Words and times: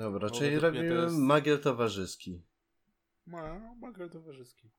Dobra, 0.00 0.28
Bo 0.28 0.34
czyli 0.34 0.58
robimy 0.58 0.84
jest- 0.94 1.16
magier 1.18 1.60
towarzyski. 1.60 2.42
No, 3.26 3.74
magier 3.80 4.10
towarzyski. 4.10 4.70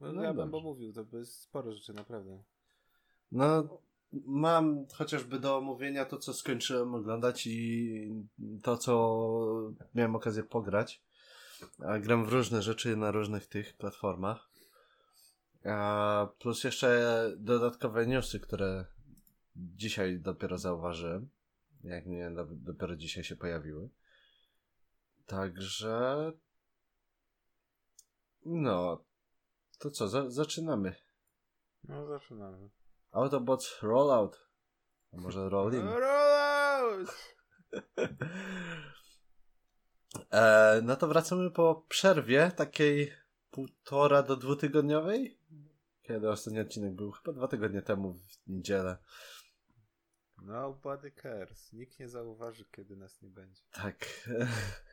No, 0.00 0.12
No 0.12 0.22
ja 0.22 0.34
bym 0.34 0.48
mówił, 0.50 0.92
to 0.92 1.18
jest 1.18 1.40
sporo 1.40 1.72
rzeczy, 1.72 1.92
naprawdę. 1.92 2.42
No, 3.32 3.78
mam 4.12 4.86
chociażby 4.94 5.38
do 5.40 5.56
omówienia 5.56 6.04
to, 6.04 6.16
co 6.18 6.34
skończyłem 6.34 6.94
oglądać 6.94 7.46
i 7.46 8.10
to, 8.62 8.76
co 8.78 9.72
miałem 9.94 10.16
okazję 10.16 10.42
pograć. 10.42 11.02
A 11.78 11.98
gram 11.98 12.24
w 12.24 12.28
różne 12.32 12.62
rzeczy 12.62 12.96
na 12.96 13.10
różnych 13.10 13.46
tych 13.46 13.76
platformach. 13.76 14.50
A 15.64 16.28
plus 16.38 16.64
jeszcze 16.64 17.32
dodatkowe 17.36 18.06
newsy, 18.06 18.40
które 18.40 18.84
dzisiaj 19.56 20.20
dopiero 20.20 20.58
zauważyłem. 20.58 21.28
Jak 21.84 22.06
nie, 22.06 22.30
do- 22.30 22.46
dopiero 22.50 22.96
dzisiaj 22.96 23.24
się 23.24 23.36
pojawiły. 23.36 23.88
Także. 25.28 26.32
No. 28.44 29.04
To 29.78 29.90
co, 29.90 30.08
za, 30.08 30.30
zaczynamy. 30.30 30.94
No, 31.84 32.06
zaczynamy. 32.06 32.70
Autobots 33.10 33.82
Rollout. 33.82 34.48
A 35.12 35.16
może 35.16 35.48
Rolling? 35.48 35.84
Rollout! 36.00 37.34
E, 40.30 40.80
no 40.84 40.96
to 40.96 41.08
wracamy 41.08 41.50
po 41.50 41.84
przerwie 41.88 42.52
takiej 42.56 43.12
półtora 43.50 44.22
do 44.22 44.36
dwutygodniowej. 44.36 45.38
Kiedy 46.02 46.30
ostatni 46.30 46.60
odcinek 46.60 46.94
był? 46.94 47.10
Chyba 47.10 47.32
dwa 47.32 47.48
tygodnie 47.48 47.82
temu 47.82 48.14
w 48.14 48.46
niedzielę. 48.46 48.98
Nobody 50.42 51.12
cares. 51.22 51.72
Nikt 51.72 51.98
nie 51.98 52.08
zauważy, 52.08 52.64
kiedy 52.70 52.96
nas 52.96 53.22
nie 53.22 53.30
będzie. 53.30 53.62
Tak. 53.72 54.06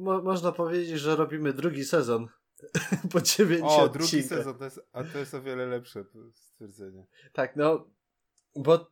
Mo- 0.00 0.22
można 0.22 0.52
powiedzieć, 0.52 1.00
że 1.00 1.16
robimy 1.16 1.52
drugi 1.52 1.84
sezon 1.84 2.28
po 3.12 3.20
dziewięciu 3.20 3.66
O, 3.66 3.88
drugi 3.88 4.22
sezon, 4.22 4.58
to 4.58 4.64
jest, 4.64 4.80
a 4.92 5.04
to 5.04 5.18
jest 5.18 5.34
o 5.34 5.42
wiele 5.42 5.66
lepsze 5.66 6.04
stwierdzenie. 6.34 7.06
Tak, 7.32 7.56
no, 7.56 7.90
bo 8.56 8.90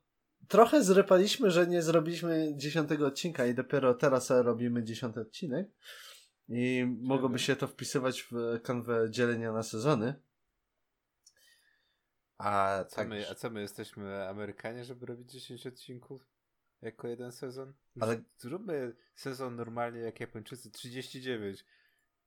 trochę 0.49 0.85
zrypaliśmy, 0.85 1.51
że 1.51 1.67
nie 1.67 1.83
zrobiliśmy 1.83 2.53
dziesiątego 2.57 3.07
odcinka 3.07 3.47
i 3.47 3.55
dopiero 3.55 3.95
teraz 3.95 4.31
robimy 4.31 4.85
dziesiąty 4.85 5.21
odcinek. 5.21 5.69
I 6.49 6.97
mogłoby 7.03 7.39
się 7.39 7.57
to 7.57 7.67
wpisywać 7.67 8.23
w 8.31 8.61
kanwę 8.63 9.11
dzielenia 9.11 9.53
na 9.53 9.63
sezony. 9.63 10.15
A 12.39 12.85
Co 12.89 12.97
tak. 12.97 13.09
my, 13.09 13.29
a 13.31 13.35
co 13.35 13.51
my 13.51 13.61
jesteśmy 13.61 14.29
Amerykanie, 14.29 14.85
żeby 14.85 15.07
robić 15.07 15.33
10 15.33 15.67
odcinków? 15.67 16.36
Jako 16.83 17.09
jeden 17.09 17.33
sezon? 17.33 17.73
Ale- 18.01 18.23
Zróbmy 18.39 18.97
sezon 19.15 19.57
normalnie 19.57 20.01
jak 20.01 20.21
Japończycy, 20.21 20.71
39. 20.71 21.65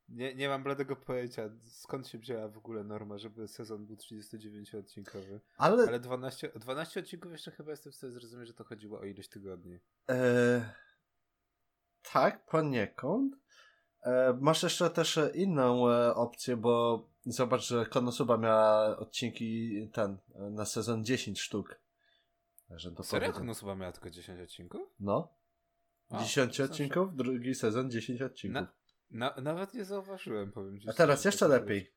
Nie, 0.09 0.35
nie 0.35 0.49
mam 0.49 0.63
bladego 0.63 0.95
pojęcia, 0.95 1.49
skąd 1.67 2.07
się 2.07 2.17
wzięła 2.17 2.47
w 2.47 2.57
ogóle 2.57 2.83
norma, 2.83 3.17
żeby 3.17 3.47
sezon 3.47 3.85
był 3.85 3.95
39-odcinkowy. 3.95 5.39
Ale, 5.57 5.87
Ale 5.87 5.99
12, 5.99 6.51
12 6.55 6.99
odcinków 6.99 7.31
jeszcze 7.31 7.51
chyba 7.51 7.71
jestem 7.71 7.91
w 7.91 7.95
stanie 7.95 8.13
zrozumieć, 8.13 8.47
że 8.47 8.53
to 8.53 8.63
chodziło 8.63 8.99
o 8.99 9.05
ilość 9.05 9.29
tygodni. 9.29 9.79
e, 10.09 10.73
tak, 12.11 12.45
poniekąd. 12.45 13.35
E, 14.03 14.37
masz 14.41 14.63
jeszcze 14.63 14.89
też 14.89 15.19
inną 15.33 15.89
e, 15.89 16.15
opcję, 16.15 16.57
bo 16.57 17.05
zobacz, 17.25 17.61
że 17.67 17.85
Konosuba 17.85 18.37
miała 18.37 18.97
odcinki 18.97 19.89
ten 19.93 20.17
e, 20.35 20.49
na 20.49 20.65
sezon 20.65 21.05
10 21.05 21.39
sztuk. 21.41 21.75
To 22.69 23.03
Serio? 23.03 23.03
powiedzmy- 23.03 23.33
Konosuba 23.33 23.75
miała 23.75 23.91
tylko 23.91 24.09
10 24.09 24.41
odcinków? 24.41 24.81
No. 24.99 25.33
A, 26.09 26.19
10 26.23 26.51
to 26.51 26.55
znaczy- 26.55 26.71
odcinków, 26.73 27.15
drugi 27.15 27.55
sezon 27.55 27.91
10 27.91 28.21
odcinków. 28.21 28.61
Na, 29.11 29.33
na, 29.35 29.41
nawet 29.41 29.73
nie 29.73 29.85
zauważyłem, 29.85 30.51
powiem 30.51 30.79
ci. 30.79 30.89
A 30.89 30.93
teraz 30.93 31.25
jeszcze 31.25 31.47
lepiej. 31.47 31.93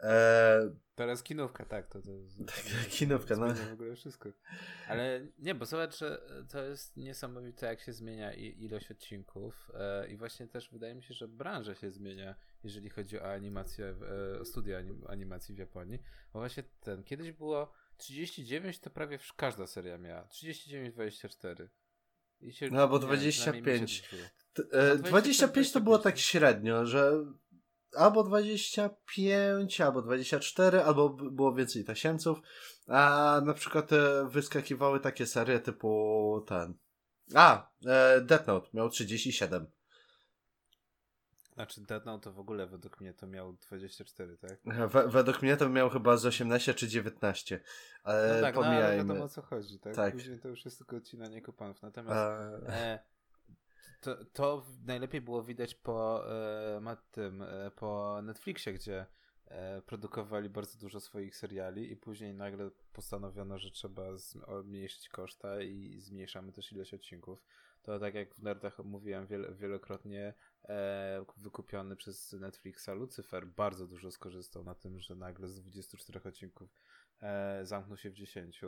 E, 0.00 0.70
Teraz 0.94 1.22
kinówka, 1.22 1.64
tak, 1.64 1.88
to, 1.88 2.02
to, 2.02 2.08
Tak, 2.46 2.86
kinówka, 2.90 3.36
no. 3.36 3.54
w 3.54 3.72
ogóle 3.72 3.94
wszystko. 3.94 4.28
Ale 4.88 5.26
nie, 5.38 5.54
bo 5.54 5.66
zobacz, 5.66 5.98
że 5.98 6.22
to 6.48 6.64
jest 6.64 6.96
niesamowite, 6.96 7.66
jak 7.66 7.80
się 7.80 7.92
zmienia 7.92 8.32
ilość 8.34 8.90
odcinków 8.90 9.70
e, 9.74 10.08
i 10.08 10.16
właśnie 10.16 10.48
też 10.48 10.70
wydaje 10.70 10.94
mi 10.94 11.02
się, 11.02 11.14
że 11.14 11.28
branża 11.28 11.74
się 11.74 11.90
zmienia, 11.90 12.34
jeżeli 12.62 12.90
chodzi 12.90 13.20
o 13.20 13.32
animację, 13.32 13.94
e, 14.34 14.40
o 14.40 14.44
studia 14.44 14.78
anim, 14.78 15.04
animacji 15.08 15.54
w 15.54 15.58
Japonii, 15.58 15.98
bo 16.32 16.38
właśnie 16.38 16.62
ten, 16.80 17.04
kiedyś 17.04 17.32
było 17.32 17.72
39, 18.00 18.78
to 18.80 18.90
prawie 18.90 19.18
każda 19.36 19.66
seria 19.66 19.98
miała, 19.98 20.22
39-24. 20.26 21.68
I 22.40 22.52
się, 22.52 22.68
No, 22.70 22.88
bo 22.88 22.98
nie, 22.98 23.06
przynajmniej 23.06 23.26
mi 23.26 23.32
się 23.32 23.42
25. 23.42 23.98
zdarzyło. 24.08 24.28
t- 24.52 24.62
e, 24.72 24.96
25 24.96 25.10
25 25.10 25.72
to 25.72 25.80
było 25.80 25.98
25, 25.98 26.02
tak 26.14 26.18
średnio, 26.30 26.86
że 26.86 27.12
albo 27.96 28.22
25, 28.24 29.80
albo 29.80 30.02
24, 30.02 30.82
albo 30.82 31.08
było 31.10 31.54
więcej 31.54 31.84
tasiemców, 31.84 32.38
a 32.86 33.40
na 33.44 33.54
przykład 33.54 33.92
e, 33.92 34.28
wyskakiwały 34.28 35.00
takie 35.00 35.26
serie 35.26 35.60
typu 35.60 36.44
ten. 36.48 36.74
A, 37.34 37.70
e, 37.86 38.20
Death 38.20 38.46
Note 38.46 38.68
miał 38.74 38.90
37. 38.90 39.66
Znaczy 41.60 41.80
Death 41.80 42.06
Note 42.06 42.24
to 42.24 42.32
w 42.32 42.38
ogóle 42.38 42.66
według 42.66 43.00
mnie 43.00 43.14
to 43.14 43.26
miał 43.26 43.52
24, 43.52 44.36
tak? 44.36 44.88
We, 44.88 45.08
według 45.08 45.42
mnie 45.42 45.56
to 45.56 45.68
miał 45.68 45.90
chyba 45.90 46.16
z 46.16 46.26
18 46.26 46.74
czy 46.74 46.88
19. 46.88 47.60
Ale 48.02 48.34
No 48.34 48.40
tak, 48.40 48.54
no 48.54 48.60
ale 48.62 48.70
pomijajmy. 48.70 48.96
wiadomo 49.04 49.24
o 49.24 49.28
co 49.28 49.42
chodzi, 49.42 49.78
tak? 49.78 49.94
Tak. 49.94 50.12
Później 50.12 50.38
to 50.38 50.48
już 50.48 50.64
jest 50.64 50.78
tylko 50.78 50.96
odcinanie 50.96 51.42
kuponów. 51.42 51.82
Natomiast 51.82 52.16
E, 52.18 52.68
e, 52.68 52.98
to, 54.00 54.24
to 54.32 54.66
najlepiej 54.86 55.20
było 55.20 55.42
widać 55.42 55.74
po 55.74 56.24
e, 56.32 56.96
tym, 57.10 57.42
e, 57.42 57.70
po 57.70 58.20
Netflixie, 58.22 58.72
gdzie 58.72 59.06
e, 59.46 59.82
produkowali 59.82 60.48
bardzo 60.48 60.78
dużo 60.78 61.00
swoich 61.00 61.36
seriali 61.36 61.92
i 61.92 61.96
później 61.96 62.34
nagle 62.34 62.70
postanowiono, 62.92 63.58
że 63.58 63.70
trzeba 63.70 64.02
zmniejszyć 64.16 65.08
koszta 65.08 65.62
i 65.62 66.00
zmniejszamy 66.00 66.52
też 66.52 66.72
ilość 66.72 66.94
odcinków. 66.94 67.42
To 67.82 67.98
tak 67.98 68.14
jak 68.14 68.34
w 68.34 68.42
Nerdach 68.42 68.78
mówiłem 68.78 69.26
wiel- 69.26 69.56
wielokrotnie, 69.56 70.34
e, 70.68 71.24
wykupiony 71.36 71.96
przez 71.96 72.32
Netflixa 72.32 72.88
Lucifer 72.88 73.46
bardzo 73.46 73.86
dużo 73.86 74.10
skorzystał 74.10 74.64
na 74.64 74.74
tym, 74.74 75.00
że 75.00 75.14
nagle 75.14 75.48
z 75.48 75.60
24 75.60 76.22
odcinków 76.22 76.70
e, 77.20 77.60
zamknął 77.66 77.96
się 77.96 78.10
w 78.10 78.14
10. 78.14 78.60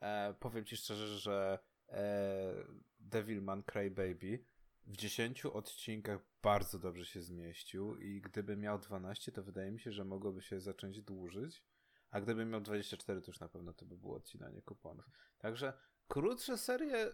E, 0.00 0.34
powiem 0.40 0.64
ci 0.64 0.76
szczerze, 0.76 1.18
że 1.18 1.58
e, 1.88 2.54
Devilman 3.00 3.62
Crybaby 3.62 4.44
w 4.86 4.96
10 4.96 5.46
odcinkach 5.46 6.20
bardzo 6.42 6.78
dobrze 6.78 7.06
się 7.06 7.22
zmieścił 7.22 7.96
i 7.96 8.20
gdyby 8.20 8.56
miał 8.56 8.78
12, 8.78 9.32
to 9.32 9.42
wydaje 9.42 9.72
mi 9.72 9.80
się, 9.80 9.92
że 9.92 10.04
mogłoby 10.04 10.42
się 10.42 10.60
zacząć 10.60 11.02
dłużyć, 11.02 11.64
a 12.10 12.20
gdyby 12.20 12.44
miał 12.44 12.60
24, 12.60 13.20
to 13.20 13.30
już 13.30 13.40
na 13.40 13.48
pewno 13.48 13.74
to 13.74 13.86
by 13.86 13.96
było 13.96 14.16
odcinanie 14.16 14.62
kuponów. 14.62 15.04
Także 15.38 15.72
krótsze 16.08 16.58
serie 16.58 17.12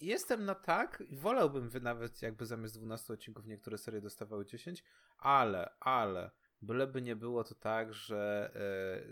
jestem 0.00 0.44
na 0.44 0.54
tak 0.54 1.02
i 1.08 1.16
wolałbym 1.16 1.70
nawet 1.82 2.22
jakby 2.22 2.46
zamiast 2.46 2.74
12 2.78 3.12
odcinków 3.12 3.46
niektóre 3.46 3.78
serie 3.78 4.00
dostawały 4.00 4.46
10, 4.46 4.84
ale, 5.18 5.70
ale 5.80 6.30
byleby 6.62 7.02
nie 7.02 7.16
było 7.16 7.44
to 7.44 7.54
tak, 7.54 7.94
że 7.94 8.50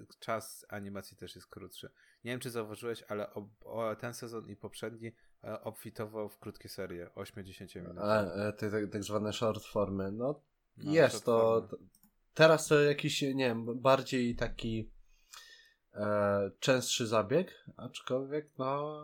e, 0.02 0.16
czas 0.20 0.66
animacji 0.68 1.16
też 1.16 1.34
jest 1.34 1.46
krótszy. 1.48 1.90
Nie 2.24 2.30
wiem, 2.30 2.40
czy 2.40 2.50
zauważyłeś, 2.50 3.02
ale 3.08 3.34
ob, 3.34 3.48
o, 3.64 3.96
ten 3.96 4.14
sezon 4.14 4.48
i 4.50 4.56
poprzedni 4.56 5.12
e, 5.44 5.60
obfitował 5.60 6.28
w 6.28 6.38
krótkie 6.38 6.68
serie, 6.68 7.10
8-10 7.14 7.76
minut. 7.80 7.98
e, 7.98 8.34
e, 8.48 8.52
te, 8.52 8.70
te, 8.70 8.88
tak 8.88 9.02
zwane 9.04 9.32
short 9.32 9.64
formy. 9.64 10.12
No, 10.12 10.40
No, 10.76 10.92
jest 10.92 11.12
short 11.14 11.24
to. 11.24 11.38
formy. 11.40 11.68
to- 11.68 11.94
Teraz 12.34 12.66
to 12.68 12.80
jakiś, 12.80 13.22
nie 13.22 13.34
wiem, 13.48 13.80
bardziej 13.80 14.36
taki 14.36 14.90
e, 15.94 16.50
częstszy 16.60 17.06
zabieg, 17.06 17.64
aczkolwiek 17.76 18.50
no. 18.58 19.02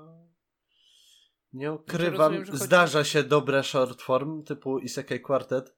Nie 1.53 1.73
ukrywam, 1.73 2.19
rozumiem, 2.19 2.45
że 2.45 2.53
chodzi- 2.53 2.65
zdarza 2.65 3.05
się 3.05 3.23
dobre 3.23 3.63
short 3.63 4.03
form 4.03 4.45
typu 4.45 4.79
Isekai 4.79 5.21
Quartet. 5.21 5.77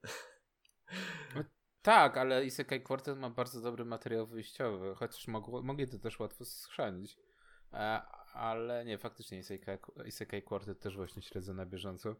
Tak, 1.82 2.16
ale 2.16 2.44
Isekai 2.44 2.82
Quartet 2.82 3.18
ma 3.18 3.30
bardzo 3.30 3.60
dobry 3.60 3.84
materiał 3.84 4.26
wyjściowy, 4.26 4.94
chociaż 4.94 5.28
mogło, 5.28 5.62
mogli 5.62 5.88
to 5.88 5.98
też 5.98 6.20
łatwo 6.20 6.44
schrzanić. 6.44 7.18
E, 7.72 8.02
ale 8.32 8.84
nie, 8.84 8.98
faktycznie 8.98 9.38
Isekai, 9.38 9.78
Isekai 10.06 10.42
Quartet 10.42 10.80
też 10.80 10.96
właśnie 10.96 11.22
śledzę 11.22 11.54
na 11.54 11.66
bieżąco. 11.66 12.16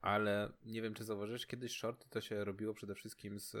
Ale 0.00 0.52
nie 0.64 0.82
wiem, 0.82 0.94
czy 0.94 1.04
zauważyłeś, 1.04 1.46
kiedyś 1.46 1.76
shorty 1.76 2.08
to 2.10 2.20
się 2.20 2.44
robiło 2.44 2.74
przede 2.74 2.94
wszystkim 2.94 3.40
z 3.40 3.54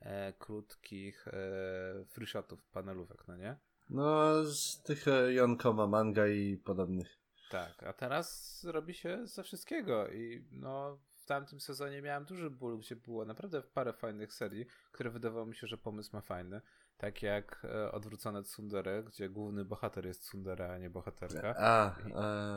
e, 0.00 0.32
krótkich 0.38 1.28
e, 1.28 2.04
free 2.08 2.26
shotów, 2.26 2.64
panelówek, 2.72 3.24
no 3.28 3.36
nie? 3.36 3.56
No, 3.90 4.44
z 4.44 4.82
tych 4.82 5.08
e, 5.08 5.32
Yonkoma 5.32 5.86
manga 5.86 6.28
i 6.28 6.56
podobnych. 6.56 7.18
Tak, 7.50 7.82
a 7.82 7.92
teraz 7.92 8.60
robi 8.64 8.94
się 8.94 9.26
ze 9.26 9.42
wszystkiego 9.42 10.08
i 10.08 10.44
no 10.52 10.98
w 11.24 11.26
tamtym 11.26 11.60
sezonie 11.60 12.02
miałem 12.02 12.24
duży 12.24 12.50
ból, 12.50 12.78
gdzie 12.78 12.96
było 12.96 13.24
naprawdę 13.24 13.62
parę 13.62 13.92
fajnych 13.92 14.32
serii, 14.32 14.66
które 14.92 15.10
wydawało 15.10 15.46
mi 15.46 15.56
się, 15.56 15.66
że 15.66 15.78
pomysł 15.78 16.10
ma 16.12 16.20
fajny. 16.20 16.60
Tak 16.96 17.22
jak 17.22 17.64
e, 17.64 17.92
odwrócone 17.92 18.42
Tsundere, 18.42 19.02
gdzie 19.02 19.28
główny 19.28 19.64
bohater 19.64 20.06
jest 20.06 20.22
Tsundere, 20.22 20.72
a 20.72 20.78
nie 20.78 20.90
bohaterka. 20.90 21.54
A, 21.58 21.96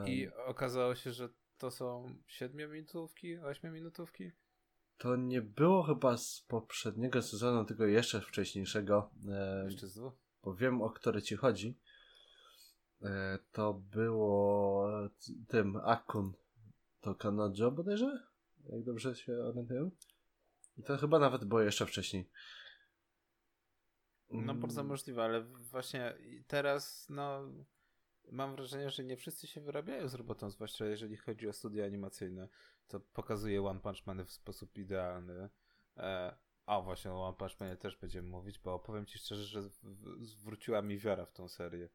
I, 0.06 0.20
I 0.20 0.30
okazało 0.34 0.96
się, 0.96 1.12
że 1.12 1.30
to 1.58 1.72
są 1.72 2.16
siedmiominutówki, 2.28 3.38
ośmiominutówki. 3.38 4.32
To 4.98 5.16
nie 5.16 5.42
było 5.42 5.84
chyba 5.84 6.18
z 6.18 6.42
poprzedniego 6.48 7.22
sezonu, 7.22 7.66
tylko 7.66 7.86
jeszcze 7.86 8.22
wcześniejszego. 8.22 9.12
E, 9.30 9.66
jeszcze 9.66 9.88
z 9.88 9.94
dwóch? 9.96 10.14
Bo 10.44 10.56
wiem, 10.56 10.82
o 10.82 10.90
które 10.90 11.22
ci 11.22 11.36
chodzi. 11.36 11.80
E, 13.02 13.40
to 13.52 13.74
było 13.74 14.90
tym 15.48 15.76
Akun. 15.76 16.34
To 17.02 17.16
Kanojo 17.16 17.72
bodajże? 17.72 18.28
Jak 18.70 18.84
dobrze 18.84 19.16
się 19.16 19.34
orientuję? 19.34 19.90
I 20.78 20.84
to 20.84 20.98
chyba 20.98 21.20
nawet 21.20 21.46
było 21.46 21.62
jeszcze 21.62 21.86
wcześniej. 21.86 22.30
No 24.30 24.56
bardzo 24.56 24.82
mm. 24.82 24.92
możliwe, 24.92 25.24
ale 25.24 25.44
właśnie 25.44 26.18
teraz 26.48 27.10
no 27.10 27.42
mam 28.32 28.56
wrażenie, 28.56 28.90
że 28.90 29.04
nie 29.04 29.18
wszyscy 29.18 29.48
się 29.48 29.62
wyrabiają 29.62 30.08
z 30.08 30.14
robotą, 30.14 30.50
zwłaszcza 30.50 30.86
jeżeli 30.86 31.18
chodzi 31.18 31.48
o 31.48 31.54
studia 31.54 31.86
animacyjne. 31.86 32.50
To 32.88 33.00
pokazuje 33.00 33.66
One 33.66 33.80
Punch 33.80 34.06
Man 34.08 34.26
w 34.26 34.32
sposób 34.32 34.78
idealny. 34.78 35.50
E, 35.98 36.38
a 36.66 36.82
właśnie 36.82 37.12
o 37.12 37.28
One 37.28 37.38
Punch 37.38 37.60
Manie 37.60 37.76
też 37.76 37.98
będziemy 37.98 38.28
mówić, 38.30 38.60
bo 38.60 38.80
powiem 38.80 39.06
ci 39.06 39.20
szczerze, 39.20 39.44
że 39.44 39.62
zwróciła 40.20 40.82
mi 40.82 40.98
wiara 40.98 41.26
w 41.26 41.34
tą 41.34 41.48
serię. 41.48 41.90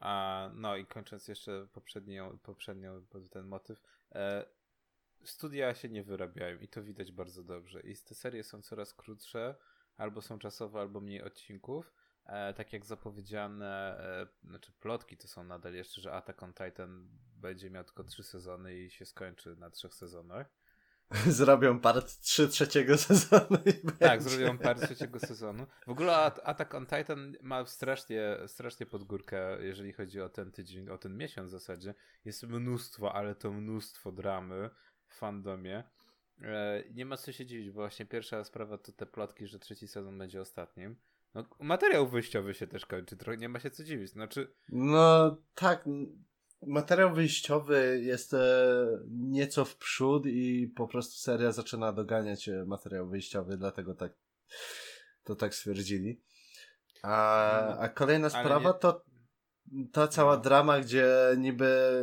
A, 0.00 0.50
no 0.54 0.76
i 0.76 0.86
kończąc 0.86 1.28
jeszcze 1.28 1.66
poprzednią, 1.72 2.38
poprzednią 2.38 3.06
ten 3.30 3.46
motyw, 3.46 3.82
e, 4.12 4.44
studia 5.24 5.74
się 5.74 5.88
nie 5.88 6.02
wyrabiają 6.02 6.58
i 6.58 6.68
to 6.68 6.82
widać 6.82 7.12
bardzo 7.12 7.44
dobrze. 7.44 7.80
I 7.80 7.96
te 7.96 8.14
serie 8.14 8.44
są 8.44 8.62
coraz 8.62 8.94
krótsze, 8.94 9.54
albo 9.96 10.22
są 10.22 10.38
czasowe, 10.38 10.80
albo 10.80 11.00
mniej 11.00 11.22
odcinków. 11.22 11.92
E, 12.24 12.54
tak 12.54 12.72
jak 12.72 12.86
zapowiedziane, 12.86 13.98
e, 14.00 14.48
znaczy 14.48 14.72
plotki 14.80 15.16
to 15.16 15.28
są 15.28 15.44
nadal 15.44 15.74
jeszcze, 15.74 16.00
że 16.00 16.12
Attack 16.12 16.42
on 16.42 16.52
Titan 16.52 17.08
będzie 17.36 17.70
miał 17.70 17.84
tylko 17.84 18.04
trzy 18.04 18.22
sezony 18.22 18.74
i 18.74 18.90
się 18.90 19.06
skończy 19.06 19.56
na 19.56 19.70
trzech 19.70 19.94
sezonach. 19.94 20.57
Zrobią 21.26 21.80
part 21.80 22.20
3 22.20 22.48
trzeciego 22.48 22.98
sezonu. 22.98 23.58
tak, 23.98 24.22
zrobią 24.22 24.58
part 24.58 24.82
trzeciego 24.82 25.18
sezonu. 25.18 25.66
W 25.86 25.90
ogóle 25.90 26.16
Attack 26.16 26.74
on 26.74 26.86
Titan 26.86 27.36
ma 27.42 27.66
strasznie, 27.66 28.36
strasznie 28.46 28.86
podgórkę, 28.86 29.64
jeżeli 29.64 29.92
chodzi 29.92 30.20
o 30.20 30.28
ten 30.28 30.52
tydzień, 30.52 30.88
o 30.88 30.98
ten 30.98 31.16
miesiąc 31.16 31.48
w 31.48 31.52
zasadzie. 31.52 31.94
Jest 32.24 32.42
mnóstwo, 32.42 33.14
ale 33.14 33.34
to 33.34 33.52
mnóstwo 33.52 34.12
dramy 34.12 34.70
w 35.06 35.14
fandomie. 35.14 35.84
E, 36.42 36.84
nie 36.94 37.06
ma 37.06 37.16
co 37.16 37.32
się 37.32 37.46
dziwić, 37.46 37.70
bo 37.70 37.80
właśnie 37.80 38.06
pierwsza 38.06 38.44
sprawa 38.44 38.78
to 38.78 38.92
te 38.92 39.06
plotki, 39.06 39.46
że 39.46 39.58
trzeci 39.58 39.88
sezon 39.88 40.18
będzie 40.18 40.40
ostatnim. 40.40 40.96
No, 41.34 41.44
materiał 41.60 42.08
wyjściowy 42.08 42.54
się 42.54 42.66
też 42.66 42.86
kończy, 42.86 43.16
trochę 43.16 43.36
nie 43.36 43.48
ma 43.48 43.60
się 43.60 43.70
co 43.70 43.84
dziwić. 43.84 44.10
Znaczy... 44.10 44.54
No 44.68 45.36
tak, 45.54 45.84
materiał 46.66 47.14
wyjściowy 47.14 48.00
jest 48.02 48.34
e, 48.34 48.66
nieco 49.10 49.64
w 49.64 49.76
przód 49.76 50.26
i 50.26 50.72
po 50.76 50.88
prostu 50.88 51.14
seria 51.14 51.52
zaczyna 51.52 51.92
doganiać 51.92 52.48
e, 52.48 52.64
materiał 52.66 53.08
wyjściowy, 53.08 53.56
dlatego 53.56 53.94
tak 53.94 54.12
to 55.24 55.36
tak 55.36 55.54
stwierdzili. 55.54 56.20
A, 57.02 57.78
a 57.78 57.88
kolejna 57.88 58.30
sprawa 58.30 58.68
nie... 58.68 58.78
to 58.78 59.04
ta 59.92 60.08
cała 60.08 60.36
no. 60.36 60.42
drama, 60.42 60.80
gdzie 60.80 61.06
niby 61.38 62.02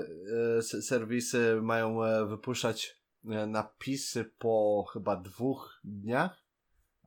e, 0.57 0.61
serwisy 0.61 1.59
mają 1.61 1.99
wypuszczać 2.27 3.01
napisy 3.47 4.25
po 4.37 4.85
chyba 4.93 5.15
dwóch 5.15 5.79
dniach 5.83 6.45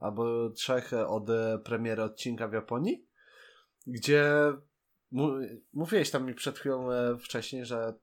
albo 0.00 0.50
trzech 0.50 0.93
od 0.93 1.27
premiery 1.65 2.03
odcinka 2.03 2.49
w 2.49 2.53
Japonii, 2.53 3.06
gdzie 3.87 4.25
mówiłeś 5.72 6.10
tam 6.10 6.26
mi 6.26 6.34
przed 6.34 6.58
chwilą 6.58 6.93
e, 6.93 7.19
wcześniej, 7.19 7.64
że 7.64 7.94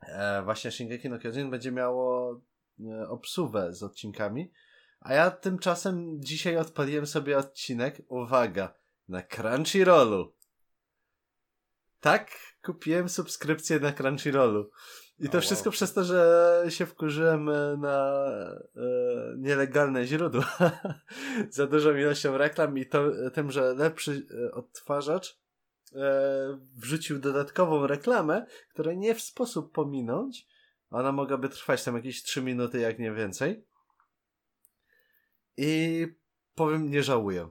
e, 0.00 0.42
właśnie 0.42 0.70
Shingeki 0.70 1.08
no 1.08 1.18
Kyojin 1.18 1.50
będzie 1.50 1.72
miało 1.72 2.40
e, 2.80 3.08
obsuwę 3.08 3.74
z 3.74 3.82
odcinkami, 3.82 4.52
a 5.00 5.14
ja 5.14 5.30
tymczasem 5.30 6.22
dzisiaj 6.22 6.56
odpaliłem 6.56 7.06
sobie 7.06 7.38
odcinek, 7.38 8.02
uwaga, 8.08 8.74
na 9.08 9.22
Crunchyrollu. 9.22 10.32
Tak, 12.00 12.30
kupiłem 12.64 13.08
subskrypcję 13.08 13.80
na 13.80 13.92
Crunchyrollu. 13.92 14.70
I 15.18 15.28
to 15.28 15.40
wszystko 15.40 15.68
wow. 15.68 15.72
przez 15.72 15.92
to, 15.94 16.04
że 16.04 16.64
się 16.68 16.86
wkurzyłem 16.86 17.44
na 17.80 18.26
e, 18.76 18.80
nielegalne 19.38 20.06
źródła 20.06 20.56
za 21.50 21.66
dużą 21.66 21.96
ilością 21.96 22.38
reklam 22.38 22.78
i 22.78 22.86
to, 22.86 23.04
tym, 23.34 23.50
że 23.50 23.74
lepszy 23.74 24.26
odtwarzacz 24.52 25.41
wrzucił 26.74 27.18
dodatkową 27.18 27.86
reklamę, 27.86 28.46
której 28.70 28.98
nie 28.98 29.14
w 29.14 29.20
sposób 29.20 29.72
pominąć. 29.72 30.46
Ona 30.90 31.12
mogłaby 31.12 31.48
trwać 31.48 31.84
tam 31.84 31.96
jakieś 31.96 32.22
3 32.22 32.42
minuty, 32.42 32.80
jak 32.80 32.98
nie 32.98 33.12
więcej. 33.12 33.64
I 35.56 36.06
powiem, 36.54 36.90
nie 36.90 37.02
żałuję. 37.02 37.48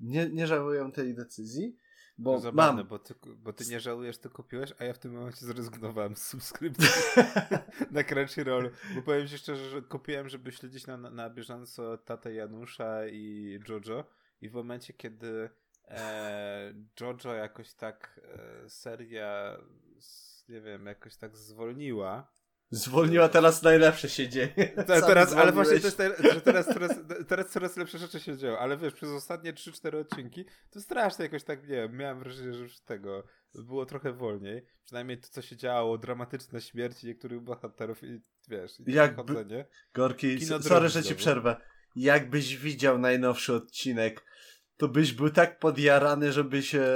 Nie, 0.00 0.28
nie 0.30 0.46
żałuję 0.46 0.90
tej 0.92 1.14
decyzji. 1.14 1.78
Bo 2.18 2.40
Zabawne, 2.40 2.82
mam... 2.82 2.88
bo 2.88 2.98
ty, 2.98 3.14
bo 3.36 3.52
ty 3.52 3.64
nie 3.70 3.80
żałujesz, 3.80 4.18
to 4.18 4.30
kupiłeś, 4.30 4.72
a 4.78 4.84
ja 4.84 4.92
w 4.92 4.98
tym 4.98 5.12
momencie 5.12 5.46
zrezygnowałem 5.46 6.16
z 6.16 6.22
subskrypcji 6.22 6.88
na 7.90 8.04
Crunchyrollu. 8.04 8.70
Bo 8.94 9.02
powiem 9.02 9.28
ci 9.28 9.38
szczerze, 9.38 9.70
że 9.70 9.82
kupiłem, 9.82 10.28
żeby 10.28 10.52
śledzić 10.52 10.86
na, 10.86 10.96
na 10.96 11.30
bieżąco 11.30 11.98
tatę 11.98 12.34
Janusza 12.34 13.08
i 13.08 13.58
Jojo. 13.68 14.04
I 14.40 14.48
w 14.48 14.54
momencie, 14.54 14.92
kiedy 14.92 15.50
e, 15.88 16.74
Jojo 17.00 17.34
jakoś 17.34 17.74
tak 17.74 18.20
e, 18.64 18.70
seria, 18.70 19.58
nie 20.48 20.60
wiem, 20.60 20.86
jakoś 20.86 21.16
tak 21.16 21.36
zwolniła. 21.36 22.34
Zwolniła, 22.70 23.28
teraz 23.28 23.62
najlepsze 23.62 24.08
się 24.08 24.28
dzieje. 24.28 24.48
Ta, 24.86 25.00
teraz, 25.00 25.32
ale 25.32 25.52
właśnie 25.52 25.80
to 25.80 25.86
jest 25.86 25.98
że 26.32 26.40
teraz, 26.40 26.66
teraz, 26.66 26.98
teraz 27.28 27.50
coraz 27.50 27.76
lepsze 27.76 27.98
rzeczy 27.98 28.20
się 28.20 28.36
dzieją, 28.36 28.58
ale 28.58 28.76
wiesz, 28.76 28.94
przez 28.94 29.10
ostatnie 29.10 29.52
3-4 29.52 29.96
odcinki 29.96 30.44
to 30.70 30.80
strasznie 30.80 31.24
jakoś 31.24 31.44
tak, 31.44 31.62
nie 31.62 31.74
wiem, 31.74 31.96
miałem 31.96 32.18
wrażenie, 32.18 32.54
że 32.54 32.62
już 32.62 32.80
tego 32.80 33.24
było 33.54 33.86
trochę 33.86 34.12
wolniej. 34.12 34.66
Przynajmniej 34.84 35.18
to, 35.18 35.28
co 35.28 35.42
się 35.42 35.56
działo, 35.56 35.98
dramatyczne 35.98 36.60
śmierci 36.60 37.06
niektórych 37.06 37.40
bohaterów 37.40 38.04
i 38.04 38.20
wiesz, 38.48 38.80
i 38.80 38.92
Jak 38.92 39.16
chodzenie. 39.16 39.64
Gorki, 39.94 40.46
sorry, 40.60 40.88
że 40.88 41.02
ci 41.02 41.14
przerwę. 41.14 41.56
Jakbyś 41.96 42.56
widział 42.56 42.98
najnowszy 42.98 43.54
odcinek 43.54 44.24
to 44.76 44.88
byś 44.88 45.12
był 45.12 45.30
tak 45.30 45.58
podjarany, 45.58 46.32
żeby 46.32 46.62
się 46.62 46.86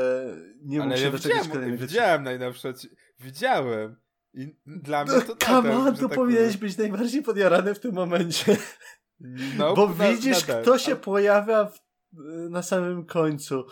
nie 0.62 0.78
mógł 0.78 0.90
Ale 0.90 0.98
się 0.98 1.04
ja 1.04 1.10
doczekać 1.10 1.48
kolejnych 1.48 1.80
Widziałem 1.80 2.22
najnowsze, 2.22 2.74
widziałem. 3.20 3.96
I 4.34 4.56
dla 4.66 5.04
mnie 5.04 5.20
to 5.20 5.36
Come 5.36 5.76
on, 5.76 5.96
to 5.96 6.08
tak 6.08 6.16
powinieneś 6.16 6.56
być 6.56 6.78
najbardziej 6.78 7.22
podjarany 7.22 7.74
w 7.74 7.80
tym 7.80 7.94
momencie. 7.94 8.56
No, 9.58 9.74
Bo 9.74 9.88
na, 9.88 10.10
widzisz, 10.10 10.44
kto 10.44 10.78
się 10.78 10.96
pojawia 10.96 11.64
w, 11.64 11.80
na 12.50 12.62
samym 12.62 13.06
końcu. 13.06 13.66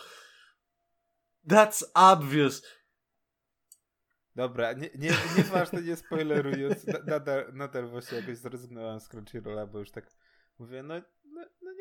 That's 1.48 1.84
obvious. 1.94 2.62
Dobra, 4.36 4.72
nie, 4.72 4.90
nie, 4.94 5.10
nieważne, 5.36 5.82
nie 5.82 5.96
spoilerując, 5.96 6.86
nadal, 7.06 7.52
nadal 7.54 7.88
właśnie 7.88 8.18
jakoś 8.18 8.38
zrezygnowałem 8.38 9.00
z 9.00 9.08
Crunchyrolla, 9.08 9.66
bo 9.66 9.78
już 9.78 9.90
tak 9.90 10.10
mówię, 10.58 10.82
no 10.82 10.94
no, 10.94 11.00
no 11.00 11.15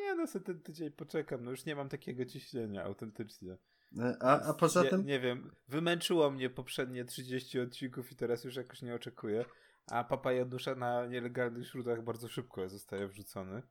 nie, 0.05 0.15
no 0.15 0.27
sobie 0.27 0.45
ten 0.45 0.62
tydzień 0.62 0.91
poczekam, 0.91 1.43
no 1.43 1.51
już 1.51 1.65
nie 1.65 1.75
mam 1.75 1.89
takiego 1.89 2.25
ciśnienia 2.25 2.83
autentycznie. 2.83 3.57
E, 4.00 4.17
a, 4.21 4.41
a 4.41 4.53
poza 4.53 4.83
nie, 4.83 4.89
tym? 4.89 5.05
Nie 5.05 5.19
wiem, 5.19 5.51
wymęczyło 5.67 6.31
mnie 6.31 6.50
poprzednie 6.50 7.05
30 7.05 7.59
odcinków 7.59 8.12
i 8.12 8.15
teraz 8.15 8.43
już 8.43 8.55
jakoś 8.55 8.81
nie 8.81 8.95
oczekuję. 8.95 9.45
A 9.88 10.03
Papa 10.03 10.33
Janusza 10.33 10.75
na 10.75 11.05
nielegalnych 11.05 11.67
źródłach 11.67 12.03
bardzo 12.03 12.27
szybko 12.27 12.69
zostaje 12.69 13.07
wrzucony. 13.07 13.62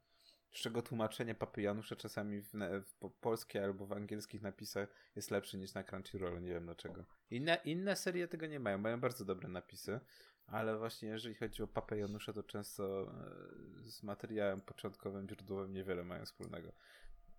Z 0.53 0.57
czego 0.61 0.83
tłumaczenie 0.83 1.35
Papy 1.35 1.63
Janusza 1.63 1.97
czasami 1.97 2.41
w, 2.41 2.53
w 2.93 3.11
polskiej 3.21 3.65
albo 3.65 3.87
w 3.87 3.93
angielskich 3.93 4.43
napisach 4.43 4.89
jest 5.17 5.31
lepsze 5.31 5.59
niż 5.59 5.75
na 5.75 5.85
Crunchyrollu, 5.85 6.41
nie 6.41 6.51
wiem 6.51 6.65
dlaczego. 6.65 7.05
Inne, 7.31 7.59
inne 7.65 7.97
serie 7.97 8.29
tego 8.29 8.47
nie 8.47 8.61
mają, 8.61 8.79
mają 8.79 9.01
bardzo 9.01 9.25
dobre 9.25 9.49
napisy. 9.49 10.01
Ale 10.47 10.79
właśnie 10.79 11.09
jeżeli 11.09 11.35
chodzi 11.35 11.63
o 11.63 11.67
papę 11.67 11.99
Janusza, 11.99 12.33
to 12.33 12.43
często 12.43 13.03
e, 13.03 13.89
z 13.89 14.03
materiałem 14.03 14.61
początkowym, 14.61 15.29
źródłowym 15.29 15.73
niewiele 15.73 16.05
mają 16.05 16.25
wspólnego. 16.25 16.73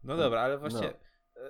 No 0.03 0.17
dobra, 0.17 0.41
ale 0.41 0.57
właśnie 0.57 0.93
no. 1.35 1.41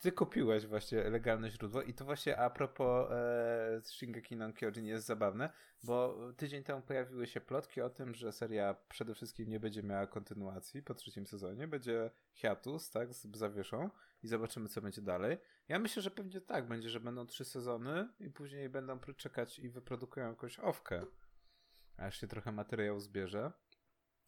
Ty 0.00 0.12
kupiłeś 0.12 0.66
właśnie 0.66 1.10
legalne 1.10 1.50
źródło 1.50 1.82
i 1.82 1.94
to 1.94 2.04
właśnie 2.04 2.38
a 2.38 2.50
propos 2.50 3.10
e, 3.10 3.80
Shingeki 3.84 4.36
no 4.36 4.52
Kyojin 4.52 4.86
jest 4.86 5.06
zabawne, 5.06 5.50
bo 5.82 6.18
tydzień 6.36 6.64
temu 6.64 6.82
pojawiły 6.82 7.26
się 7.26 7.40
plotki 7.40 7.80
o 7.80 7.90
tym, 7.90 8.14
że 8.14 8.32
seria 8.32 8.76
przede 8.88 9.14
wszystkim 9.14 9.48
nie 9.48 9.60
będzie 9.60 9.82
miała 9.82 10.06
kontynuacji 10.06 10.82
po 10.82 10.94
trzecim 10.94 11.26
sezonie, 11.26 11.68
będzie 11.68 12.10
hiatus, 12.34 12.90
tak, 12.90 13.14
z 13.14 13.36
zawieszą 13.36 13.90
i 14.22 14.28
zobaczymy 14.28 14.68
co 14.68 14.82
będzie 14.82 15.02
dalej. 15.02 15.38
Ja 15.68 15.78
myślę, 15.78 16.02
że 16.02 16.10
pewnie 16.10 16.40
tak 16.40 16.68
będzie, 16.68 16.88
że 16.88 17.00
będą 17.00 17.26
trzy 17.26 17.44
sezony 17.44 18.08
i 18.20 18.30
później 18.30 18.68
będą 18.68 18.98
czekać 19.16 19.58
i 19.58 19.70
wyprodukują 19.70 20.28
jakąś 20.28 20.58
owkę, 20.58 21.06
aż 21.96 22.20
się 22.20 22.26
trochę 22.26 22.52
materiału 22.52 23.00
zbierze. 23.00 23.52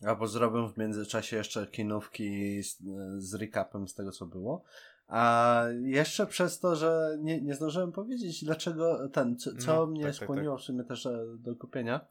Albo 0.07 0.27
zrobię 0.27 0.69
w 0.75 0.79
międzyczasie 0.79 1.37
jeszcze 1.37 1.67
kinówki 1.67 2.63
z, 2.63 2.79
z 3.19 3.35
recapem 3.35 3.89
z 3.89 3.95
tego, 3.95 4.13
co 4.13 4.27
było. 4.27 4.65
A 5.07 5.65
jeszcze 5.83 6.27
przez 6.27 6.61
to, 6.61 6.77
że 6.77 7.17
nie, 7.21 7.41
nie 7.41 7.55
zdążyłem 7.55 7.93
powiedzieć, 7.93 8.45
dlaczego 8.45 9.09
ten, 9.09 9.37
co, 9.37 9.57
co 9.57 9.75
No, 9.75 9.87
mnie 9.87 10.03
tak, 10.03 10.15
tak, 10.15 10.23
skłoniło 10.23 10.55
tak. 10.55 10.63
w 10.63 10.67
sumie 10.67 10.85
też 10.85 11.07
e, 11.07 11.27
do 11.39 11.57
kupienia. 11.57 12.07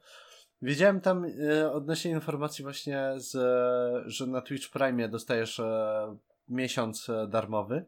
Widziałem 0.62 1.02
tam 1.02 1.26
e, 1.26 1.72
odnośnie 1.72 2.12
informacji 2.12 2.64
właśnie, 2.64 3.14
z, 3.16 3.32
że 4.06 4.28
na 4.28 4.42
Twitch 4.42 4.72
Prime 4.72 5.10
dostajesz 5.10 5.60
e, 5.60 6.18
miesiąc 6.50 7.10
e, 7.10 7.28
darmowy. 7.28 7.86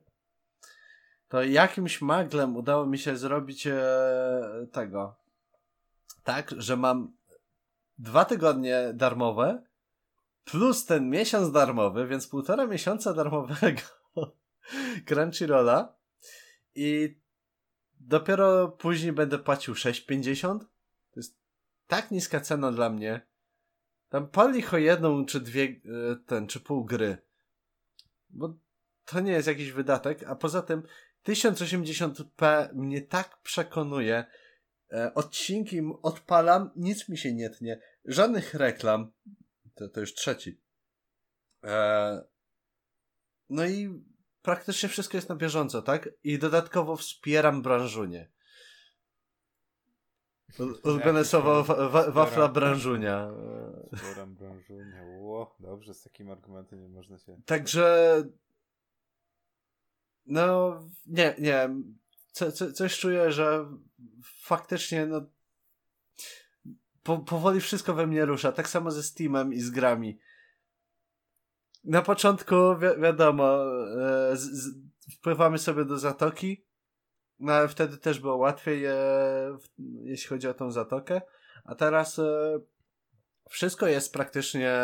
To 1.27 1.43
jakimś 1.43 2.01
maglem 2.01 2.57
udało 2.57 2.85
mi 2.85 2.97
się 2.97 3.17
zrobić 3.17 3.67
e, 3.67 3.81
tego. 4.71 5.15
Tak, 6.23 6.53
że 6.57 6.77
mam 6.77 7.13
dwa 7.97 8.25
tygodnie 8.25 8.91
darmowe 8.93 9.63
plus 10.45 10.85
ten 10.85 11.09
miesiąc 11.09 11.51
darmowy, 11.51 12.07
więc 12.07 12.27
półtora 12.27 12.67
miesiąca 12.67 13.13
darmowego 13.13 13.81
Crunchyrolla 15.07 15.95
i 16.75 17.19
dopiero 17.99 18.67
później 18.67 19.11
będę 19.11 19.39
płacił 19.39 19.73
6,50. 19.73 20.59
To 20.59 20.65
jest 21.15 21.37
tak 21.87 22.11
niska 22.11 22.39
cena 22.39 22.71
dla 22.71 22.89
mnie. 22.89 23.21
Tam 24.09 24.27
pali 24.27 24.63
o 24.73 24.77
jedną 24.77 25.25
czy 25.25 25.39
dwie, 25.39 25.63
e, 25.63 26.15
ten, 26.25 26.47
czy 26.47 26.59
pół 26.59 26.85
gry. 26.85 27.17
Bo 28.33 28.53
to 29.05 29.19
nie 29.19 29.31
jest 29.31 29.47
jakiś 29.47 29.71
wydatek, 29.71 30.23
a 30.23 30.35
poza 30.35 30.61
tym 30.61 30.83
1080p 31.27 32.69
mnie 32.73 33.01
tak 33.01 33.41
przekonuje. 33.41 34.25
E, 34.91 35.13
odcinki 35.13 35.81
odpalam, 36.01 36.71
nic 36.75 37.09
mi 37.09 37.17
się 37.17 37.33
nie 37.33 37.49
tnie. 37.49 37.79
Żadnych 38.05 38.53
reklam. 38.53 39.11
To, 39.75 39.89
to 39.89 39.99
już 39.99 40.13
trzeci. 40.13 40.61
E, 41.63 42.23
no 43.49 43.65
i 43.65 44.03
praktycznie 44.41 44.89
wszystko 44.89 45.17
jest 45.17 45.29
na 45.29 45.35
bieżąco, 45.35 45.81
tak? 45.81 46.09
I 46.23 46.39
dodatkowo 46.39 46.95
wspieram 46.95 47.61
branżunię. 47.61 48.29
U- 50.59 50.63
Ulubione 50.89 51.19
Jakie 51.19 51.25
słowo 51.25 51.63
wa- 51.63 51.89
wa- 51.89 52.11
wafla 52.11 52.47
branżunia. 52.47 53.31
Zbieram 53.93 54.35
branżunia. 54.35 55.03
Ło, 55.19 55.55
dobrze, 55.59 55.93
z 55.93 56.01
takim 56.03 56.31
argumentem 56.31 56.81
nie 56.81 56.89
można 56.89 57.17
się... 57.17 57.41
Także. 57.45 58.15
No, 60.25 60.79
nie, 61.05 61.35
nie. 61.39 61.69
Co, 62.31 62.51
co, 62.51 62.71
coś 62.71 62.99
czuję, 62.99 63.31
że 63.31 63.65
faktycznie, 64.43 65.05
no. 65.05 65.21
Po, 67.03 67.17
powoli 67.19 67.61
wszystko 67.61 67.93
we 67.93 68.07
mnie 68.07 68.25
rusza. 68.25 68.51
Tak 68.51 68.69
samo 68.69 68.91
ze 68.91 69.03
Steamem 69.03 69.53
i 69.53 69.59
z 69.59 69.69
grami. 69.69 70.19
Na 71.83 72.01
początku, 72.01 72.55
wi 72.75 73.01
wiadomo, 73.01 73.63
e, 74.31 74.37
z, 74.37 74.41
z, 74.41 74.77
wpływamy 75.15 75.57
sobie 75.57 75.85
do 75.85 75.97
zatoki. 75.97 76.65
No 77.41 77.53
ale 77.53 77.67
wtedy 77.67 77.97
też 77.97 78.19
było 78.19 78.35
łatwiej, 78.37 78.85
e, 78.85 78.91
w, 79.61 79.67
jeśli 80.03 80.27
chodzi 80.27 80.47
o 80.47 80.53
tą 80.53 80.71
zatokę. 80.71 81.21
A 81.63 81.75
teraz 81.75 82.19
e, 82.19 82.59
wszystko 83.49 83.87
jest 83.87 84.13
praktycznie 84.13 84.75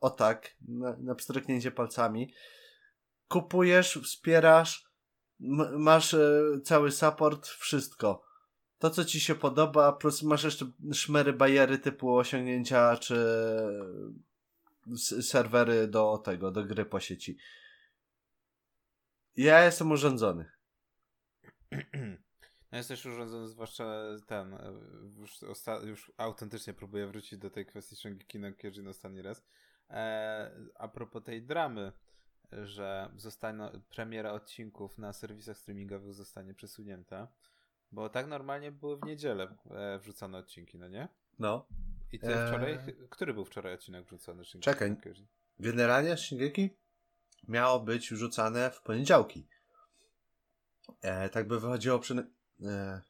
o 0.00 0.10
tak, 0.10 0.54
na, 0.68 0.96
na 0.96 1.14
pstryknięcie 1.14 1.70
palcami. 1.70 2.34
Kupujesz, 3.28 3.98
wspierasz, 4.04 4.84
m- 5.40 5.78
masz 5.82 6.14
e, 6.14 6.40
cały 6.64 6.90
support, 6.92 7.46
wszystko. 7.46 8.22
To, 8.78 8.90
co 8.90 9.04
ci 9.04 9.20
się 9.20 9.34
podoba, 9.34 9.92
plus 9.92 10.22
masz 10.22 10.44
jeszcze 10.44 10.66
szmery 10.92 11.32
bajery 11.32 11.78
typu 11.78 12.16
osiągnięcia, 12.16 12.96
czy 12.96 13.16
s- 14.92 15.28
serwery 15.30 15.88
do 15.88 16.18
tego, 16.18 16.50
do 16.50 16.64
gry 16.64 16.84
po 16.84 17.00
sieci. 17.00 17.38
Ja 19.36 19.64
jestem 19.64 19.90
urządzony. 19.90 20.50
No 22.72 22.78
jest 22.78 22.88
też 22.88 23.06
urządzony, 23.06 23.48
zwłaszcza 23.48 24.02
ten, 24.26 24.54
e, 24.54 24.72
już, 25.18 25.42
osta- 25.42 25.86
już 25.86 26.12
autentycznie 26.16 26.74
próbuję 26.74 27.06
wrócić 27.06 27.38
do 27.38 27.50
tej 27.50 27.66
kwestii 27.66 27.96
Shingeki 27.96 28.38
no 28.38 28.48
Kyojin 28.58 28.88
ostatni 28.88 29.22
raz. 29.22 29.44
E, 29.90 30.50
a 30.74 30.88
propos 30.88 31.24
tej 31.24 31.42
dramy, 31.42 31.92
że 32.52 33.10
zostanie 33.16 33.70
premiera 33.88 34.32
odcinków 34.32 34.98
na 34.98 35.12
serwisach 35.12 35.56
streamingowych 35.56 36.14
zostanie 36.14 36.54
przesunięta, 36.54 37.28
bo 37.92 38.08
tak 38.08 38.26
normalnie 38.26 38.72
były 38.72 38.96
w 38.96 39.04
niedzielę 39.06 39.56
e, 39.70 39.98
wrzucone 39.98 40.38
odcinki, 40.38 40.78
no 40.78 40.88
nie? 40.88 41.08
No. 41.38 41.66
I 42.12 42.18
ty 42.18 42.26
Eee. 42.26 42.48
wczoraj, 42.48 42.78
który 43.10 43.34
był 43.34 43.44
wczoraj 43.44 43.74
odcinek 43.74 44.06
wrzucony? 44.06 44.44
Shingeki 44.44 44.64
Czekaj. 44.64 44.96
Generalnie 45.58 46.16
Shingeki 46.16 46.70
miało 47.48 47.80
być 47.80 48.08
rzucane 48.08 48.70
w 48.70 48.82
poniedziałki. 48.82 49.48
E, 51.02 51.28
tak 51.28 51.48
by 51.48 51.60
wychodziło 51.60 51.98
przy... 51.98 52.26
E, 52.62 53.00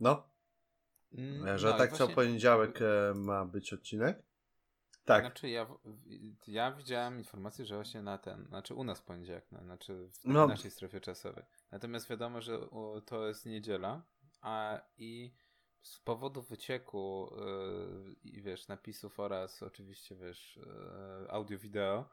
no, 0.00 0.28
Mm, 1.12 1.48
e, 1.48 1.58
że 1.58 1.70
no 1.70 1.78
tak 1.78 1.90
co 1.90 1.96
właśnie- 1.96 2.14
poniedziałek 2.14 2.82
e, 2.82 3.14
ma 3.14 3.44
być 3.44 3.72
odcinek. 3.72 4.22
Tak, 5.04 5.24
Znaczy 5.24 5.48
ja, 5.48 5.66
ja 6.46 6.72
widziałem 6.72 7.18
informację, 7.18 7.66
że 7.66 7.74
właśnie 7.74 8.02
na 8.02 8.18
ten, 8.18 8.46
znaczy 8.46 8.74
u 8.74 8.84
nas 8.84 9.00
poniedziałek, 9.00 9.46
no, 9.52 9.62
znaczy 9.62 10.08
w 10.12 10.24
No. 10.24 10.46
naszej 10.46 10.70
strefie 10.70 11.00
czasowej. 11.00 11.44
Natomiast 11.70 12.08
wiadomo, 12.08 12.40
że 12.40 12.58
to 13.06 13.28
jest 13.28 13.46
niedziela, 13.46 14.02
a 14.40 14.80
i 14.98 15.34
z 15.82 16.00
powodu 16.00 16.42
wycieku 16.42 17.32
yy, 17.36 18.14
i 18.24 18.42
wiesz, 18.42 18.68
napisów 18.68 19.20
oraz 19.20 19.62
oczywiście 19.62 20.16
wiesz, 20.16 20.56
yy, 20.56 21.30
audio-wideo 21.30 21.98
e, 21.98 22.04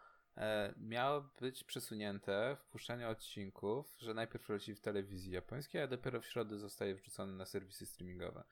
miało 0.77 1.29
być 1.41 1.63
przesunięte 1.63 2.57
wpuszczanie 2.59 3.07
odcinków, 3.07 3.95
że 3.99 4.13
najpierw 4.13 4.49
leci 4.49 4.75
w 4.75 4.79
telewizji 4.81 5.31
japońskiej, 5.31 5.81
a 5.81 5.87
dopiero 5.87 6.21
w 6.21 6.25
środę 6.25 6.57
zostaje 6.59 6.95
wrzucony 6.95 7.33
na 7.33 7.45
serwisy 7.45 7.85
streamingowe. 7.85 8.43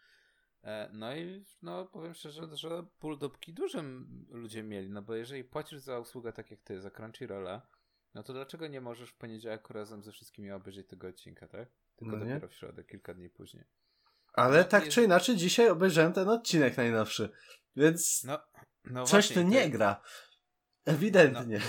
E, 0.64 0.90
No 0.94 1.16
i 1.16 1.46
no, 1.62 1.86
powiem 1.86 2.14
szczerze, 2.14 2.42
że 2.58 2.86
ból 3.02 3.18
dupki 3.18 3.54
dużym 3.54 4.08
ludzie 4.30 4.64
mieli, 4.64 4.90
no 4.90 5.02
bo 5.02 5.16
jeżeli 5.16 5.44
płacisz 5.44 5.80
za 5.80 6.00
usługę 6.00 6.34
tak 6.34 6.52
jak 6.52 6.60
ty, 6.62 6.82
za 6.82 6.92
Crunchyrolla, 6.92 7.68
no 8.14 8.24
to 8.24 8.34
dlaczego 8.34 8.68
nie 8.68 8.82
możesz 8.82 9.10
w 9.10 9.18
poniedziałek 9.18 9.70
razem 9.70 10.04
ze 10.04 10.12
wszystkimi 10.12 10.52
obejrzeć 10.52 10.88
tego 10.88 11.08
odcinka, 11.08 11.48
tak? 11.48 11.70
Tylko 11.96 12.18
No 12.18 12.26
dopiero 12.26 12.48
w 12.48 12.54
środę, 12.54 12.84
kilka 12.84 13.14
dni 13.14 13.30
później. 13.30 13.64
ale 14.34 14.58
no 14.58 14.64
tak 14.64 14.84
jest- 14.86 14.96
czy 14.96 15.04
inaczej 15.04 15.36
dzisiaj 15.36 15.70
obejrzałem 15.70 16.14
ten 16.14 16.30
odcinek 16.30 16.78
najnowszy. 16.78 17.30
Więc 17.76 18.24
No, 18.24 18.40
no 18.86 19.04
coś 19.06 19.12
właśnie, 19.12 19.36
tu 19.44 19.50
nie 19.50 19.70
gra. 19.70 20.02
Ewidentnie. 20.86 21.60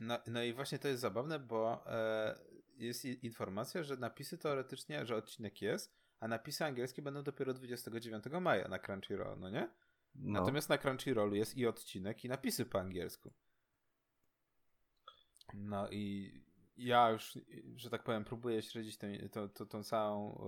No, 0.00 0.18
no 0.26 0.42
i 0.42 0.52
właśnie 0.52 0.78
to 0.78 0.88
jest 0.88 1.00
zabawne, 1.00 1.38
bo 1.38 1.86
e, 1.86 2.38
jest 2.76 3.04
i- 3.04 3.26
informacja, 3.26 3.82
że 3.82 3.96
napisy 3.96 4.38
teoretycznie, 4.38 5.06
że 5.06 5.16
odcinek 5.16 5.62
jest, 5.62 5.96
a 6.20 6.28
napisy 6.28 6.64
angielskie 6.64 7.02
będą 7.02 7.22
dopiero 7.22 7.54
29 7.54 8.24
maja 8.40 8.68
na 8.68 8.78
Crunchyroll, 8.78 9.38
no 9.38 9.50
nie? 9.50 9.70
No. 10.14 10.40
Natomiast 10.40 10.68
na 10.68 10.78
Crunchyrollu 10.78 11.34
jest 11.34 11.56
i 11.56 11.66
odcinek, 11.66 12.24
i 12.24 12.28
napisy 12.28 12.66
po 12.66 12.80
angielsku. 12.80 13.32
No 15.54 15.90
i 15.90 16.32
ja 16.76 17.10
już, 17.10 17.38
że 17.76 17.90
tak 17.90 18.02
powiem, 18.02 18.24
próbuję 18.24 18.62
śledzić 18.62 18.96
tę, 18.96 19.28
tą, 19.28 19.48
tą, 19.48 19.66
tą 19.66 19.82
całą 19.82 20.44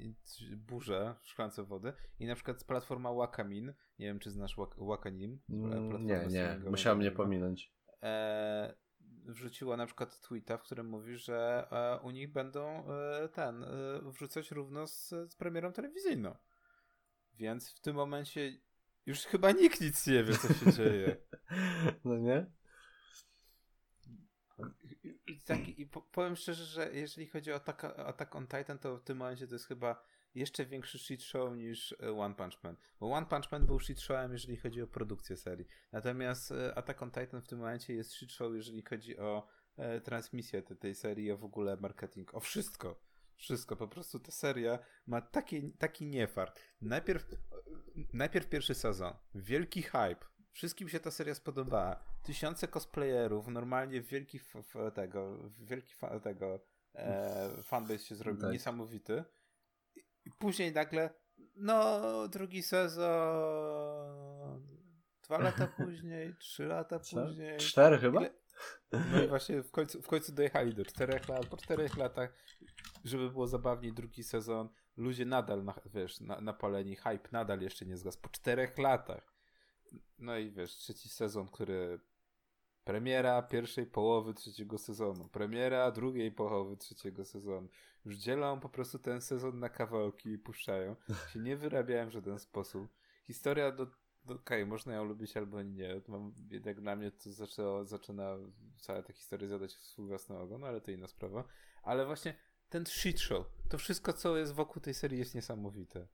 e, 0.00 0.56
burzę 0.56 1.14
w 1.22 1.28
szklance 1.28 1.64
wody 1.64 1.92
i 2.18 2.26
na 2.26 2.34
przykład 2.34 2.64
platforma 2.64 3.12
Wakamin, 3.12 3.74
nie 3.98 4.06
wiem 4.06 4.18
czy 4.18 4.30
znasz 4.30 4.56
Wak- 4.56 4.86
Wakanim? 4.86 5.40
Mm, 5.48 6.06
Nie, 6.06 6.26
nie, 6.28 6.58
musiałem 6.70 6.98
mnie 6.98 7.06
anime 7.08 7.16
pominąć. 7.16 7.72
e, 8.02 8.74
wrzuciła 9.24 9.76
na 9.76 9.86
przykład 9.86 10.20
tweeta, 10.20 10.58
w 10.58 10.62
którym 10.62 10.86
mówi, 10.88 11.16
że 11.16 11.68
e, 11.70 12.00
u 12.06 12.10
nich 12.10 12.32
będą 12.32 12.84
e, 12.92 13.28
ten 13.28 13.64
e, 13.64 13.68
wrzucać 14.12 14.50
równo 14.50 14.86
z, 14.86 15.08
z 15.08 15.36
premierą 15.36 15.72
telewizyjną. 15.72 16.36
Więc 17.34 17.70
w 17.74 17.80
tym 17.80 17.96
momencie 17.96 18.58
już 19.06 19.20
chyba 19.20 19.52
nikt 19.52 19.80
nic 19.80 20.06
nie 20.06 20.24
wie, 20.24 20.34
co 20.38 20.54
się 20.54 20.72
dzieje. 20.72 21.16
No 22.04 22.16
nie? 22.18 22.46
I, 25.26 25.40
tak, 25.40 25.68
i 25.68 25.86
po, 25.86 26.02
powiem 26.02 26.36
szczerze, 26.36 26.64
że 26.64 26.90
jeżeli 26.92 27.26
chodzi 27.26 27.52
o 27.52 27.54
Attack, 27.54 27.84
Attack 27.84 28.36
on 28.36 28.46
Titan, 28.46 28.78
to 28.78 28.96
w 28.98 29.02
tym 29.04 29.18
momencie 29.18 29.46
to 29.48 29.54
jest 29.54 29.66
chyba 29.66 30.04
jeszcze 30.34 30.66
większy 30.66 30.98
shit 30.98 31.22
show 31.22 31.56
niż 31.56 31.92
e, 32.02 32.12
One 32.18 32.34
Punch 32.34 32.62
Man. 32.64 32.76
Bo 33.00 33.10
One 33.12 33.26
Punch 33.26 33.52
Man 33.52 33.66
był 33.66 33.80
shit 33.80 34.00
showem, 34.00 34.32
jeżeli 34.32 34.56
chodzi 34.56 34.82
o 34.82 34.86
produkcję 34.86 35.36
serii. 35.36 35.66
Natomiast 35.92 36.52
e, 36.52 36.74
Attack 36.78 37.02
on 37.02 37.10
Titan 37.10 37.42
w 37.42 37.48
tym 37.48 37.58
momencie 37.58 37.94
jest 37.94 38.12
shit 38.12 38.32
show, 38.32 38.54
jeżeli 38.54 38.82
chodzi 38.82 39.18
o 39.18 39.46
e, 39.76 40.00
transmisję 40.00 40.62
te, 40.62 40.76
tej 40.76 40.94
serii, 40.94 41.32
o 41.32 41.36
w 41.38 41.44
ogóle 41.44 41.76
marketing, 41.76 42.34
o 42.34 42.40
wszystko. 42.40 43.06
Wszystko, 43.38 43.76
po 43.76 43.88
prostu 43.88 44.20
ta 44.20 44.32
seria 44.32 44.78
ma 45.06 45.20
taki, 45.20 45.72
taki 45.72 46.06
niefart. 46.06 46.60
Najpierw, 46.80 47.26
najpierw 48.12 48.48
pierwszy 48.48 48.74
sezon, 48.74 49.12
wielki 49.34 49.82
hype, 49.82 50.26
wszystkim 50.52 50.88
się 50.88 51.00
ta 51.00 51.10
seria 51.10 51.34
spodobała. 51.34 52.04
Tysiące 52.22 52.68
cosplayerów, 52.68 53.48
normalnie 53.48 54.00
wielki 54.02 54.36
f- 54.38 54.56
f- 54.56 54.94
tego, 54.94 55.50
wielki 55.58 55.94
fa- 55.94 56.20
tego 56.20 56.60
e, 56.94 57.62
fanbase 57.62 57.98
się 57.98 58.14
zrobił 58.14 58.40
Tak. 58.40 58.52
niesamowity. 58.52 59.24
I 60.26 60.30
później 60.30 60.72
nagle, 60.72 61.10
no, 61.56 62.00
drugi 62.28 62.62
sezon 62.62 63.06
dwa 65.22 65.38
lata 65.38 65.66
później, 65.84 66.34
trzy 66.38 66.66
lata 66.66 66.98
później. 66.98 67.58
Cztery 67.58 67.98
chyba? 67.98 68.20
Ile... 68.20 68.30
No 69.12 69.22
i 69.22 69.28
właśnie 69.28 69.62
w 69.62 69.70
końcu, 69.70 70.02
w 70.02 70.06
końcu 70.06 70.32
dojechali 70.32 70.74
do 70.74 70.84
czterech 70.84 71.28
lat. 71.28 71.46
Po 71.46 71.56
czterech 71.56 71.96
latach, 71.96 72.32
żeby 73.04 73.30
było 73.30 73.46
zabawniej, 73.46 73.92
drugi 73.92 74.22
sezon. 74.22 74.68
Ludzie 74.96 75.24
nadal, 75.24 75.64
na, 75.64 75.74
wiesz, 75.94 76.20
na, 76.20 76.40
napaleni, 76.40 76.96
hype 76.96 77.28
nadal 77.32 77.60
jeszcze 77.60 77.86
nie 77.86 77.96
zgasł. 77.96 78.20
Po 78.20 78.28
czterech 78.28 78.78
latach. 78.78 79.34
No 80.18 80.38
i 80.38 80.50
wiesz, 80.50 80.76
trzeci 80.76 81.08
sezon, 81.08 81.48
który 81.48 82.00
Premiera 82.86 83.42
pierwszej 83.42 83.86
połowy 83.86 84.34
trzeciego 84.34 84.78
sezonu. 84.78 85.28
Premiera 85.28 85.90
drugiej 85.90 86.32
połowy 86.32 86.76
trzeciego 86.76 87.24
sezonu. 87.24 87.68
Już 88.06 88.16
dzielą 88.16 88.60
po 88.60 88.68
prostu 88.68 88.98
ten 88.98 89.20
sezon 89.20 89.58
na 89.58 89.68
kawałki 89.68 90.30
i 90.30 90.38
puszczają. 90.38 90.96
Się 91.32 91.38
nie 91.40 91.56
wyrabiałem 91.56 92.08
w 92.08 92.12
żaden 92.12 92.38
sposób. 92.38 92.88
Historia 93.24 93.72
do, 93.72 93.82
okej, 93.82 94.34
okay, 94.34 94.66
można 94.66 94.94
ją 94.94 95.04
lubić 95.04 95.36
albo 95.36 95.62
nie. 95.62 96.00
Mam, 96.08 96.34
jednak 96.50 96.80
dla 96.80 96.96
mnie 96.96 97.10
to 97.10 97.32
zaczęło, 97.32 97.84
zaczyna 97.84 98.36
cała 98.80 99.02
ta 99.02 99.12
historia 99.12 99.48
zadać 99.48 99.74
w 99.74 99.84
swój 99.84 100.06
własny 100.06 100.38
ogon, 100.38 100.64
ale 100.64 100.80
to 100.80 100.90
inna 100.90 101.06
sprawa. 101.06 101.44
Ale 101.82 102.06
właśnie 102.06 102.34
ten 102.68 102.86
shit 102.86 103.20
show, 103.20 103.46
to 103.68 103.78
wszystko 103.78 104.12
co 104.12 104.36
jest 104.36 104.52
wokół 104.52 104.82
tej 104.82 104.94
serii 104.94 105.18
jest 105.18 105.34
niesamowite. 105.34 106.06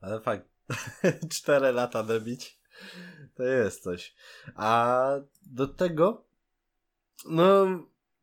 Ale 0.00 0.20
fakt. 0.20 0.48
Cztery 1.34 1.72
lata 1.72 2.02
debić. 2.02 2.60
To 3.34 3.42
jest 3.42 3.82
coś. 3.82 4.14
A 4.54 5.06
do 5.42 5.68
tego, 5.68 6.24
no, 7.24 7.66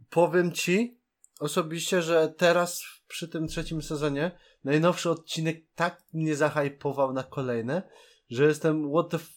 powiem 0.10 0.52
ci 0.52 0.99
osobiście, 1.40 2.02
że 2.02 2.34
teraz 2.38 2.84
przy 3.08 3.28
tym 3.28 3.48
trzecim 3.48 3.82
sezonie 3.82 4.40
najnowszy 4.64 5.10
odcinek 5.10 5.66
tak 5.76 6.04
mnie 6.14 6.36
zahajpował 6.36 7.14
na 7.14 7.24
kolejne, 7.24 7.90
że 8.30 8.46
jestem 8.46 8.92
what 8.92 9.10
the 9.10 9.18
f... 9.18 9.30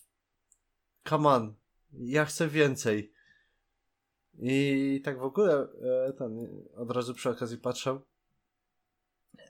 come 1.09 1.29
on, 1.29 1.55
ja 1.93 2.25
chcę 2.25 2.49
więcej. 2.49 3.13
I 4.39 5.01
tak 5.05 5.19
w 5.19 5.23
ogóle 5.23 5.69
e, 5.83 6.13
ten, 6.13 6.63
od 6.77 6.91
razu 6.91 7.15
przy 7.15 7.31
okazji 7.31 7.59
patrzę. 7.59 8.01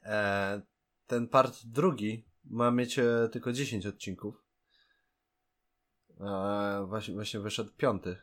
E, 0.03 0.63
ten 1.07 1.29
part 1.29 1.65
drugi 1.65 2.25
ma 2.45 2.71
mieć 2.71 2.99
e, 2.99 3.29
tylko 3.33 3.53
10 3.53 3.87
odcinków. 3.87 4.45
A 6.21 6.81
właśnie, 6.87 7.15
właśnie 7.15 7.41
wyszedł 7.41 7.71
piąty. 7.77 8.17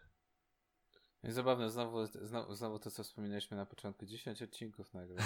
Zabawne, 1.23 1.69
znowu, 1.69 2.05
znowu, 2.05 2.55
znowu 2.55 2.79
to, 2.79 2.91
co 2.91 3.03
wspominaliśmy 3.03 3.57
na 3.57 3.65
początku. 3.65 4.05
10 4.05 4.41
odcinków 4.41 4.93
nagle. 4.93 5.17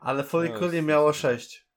Ale 0.00 0.24
Furikuri 0.24 0.82
no, 0.82 0.88
miało 0.88 1.12
6. 1.12 1.70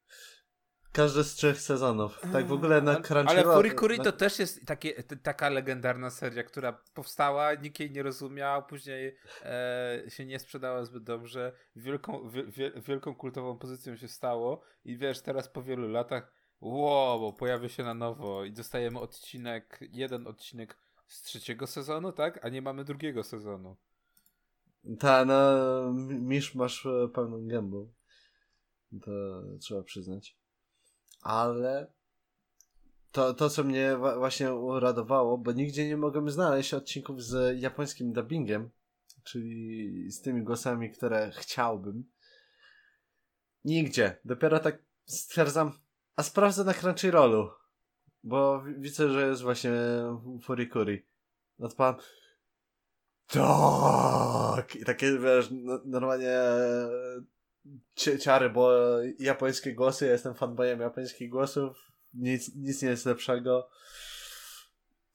Każdy 0.91 1.23
z 1.23 1.33
trzech 1.35 1.61
sezonów. 1.61 2.21
Tak 2.31 2.45
w 2.45 2.51
ogóle 2.51 2.81
na 2.81 2.95
Crunchyroll. 2.95 3.27
Ale 3.27 3.43
Furikuri 3.43 3.99
to 3.99 4.11
też 4.11 4.39
jest 4.39 4.65
takie, 4.65 5.03
taka 5.03 5.49
legendarna 5.49 6.09
seria, 6.09 6.43
która 6.43 6.81
powstała, 6.93 7.53
nikt 7.53 7.79
jej 7.79 7.91
nie 7.91 8.03
rozumiał, 8.03 8.65
później 8.65 9.17
e, 9.41 10.03
się 10.07 10.25
nie 10.25 10.39
sprzedała 10.39 10.85
zbyt 10.85 11.03
dobrze. 11.03 11.53
Wielką, 11.75 12.29
wielką 12.87 13.15
kultową 13.15 13.57
pozycją 13.57 13.97
się 13.97 14.07
stało 14.07 14.63
i 14.85 14.97
wiesz, 14.97 15.21
teraz 15.21 15.49
po 15.49 15.63
wielu 15.63 15.87
latach 15.87 16.33
Wow, 16.63 17.19
bo 17.19 17.33
pojawia 17.33 17.69
się 17.69 17.83
na 17.83 17.93
nowo 17.93 18.43
i 18.43 18.51
dostajemy 18.51 18.99
odcinek, 18.99 19.79
jeden 19.81 20.27
odcinek 20.27 20.77
z 21.13 21.21
trzeciego 21.21 21.67
sezonu, 21.67 22.11
tak? 22.11 22.45
A 22.45 22.49
nie 22.49 22.61
mamy 22.61 22.83
drugiego 22.83 23.23
sezonu. 23.23 23.75
Ta, 24.99 25.25
no, 25.25 25.93
Misz 26.03 26.55
masz 26.55 26.85
e, 26.85 27.07
pełną 27.13 27.47
gębą. 27.47 27.91
To 29.01 29.11
trzeba 29.59 29.83
przyznać. 29.83 30.37
Ale 31.21 31.91
to, 33.11 33.33
to 33.33 33.49
co 33.49 33.63
mnie 33.63 33.97
właśnie 33.97 34.53
uradowało, 34.53 35.37
bo 35.37 35.51
nigdzie 35.51 35.87
nie 35.87 35.97
mogłem 35.97 36.29
znaleźć 36.29 36.73
odcinków 36.73 37.23
z 37.23 37.61
japońskim 37.61 38.13
dubbingiem, 38.13 38.69
czyli 39.23 40.11
z 40.11 40.21
tymi 40.21 40.43
głosami, 40.43 40.91
które 40.91 41.31
chciałbym. 41.35 42.03
Nigdzie. 43.65 44.17
Dopiero 44.25 44.59
tak 44.59 44.77
stwierdzam, 45.05 45.71
a 46.15 46.23
sprawdzę 46.23 46.63
na 46.63 46.73
Crunchyrollu. 46.73 47.49
Bo 48.23 48.63
widzę, 48.77 49.09
że 49.09 49.27
jest 49.27 49.41
właśnie 49.41 49.71
Furikuri. 50.41 51.05
Odpalam. 51.59 51.95
Tak! 53.27 54.75
I 54.75 54.85
takie, 54.85 55.19
wiesz, 55.19 55.49
normalnie 55.85 56.39
ciary, 57.95 58.49
bo 58.49 58.71
japońskie 59.19 59.73
głosy, 59.73 60.05
ja 60.05 60.11
jestem 60.11 60.35
fanboyem 60.35 60.79
japońskich 60.79 61.29
głosów. 61.29 61.91
Nic, 62.13 62.55
nic 62.55 62.81
nie 62.81 62.89
jest 62.89 63.05
lepszego. 63.05 63.69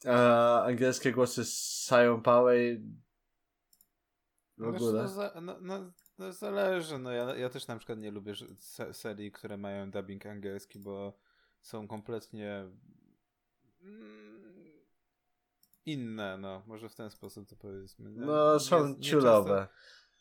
A 0.06 0.62
angielskie 0.64 1.12
głosy 1.12 1.44
Sion 1.44 2.22
Poway. 2.22 2.82
W 4.58 4.62
ogóle. 4.62 5.02
Wiesz, 5.02 5.12
no, 5.16 5.40
no, 5.40 5.58
no, 5.60 5.92
no 6.18 6.32
zależy, 6.32 6.98
no 6.98 7.12
ja, 7.12 7.36
ja 7.36 7.48
też 7.48 7.66
na 7.66 7.76
przykład 7.76 7.98
nie 7.98 8.10
lubię 8.10 8.34
serii, 8.92 9.32
które 9.32 9.56
mają 9.56 9.90
dubbing 9.90 10.26
angielski, 10.26 10.78
bo 10.78 11.18
są 11.60 11.88
kompletnie 11.88 12.64
inne, 15.86 16.38
no, 16.38 16.62
może 16.66 16.88
w 16.88 16.94
ten 16.94 17.10
sposób 17.10 17.48
to 17.48 17.56
powiedzmy. 17.56 18.10
Nie? 18.10 18.20
No, 18.20 18.60
są 18.60 18.88
nie, 18.88 19.00
ciulowe. 19.00 19.68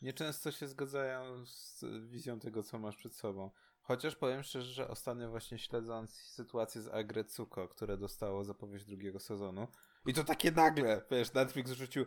Nieczęsto 0.01 0.51
się 0.51 0.67
zgadzają 0.67 1.45
z 1.45 1.85
wizją 2.07 2.39
tego, 2.39 2.63
co 2.63 2.79
masz 2.79 2.97
przed 2.97 3.15
sobą. 3.15 3.51
Chociaż 3.81 4.15
powiem 4.15 4.43
szczerze, 4.43 4.71
że 4.73 4.87
ostatnio 4.87 5.29
właśnie 5.29 5.59
śledząc 5.59 6.13
sytuację 6.13 6.81
z 6.81 6.87
Agretsuko, 6.87 7.67
które 7.67 7.97
dostało 7.97 8.43
zapowiedź 8.43 8.85
drugiego 8.85 9.19
sezonu 9.19 9.67
i 10.05 10.13
to 10.13 10.23
takie 10.23 10.51
nagle, 10.51 11.01
wiesz, 11.11 11.33
Netflix 11.33 11.71
rzucił 11.71 12.05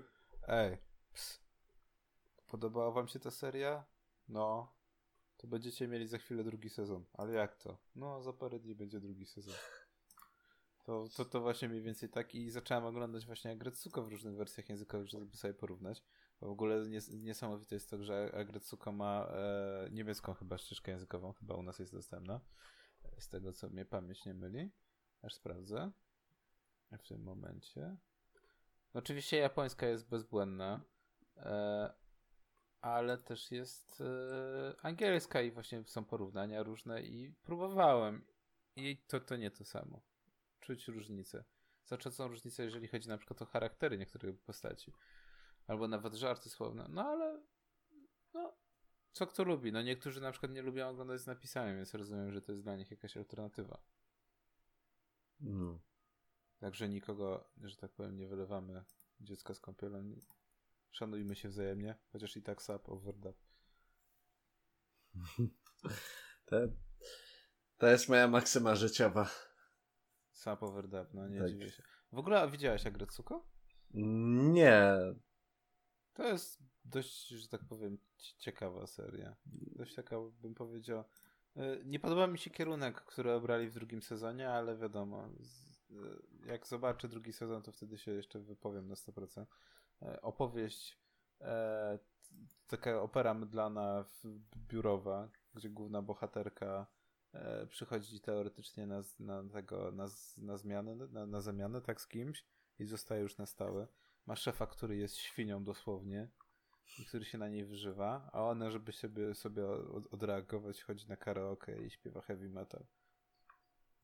ej, 0.48 0.78
ps, 1.12 1.40
Podobała 2.50 2.90
wam 2.90 3.08
się 3.08 3.20
ta 3.20 3.30
seria? 3.30 3.84
No. 4.28 4.72
To 5.36 5.46
będziecie 5.46 5.88
mieli 5.88 6.06
za 6.06 6.18
chwilę 6.18 6.44
drugi 6.44 6.70
sezon. 6.70 7.04
Ale 7.12 7.32
jak 7.32 7.56
to? 7.56 7.78
No, 7.96 8.22
za 8.22 8.32
parę 8.32 8.58
dni 8.58 8.74
będzie 8.74 9.00
drugi 9.00 9.26
sezon. 9.26 9.54
To, 10.90 11.08
to, 11.16 11.24
to 11.24 11.40
właśnie 11.40 11.68
mniej 11.68 11.82
więcej 11.82 12.08
tak 12.08 12.34
i 12.34 12.50
zacząłem 12.50 12.84
oglądać 12.84 13.26
właśnie 13.26 13.50
Agretsuko 13.50 14.02
w 14.02 14.08
różnych 14.08 14.36
wersjach 14.36 14.68
językowych, 14.68 15.08
żeby 15.08 15.36
sobie 15.36 15.54
porównać. 15.54 16.02
Bo 16.40 16.46
w 16.46 16.50
ogóle 16.50 16.88
nies 16.88 17.08
niesamowite 17.08 17.74
jest 17.74 17.90
to, 17.90 18.04
że 18.04 18.32
Agretsuko 18.34 18.92
ma 18.92 19.26
e, 19.26 19.88
niemiecką 19.90 20.34
chyba 20.34 20.58
ścieżkę 20.58 20.90
językową, 20.92 21.32
chyba 21.32 21.54
u 21.54 21.62
nas 21.62 21.78
jest 21.78 21.92
dostępna. 21.92 22.40
Z 23.18 23.28
tego 23.28 23.52
co 23.52 23.68
mnie 23.68 23.84
pamięć 23.84 24.24
nie 24.24 24.34
myli. 24.34 24.70
Aż 25.22 25.34
sprawdzę. 25.34 25.90
W 26.98 27.08
tym 27.08 27.22
momencie. 27.22 27.96
Oczywiście 28.94 29.36
japońska 29.36 29.86
jest 29.86 30.08
bezbłędna. 30.08 30.80
E, 31.36 31.92
ale 32.80 33.18
też 33.18 33.50
jest 33.50 34.00
e, 34.00 34.74
angielska 34.82 35.42
i 35.42 35.50
właśnie 35.50 35.84
są 35.84 36.04
porównania 36.04 36.62
różne 36.62 37.02
i 37.02 37.34
próbowałem 37.44 38.24
i 38.76 38.96
to, 39.08 39.20
to 39.20 39.36
nie 39.36 39.50
to 39.50 39.64
samo. 39.64 40.09
Czuć 40.60 40.88
różnice. 40.88 41.44
Znaczy 41.84 42.10
są 42.10 42.28
różnice, 42.28 42.64
jeżeli 42.64 42.88
chodzi 42.88 43.08
na 43.08 43.18
przykład 43.18 43.42
o 43.42 43.46
charaktery 43.46 43.98
niektórych 43.98 44.40
postaci. 44.40 44.92
Albo 45.66 45.88
nawet 45.88 46.14
żarty 46.14 46.50
słowne. 46.50 46.86
No 46.90 47.04
ale 47.04 47.42
no, 48.34 48.56
co 49.12 49.26
kto 49.26 49.44
lubi. 49.44 49.72
No 49.72 49.82
niektórzy 49.82 50.20
na 50.20 50.30
przykład 50.30 50.52
nie 50.52 50.62
lubią 50.62 50.88
oglądać 50.88 51.20
z 51.20 51.26
napisami, 51.26 51.76
więc 51.76 51.94
rozumiem, 51.94 52.32
że 52.32 52.42
to 52.42 52.52
jest 52.52 52.64
dla 52.64 52.76
nich 52.76 52.90
jakaś 52.90 53.16
alternatywa. 53.16 53.82
Mm. 55.40 55.78
Także 56.58 56.88
nikogo, 56.88 57.50
że 57.62 57.76
tak 57.76 57.92
powiem, 57.92 58.16
nie 58.16 58.28
wylewamy 58.28 58.84
dziecka 59.20 59.54
z 59.54 59.60
kąpielą. 59.60 60.16
Szanujmy 60.90 61.36
się 61.36 61.48
wzajemnie, 61.48 61.98
chociaż 62.12 62.36
i 62.36 62.42
tak 62.42 62.62
sap 62.62 62.88
overdub. 62.88 63.36
To, 66.44 66.56
to 67.78 67.86
jest 67.86 68.08
moja 68.08 68.28
maksyma 68.28 68.74
życiowa. 68.74 69.30
Sap 70.40 70.62
overdub, 70.62 71.14
no 71.14 71.28
nie 71.28 71.38
tak. 71.38 71.48
dziwię 71.48 71.70
się. 71.70 71.82
W 72.12 72.18
ogóle 72.18 72.50
widziałeś 72.50 72.86
Agretsuko? 72.86 73.44
Nie. 74.54 74.96
To 76.12 76.24
jest 76.24 76.62
dość, 76.84 77.28
że 77.28 77.48
tak 77.48 77.64
powiem, 77.64 77.98
ciekawa 78.38 78.86
seria. 78.86 79.36
Dość 79.76 79.94
taka, 79.94 80.16
bym 80.42 80.54
powiedział. 80.54 81.04
Y, 81.56 81.82
nie 81.84 82.00
podoba 82.00 82.26
mi 82.26 82.38
się 82.38 82.50
kierunek, 82.50 83.00
który 83.00 83.32
obrali 83.32 83.68
w 83.68 83.74
drugim 83.74 84.02
sezonie, 84.02 84.50
ale 84.50 84.76
wiadomo, 84.76 85.28
y, 85.28 86.46
jak 86.46 86.66
zobaczę 86.66 87.08
drugi 87.08 87.32
sezon, 87.32 87.62
to 87.62 87.72
wtedy 87.72 87.98
się 87.98 88.10
jeszcze 88.10 88.40
wypowiem 88.40 88.88
na 88.88 88.94
100%. 88.94 89.46
E, 90.02 90.22
opowieść, 90.22 91.00
taka 92.66 93.02
opera 93.02 93.34
mydlana 93.34 94.04
biurowa, 94.68 95.28
gdzie 95.54 95.70
główna 95.70 96.02
bohaterka 96.02 96.86
przychodzi 97.68 98.20
teoretycznie 98.20 98.86
na, 98.86 99.02
na, 99.20 99.44
tego, 99.48 99.92
na, 99.92 100.06
na 100.38 100.56
zmianę, 100.56 100.94
na, 100.94 101.26
na 101.26 101.40
zamianę 101.40 101.80
tak 101.80 102.00
z 102.00 102.06
kimś 102.06 102.44
i 102.78 102.84
zostaje 102.84 103.22
już 103.22 103.38
na 103.38 103.46
stałe. 103.46 103.86
Ma 104.26 104.36
szefa, 104.36 104.66
który 104.66 104.96
jest 104.96 105.16
świnią 105.16 105.64
dosłownie 105.64 106.28
i 106.98 107.04
który 107.04 107.24
się 107.24 107.38
na 107.38 107.48
niej 107.48 107.64
wyżywa, 107.64 108.30
a 108.32 108.42
ona, 108.42 108.70
żeby 108.70 108.92
sobie, 108.92 109.34
sobie 109.34 109.66
odreagować, 110.10 110.82
chodzi 110.82 111.08
na 111.08 111.16
karaoke 111.16 111.82
i 111.82 111.90
śpiewa 111.90 112.20
heavy 112.20 112.48
metal. 112.48 112.86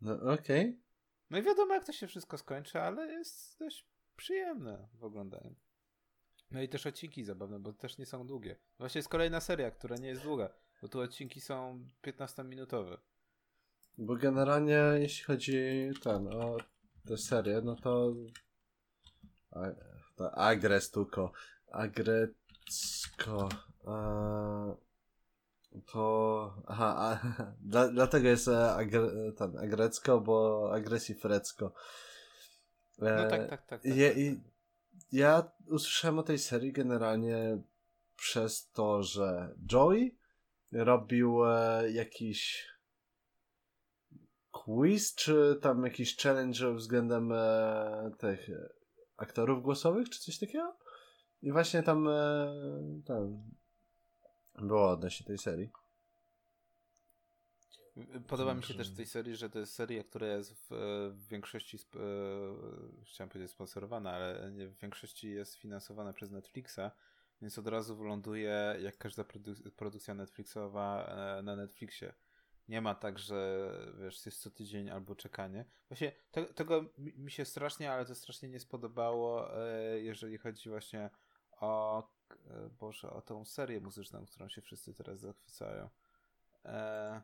No 0.00 0.14
okej. 0.14 0.60
Okay. 0.60 0.80
No 1.30 1.38
i 1.38 1.42
wiadomo, 1.42 1.74
jak 1.74 1.84
to 1.84 1.92
się 1.92 2.06
wszystko 2.06 2.38
skończy, 2.38 2.80
ale 2.80 3.12
jest 3.12 3.58
dość 3.58 3.86
przyjemne 4.16 4.88
w 4.94 5.04
oglądaniu. 5.04 5.54
No 6.50 6.62
i 6.62 6.68
też 6.68 6.86
odcinki 6.86 7.24
zabawne, 7.24 7.58
bo 7.58 7.72
też 7.72 7.98
nie 7.98 8.06
są 8.06 8.26
długie. 8.26 8.56
Właśnie 8.78 8.98
jest 8.98 9.08
kolejna 9.08 9.40
seria, 9.40 9.70
która 9.70 9.96
nie 9.96 10.08
jest 10.08 10.22
długa, 10.22 10.48
bo 10.82 10.88
tu 10.88 11.00
odcinki 11.00 11.40
są 11.40 11.86
15-minutowe. 12.02 12.98
Bo 13.98 14.16
generalnie 14.16 14.82
jeśli 14.98 15.24
chodzi 15.24 15.90
ten, 16.02 16.28
o 16.28 16.56
tę 17.08 17.18
serię, 17.18 17.60
no 17.64 17.76
to, 17.76 18.14
a, 19.50 19.60
to 20.16 20.34
agres 20.34 20.90
tylko, 20.90 21.32
agrecko, 21.72 23.48
to, 25.86 26.54
aha, 26.66 26.94
a, 26.98 27.20
dla, 27.70 27.88
dlatego 27.88 28.28
jest 28.28 28.48
e, 28.48 28.74
agre, 28.74 29.32
ten, 29.36 29.58
agrecko, 29.58 30.20
bo 30.20 30.70
agresji 30.74 31.14
frecko. 31.14 31.72
E, 33.02 33.22
no 33.22 33.30
tak, 33.30 33.50
tak, 33.50 33.66
tak. 33.66 33.82
tak, 33.82 33.84
je, 33.84 34.08
tak, 34.08 34.18
i, 34.18 34.36
tak. 34.36 34.44
Ja 35.12 35.50
usłyszałem 35.66 36.18
o 36.18 36.22
tej 36.22 36.38
serii 36.38 36.72
generalnie 36.72 37.58
przez 38.16 38.70
to, 38.70 39.02
że 39.02 39.54
Joey 39.72 40.18
robił 40.72 41.44
e, 41.46 41.90
jakiś 41.90 42.68
quiz, 44.64 45.14
czy 45.14 45.58
tam 45.62 45.84
jakiś 45.84 46.16
challenge 46.16 46.74
względem 46.74 47.32
e, 47.32 48.10
tych 48.18 48.50
aktorów 49.16 49.62
głosowych, 49.62 50.10
czy 50.10 50.20
coś 50.20 50.38
takiego. 50.38 50.76
I 51.42 51.52
właśnie 51.52 51.82
tam, 51.82 52.08
e, 52.08 52.46
tam 53.06 53.42
było 54.58 54.90
odnośnie 54.90 55.26
tej 55.26 55.38
serii. 55.38 55.70
Podoba 58.28 58.54
mi 58.54 58.62
się 58.62 58.74
też 58.74 58.90
w 58.90 58.96
tej 58.96 59.06
serii, 59.06 59.36
że 59.36 59.50
to 59.50 59.58
jest 59.58 59.74
seria, 59.74 60.04
która 60.04 60.26
jest 60.26 60.52
w, 60.52 60.68
w 61.14 61.28
większości, 61.28 61.76
sp- 61.84 61.98
e, 61.98 63.04
chciałem 63.04 63.30
powiedzieć 63.30 63.50
sponsorowana, 63.52 64.10
ale 64.12 64.52
nie, 64.52 64.68
w 64.68 64.78
większości 64.78 65.30
jest 65.30 65.54
finansowana 65.54 66.12
przez 66.12 66.30
Netflixa, 66.30 66.90
więc 67.42 67.58
od 67.58 67.66
razu 67.66 67.96
wyląduje, 67.96 68.76
jak 68.80 68.98
każda 68.98 69.22
produ- 69.22 69.70
produkcja 69.70 70.14
Netflixowa, 70.14 71.06
e, 71.06 71.42
na 71.42 71.56
Netflixie. 71.56 72.14
Nie 72.68 72.80
ma 72.80 72.94
tak, 72.94 73.18
że 73.18 73.70
wiesz, 74.00 74.26
jest 74.26 74.40
co 74.40 74.50
tydzień 74.50 74.90
albo 74.90 75.14
czekanie. 75.14 75.64
Właśnie 75.88 76.12
te, 76.30 76.44
tego 76.44 76.84
mi 76.96 77.30
się 77.30 77.44
strasznie, 77.44 77.92
ale 77.92 78.04
to 78.04 78.14
strasznie 78.14 78.48
nie 78.48 78.60
spodobało, 78.60 79.58
e, 79.66 80.00
jeżeli 80.00 80.38
chodzi 80.38 80.70
właśnie 80.70 81.10
o, 81.60 82.02
e, 82.30 82.68
Boże, 82.80 83.10
o 83.10 83.22
tą 83.22 83.44
serię 83.44 83.80
muzyczną, 83.80 84.26
którą 84.26 84.48
się 84.48 84.62
wszyscy 84.62 84.94
teraz 84.94 85.20
zachwycają. 85.20 85.88
E, 86.64 87.22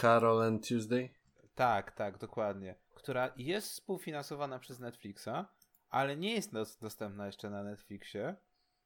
Carol 0.00 0.42
and 0.42 0.68
Tuesday? 0.68 1.10
Tak, 1.54 1.92
tak, 1.92 2.18
dokładnie. 2.18 2.74
Która 2.94 3.32
jest 3.36 3.68
współfinansowana 3.68 4.58
przez 4.58 4.80
Netflixa, 4.80 5.46
ale 5.90 6.16
nie 6.16 6.34
jest 6.34 6.52
dostępna 6.80 7.26
jeszcze 7.26 7.50
na 7.50 7.62
Netflixie. 7.62 8.36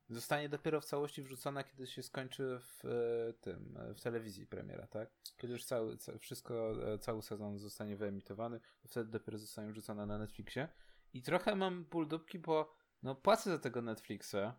Zostanie 0.09 0.49
dopiero 0.49 0.81
w 0.81 0.85
całości 0.85 1.23
wrzucona, 1.23 1.65
kiedy 1.65 1.87
się 1.87 2.03
skończy 2.03 2.59
w 2.61 2.85
e, 2.85 3.33
tym, 3.33 3.79
w 3.95 4.01
telewizji 4.01 4.47
premiera, 4.47 4.87
tak? 4.87 5.11
Kiedy 5.37 5.53
już 5.53 5.65
cały, 5.65 5.97
wszystko, 6.19 6.73
e, 6.93 6.99
cały 6.99 7.23
sezon 7.23 7.59
zostanie 7.59 7.97
wyemitowany, 7.97 8.61
to 8.83 8.89
wtedy 8.89 9.11
dopiero 9.11 9.39
zostanie 9.39 9.73
wrzucona 9.73 10.07
na 10.07 10.19
Netflixie. 10.19 10.69
I 11.13 11.23
trochę 11.23 11.57
mam 11.57 11.85
ból 11.85 12.09
dupki, 12.09 12.39
bo 12.39 12.75
no 13.03 13.15
płacę 13.15 13.51
za 13.51 13.59
tego 13.59 13.83
Netflixa, 13.83 14.55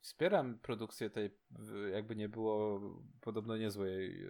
wspieram 0.00 0.58
produkcję 0.58 1.10
tej, 1.10 1.30
jakby 1.92 2.16
nie 2.16 2.28
było 2.28 2.80
podobno 3.20 3.56
niezłej 3.56 4.24
e, 4.24 4.28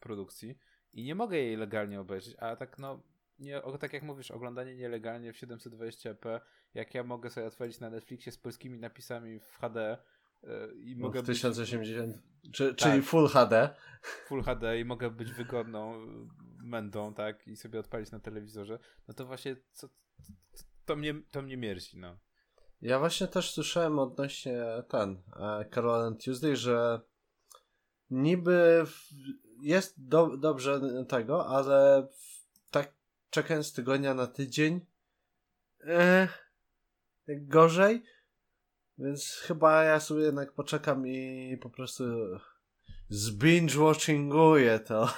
produkcji 0.00 0.58
i 0.92 1.04
nie 1.04 1.14
mogę 1.14 1.36
jej 1.36 1.56
legalnie 1.56 2.00
obejrzeć, 2.00 2.36
a 2.38 2.56
tak 2.56 2.78
no, 2.78 3.02
nie, 3.38 3.62
tak 3.80 3.92
jak 3.92 4.02
mówisz, 4.02 4.30
oglądanie 4.30 4.76
nielegalnie 4.76 5.32
w 5.32 5.36
720p, 5.36 6.40
jak 6.74 6.94
ja 6.94 7.04
mogę 7.04 7.30
sobie 7.30 7.46
otworzyć 7.46 7.80
na 7.80 7.90
Netflixie 7.90 8.32
z 8.32 8.38
polskimi 8.38 8.78
napisami 8.78 9.40
w 9.40 9.58
HD 9.60 9.98
e, 10.42 10.74
i 10.74 10.96
no, 10.96 11.06
mogę 11.06 11.22
w 11.22 11.26
1080, 11.26 12.12
być, 12.12 12.52
czy, 12.52 12.68
tak, 12.68 12.76
czyli 12.76 13.02
Full 13.02 13.28
HD. 13.28 13.74
Full 14.26 14.42
HD 14.42 14.80
i 14.80 14.84
mogę 14.84 15.10
być 15.10 15.32
wygodną 15.32 16.06
mędą, 16.62 17.14
tak, 17.14 17.48
i 17.48 17.56
sobie 17.56 17.80
odpalić 17.80 18.10
na 18.10 18.20
telewizorze, 18.20 18.78
no 19.08 19.14
to 19.14 19.26
właśnie 19.26 19.56
co, 19.72 19.88
to 20.84 20.96
mnie, 20.96 21.14
to 21.30 21.42
mnie 21.42 21.56
mierzi, 21.56 21.98
no. 21.98 22.18
Ja 22.82 22.98
właśnie 22.98 23.26
też 23.26 23.50
słyszałem 23.50 23.98
odnośnie 23.98 24.62
ten 24.88 25.22
e, 25.36 25.64
Carol 25.74 26.16
Tuesday, 26.16 26.56
że 26.56 27.00
niby 28.10 28.84
jest 29.62 30.08
do, 30.08 30.36
dobrze 30.36 30.80
tego, 31.08 31.46
ale 31.46 32.08
tak 32.70 32.92
czekając 33.30 33.72
tygodnia 33.72 34.14
na 34.14 34.26
tydzień 34.26 34.80
e, 35.86 36.28
gorzej. 37.28 38.02
Więc 38.98 39.30
chyba 39.30 39.84
ja 39.84 40.00
sobie 40.00 40.22
jednak 40.22 40.52
poczekam 40.52 41.06
i 41.06 41.58
po 41.62 41.70
prostu 41.70 42.04
zbinge-watchinguję 43.10 44.78
to. 44.78 45.14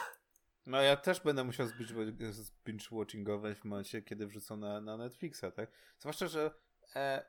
No 0.66 0.82
ja 0.82 0.96
też 0.96 1.20
będę 1.20 1.44
musiał 1.44 1.66
zbinge-watchingować 1.66 3.54
w 3.54 3.64
momencie, 3.64 4.02
kiedy 4.02 4.26
wrzucą 4.26 4.56
na, 4.56 4.80
na 4.80 4.96
Netflixa, 4.96 5.44
tak? 5.56 5.70
Zwłaszcza, 5.98 6.26
że 6.26 6.50
e, 6.96 7.26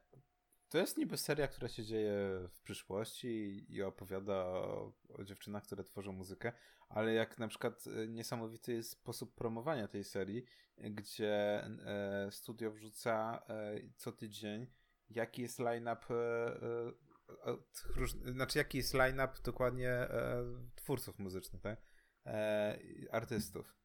to 0.69 0.77
jest 0.77 0.97
niby 0.97 1.17
seria, 1.17 1.47
która 1.47 1.67
się 1.67 1.83
dzieje 1.83 2.13
w 2.49 2.61
przyszłości 2.61 3.65
i, 3.69 3.81
opowiada 3.83 4.35
o, 4.35 4.93
dziewczynach, 5.23 5.63
które 5.63 5.83
tworzą 5.83 6.11
muzykę, 6.11 6.51
ale 6.89 7.13
jak 7.13 7.37
na 7.37 7.47
przykład 7.47 7.83
e, 7.87 8.07
niesamowity 8.07 8.73
jest 8.73 8.91
sposób 8.91 9.35
promowania 9.35 9.87
tej 9.87 10.03
serii, 10.03 10.45
gdzie 10.77 11.63
e, 11.63 12.27
studio 12.31 12.71
wrzuca 12.71 13.43
e, 13.49 13.75
co 13.95 14.11
tydzień 14.11 14.67
jaki 15.09 15.41
jest 15.41 15.59
line-up 15.59 16.05
znaczy 18.25 18.57
jaki 18.57 18.77
jest 18.77 18.93
line-up 18.93 19.33
dokładnie 19.43 20.07
twórców 20.75 21.19
muzycznych, 21.19 21.61
tak? 21.61 21.81
artystów. 23.11 23.75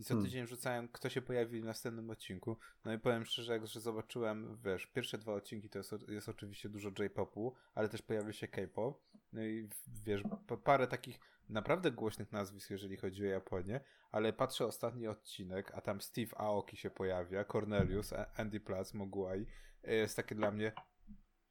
I 0.00 0.04
co 0.04 0.14
hmm. 0.14 0.24
tydzień 0.24 0.46
rzucają, 0.46 0.88
kto 0.88 1.08
się 1.08 1.22
pojawi 1.22 1.60
w 1.60 1.64
następnym 1.64 2.10
odcinku. 2.10 2.56
No 2.84 2.92
i 2.92 2.98
powiem 2.98 3.24
szczerze, 3.24 3.52
jak 3.52 3.66
że 3.66 3.80
zobaczyłem, 3.80 4.58
wiesz, 4.64 4.86
pierwsze 4.86 5.18
dwa 5.18 5.34
odcinki 5.34 5.70
to 5.70 5.78
jest, 5.78 5.94
jest 6.08 6.28
oczywiście 6.28 6.68
dużo 6.68 6.90
J-popu, 6.98 7.54
ale 7.74 7.88
też 7.88 8.02
pojawi 8.02 8.34
się 8.34 8.48
K-pop. 8.48 9.02
No 9.32 9.44
i 9.44 9.68
wiesz, 10.04 10.22
parę 10.64 10.86
takich 10.86 11.20
naprawdę 11.48 11.90
głośnych 11.90 12.32
nazwisk, 12.32 12.70
jeżeli 12.70 12.96
chodzi 12.96 13.22
o 13.22 13.28
Japonię, 13.28 13.80
ale 14.10 14.32
patrzę 14.32 14.66
ostatni 14.66 15.06
odcinek, 15.06 15.72
a 15.74 15.80
tam 15.80 16.00
Steve 16.00 16.38
Aoki 16.38 16.76
się 16.76 16.90
pojawia, 16.90 17.44
Cornelius, 17.44 18.12
Andy 18.36 18.60
Platz, 18.60 18.94
Moguai. 18.94 19.46
Jest 19.84 20.16
takie 20.16 20.34
dla 20.34 20.50
mnie 20.50 20.72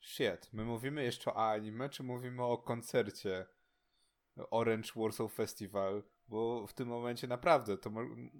shit, 0.01 0.53
my 0.53 0.65
mówimy 0.65 1.03
jeszcze 1.03 1.33
o 1.33 1.51
anime, 1.51 1.89
czy 1.89 2.03
mówimy 2.03 2.43
o 2.43 2.57
koncercie 2.57 3.45
Orange 4.51 4.89
Warsaw 4.95 5.33
Festival 5.33 6.03
bo 6.29 6.67
w 6.67 6.73
tym 6.73 6.87
momencie 6.87 7.27
naprawdę 7.27 7.77
to, 7.77 7.91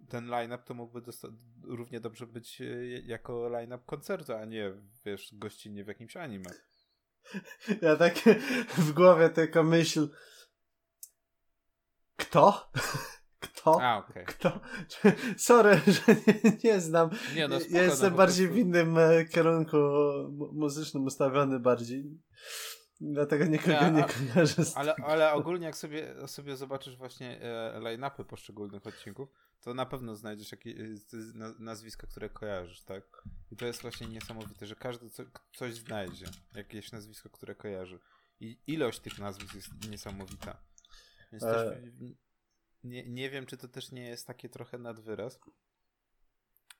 ten 0.09 0.27
line-up 0.27 0.63
to 0.63 0.73
mógłby 0.73 1.01
równie 1.63 1.99
dobrze 1.99 2.27
być 2.27 2.61
e, 2.61 2.65
jako 3.05 3.49
line-up 3.49 3.83
koncertu, 3.85 4.33
a 4.33 4.45
nie, 4.45 4.73
wiesz, 5.05 5.29
gościnnie 5.33 5.83
w 5.83 5.87
jakimś 5.87 6.17
anime. 6.17 6.49
Ja 7.81 7.95
tak 7.95 8.13
w 8.77 8.91
głowie 8.91 9.29
tylko 9.29 9.63
myśl 9.63 10.09
kto? 12.29 12.71
Kto? 13.39 13.81
A, 13.81 13.97
okay. 13.97 14.25
Kto? 14.25 14.59
Sorry, 15.37 15.81
że 15.87 16.15
nie, 16.27 16.57
nie 16.63 16.81
znam. 16.81 17.09
Nie, 17.35 17.47
no 17.47 17.59
spoko, 17.59 17.75
ja 17.77 17.83
jestem 17.83 18.11
no, 18.11 18.17
bardziej 18.17 18.47
w 18.47 18.57
innym 18.57 18.97
e, 18.97 19.25
kierunku 19.25 19.77
muzycznym 20.53 21.03
ustawiony 21.03 21.59
bardziej. 21.59 22.19
Dlatego 23.01 23.45
nikogo 23.45 23.71
ja, 23.71 23.89
nie 23.89 24.03
kojarzę 24.03 24.65
z 24.65 24.77
ale, 24.77 24.95
ale 24.95 25.33
ogólnie 25.33 25.65
jak 25.65 25.77
sobie, 25.77 26.27
sobie 26.27 26.57
zobaczysz 26.57 26.97
właśnie 26.97 27.41
e, 27.41 27.79
line-upy 27.79 28.25
poszczególnych 28.25 28.87
odcinków, 28.87 29.29
to 29.61 29.73
na 29.73 29.85
pewno 29.85 30.15
znajdziesz 30.15 30.51
jakieś 30.51 30.77
nazwiska, 31.59 32.07
które 32.07 32.29
kojarzysz, 32.29 32.81
tak? 32.81 33.23
I 33.51 33.55
to 33.55 33.65
jest 33.65 33.81
właśnie 33.81 34.07
niesamowite, 34.07 34.65
że 34.65 34.75
każdy 34.75 35.09
co, 35.09 35.23
coś 35.55 35.73
znajdzie, 35.73 36.25
jakieś 36.55 36.91
nazwisko, 36.91 37.29
które 37.29 37.55
kojarzy. 37.55 37.99
I 38.39 38.59
ilość 38.67 38.99
tych 38.99 39.19
nazwisk 39.19 39.55
jest 39.55 39.89
niesamowita. 39.89 40.61
Więc 41.31 41.43
e... 41.43 41.53
też 41.53 41.77
nie, 42.83 43.09
nie 43.09 43.29
wiem, 43.29 43.45
czy 43.45 43.57
to 43.57 43.67
też 43.67 43.91
nie 43.91 44.07
jest 44.07 44.27
takie 44.27 44.49
trochę 44.49 44.77
nadwyraz. 44.77 45.39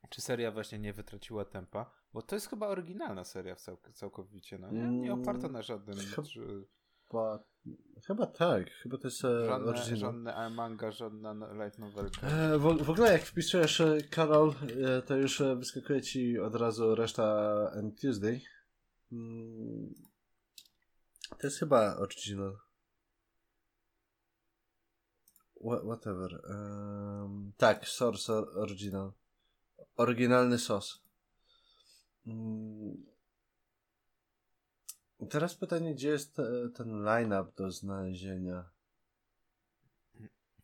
Czy 0.09 0.21
seria 0.21 0.51
właśnie 0.51 0.79
nie 0.79 0.93
wytraciła 0.93 1.45
tempa? 1.45 1.91
Bo 2.13 2.21
to 2.21 2.35
jest 2.35 2.47
chyba 2.47 2.67
oryginalna 2.67 3.23
seria 3.23 3.55
cał 3.55 3.77
całkowicie, 3.93 4.57
no 4.57 4.71
nie? 4.71 4.87
Nie 4.87 5.13
oparta 5.13 5.47
na 5.47 5.61
żadnym... 5.61 5.97
Chyba, 5.97 6.27
czy... 6.27 6.65
chyba 8.07 8.25
tak, 8.25 8.69
chyba 8.71 8.97
to 8.97 9.07
jest 9.07 9.25
e, 9.25 9.45
żadne, 9.45 9.67
oryginal. 9.67 9.97
Żadne 9.97 10.49
manga, 10.49 10.91
żadna 10.91 11.33
light 11.63 11.79
novelka. 11.79 12.27
E, 12.27 12.57
w, 12.57 12.83
w, 12.83 12.89
ogóle 12.89 13.11
jak 13.11 13.21
wpisujesz 13.21 13.81
e, 13.81 13.97
Karol, 14.11 14.53
e, 14.85 15.01
to 15.01 15.15
już 15.15 15.41
e, 15.41 15.55
wyskakuje 15.55 16.01
ci 16.01 16.39
od 16.39 16.55
razu 16.55 16.95
reszta 16.95 17.23
and 17.77 18.01
Tuesday. 18.01 18.41
Mm, 19.11 19.93
to 21.39 21.47
jest 21.47 21.59
chyba 21.59 21.97
oryginal. 21.97 22.57
Whatever. 25.85 26.41
Um, 26.49 27.53
tak, 27.57 27.87
Source 27.87 28.33
Original. 28.33 29.11
Oryginalny 29.99 30.59
sos. 30.59 31.01
Mm. 32.27 33.05
Teraz 35.29 35.55
pytanie, 35.55 35.95
gdzie 35.95 36.09
jest 36.09 36.35
te, 36.35 36.69
ten 36.69 37.03
line-up 37.03 37.51
do 37.57 37.71
znalezienia? 37.71 38.69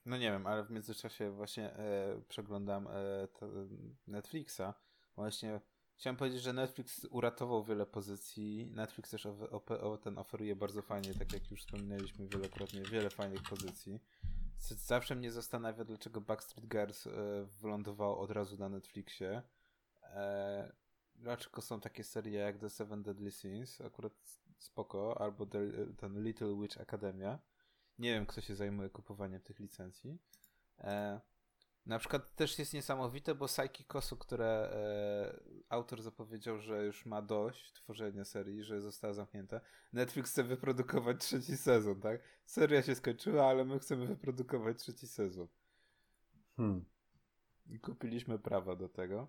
No 0.05 0.17
nie 0.17 0.31
wiem, 0.31 0.47
ale 0.47 0.63
w 0.63 0.71
międzyczasie 0.71 1.31
właśnie 1.31 1.73
e, 1.73 2.21
przeglądam 2.27 2.87
e, 2.87 2.91
Netflixa. 4.07 4.73
Właśnie 5.15 5.61
chciałem 5.97 6.17
powiedzieć, 6.17 6.41
że 6.41 6.53
Netflix 6.53 7.07
uratował 7.09 7.63
wiele 7.63 7.85
pozycji. 7.85 8.67
Netflix 8.71 9.09
też 9.09 9.25
o, 9.25 9.65
o, 9.67 9.97
ten 9.97 10.17
oferuje 10.17 10.55
bardzo 10.55 10.81
fajnie, 10.81 11.13
tak 11.13 11.33
jak 11.33 11.51
już 11.51 11.59
wspominaliśmy 11.59 12.27
wielokrotnie, 12.27 12.81
wiele 12.81 13.09
fajnych 13.09 13.41
pozycji. 13.49 13.99
Zawsze 14.59 15.15
mnie 15.15 15.31
zastanawia, 15.31 15.85
dlaczego 15.85 16.21
Backstreet 16.21 16.67
Girls 16.67 17.07
e, 17.07 17.11
wylądowało 17.61 18.19
od 18.19 18.31
razu 18.31 18.57
na 18.57 18.69
Netflixie. 18.69 19.41
E, 20.03 20.71
dlaczego 21.15 21.61
są 21.61 21.79
takie 21.79 22.03
serie 22.03 22.39
jak 22.39 22.57
The 22.57 22.69
Seven 22.69 23.03
Deadly 23.03 23.31
Sins, 23.31 23.81
akurat 23.81 24.13
spoko, 24.57 25.21
albo 25.21 25.45
ten 25.97 26.23
Little 26.23 26.55
Witch 26.61 26.81
Academia. 26.81 27.39
Nie 27.99 28.13
wiem, 28.13 28.25
kto 28.25 28.41
się 28.41 28.55
zajmuje 28.55 28.89
kupowaniem 28.89 29.41
tych 29.41 29.59
licencji. 29.59 30.19
E, 30.79 31.21
na 31.85 31.99
przykład 31.99 32.35
też 32.35 32.59
jest 32.59 32.73
niesamowite, 32.73 33.35
bo 33.35 33.47
Saiki 33.47 33.85
Kosu, 33.85 34.17
które 34.17 34.47
e, 34.47 35.39
autor 35.69 36.01
zapowiedział, 36.01 36.59
że 36.59 36.85
już 36.85 37.05
ma 37.05 37.21
dość 37.21 37.73
tworzenia 37.73 38.25
serii, 38.25 38.63
że 38.63 38.81
została 38.81 39.13
zamknięta. 39.13 39.61
Netflix 39.93 40.31
chce 40.31 40.43
wyprodukować 40.43 41.21
trzeci 41.21 41.57
sezon, 41.57 42.01
tak? 42.01 42.21
Seria 42.45 42.81
się 42.81 42.95
skończyła, 42.95 43.45
ale 43.47 43.65
my 43.65 43.79
chcemy 43.79 44.07
wyprodukować 44.07 44.77
trzeci 44.77 45.07
sezon. 45.07 45.47
Hmm. 46.57 46.85
I 47.67 47.79
kupiliśmy 47.79 48.39
prawa 48.39 48.75
do 48.75 48.89
tego. 48.89 49.27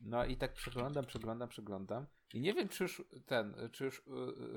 No 0.00 0.24
i 0.24 0.36
tak 0.36 0.52
przeglądam, 0.52 1.04
przeglądam, 1.04 1.48
przeglądam. 1.48 2.06
I 2.34 2.40
nie 2.40 2.54
wiem, 2.54 2.68
czy 2.68 2.84
już 2.84 3.04
ten, 3.26 3.54
czy 3.72 3.84
już 3.84 3.98
y, 3.98 4.02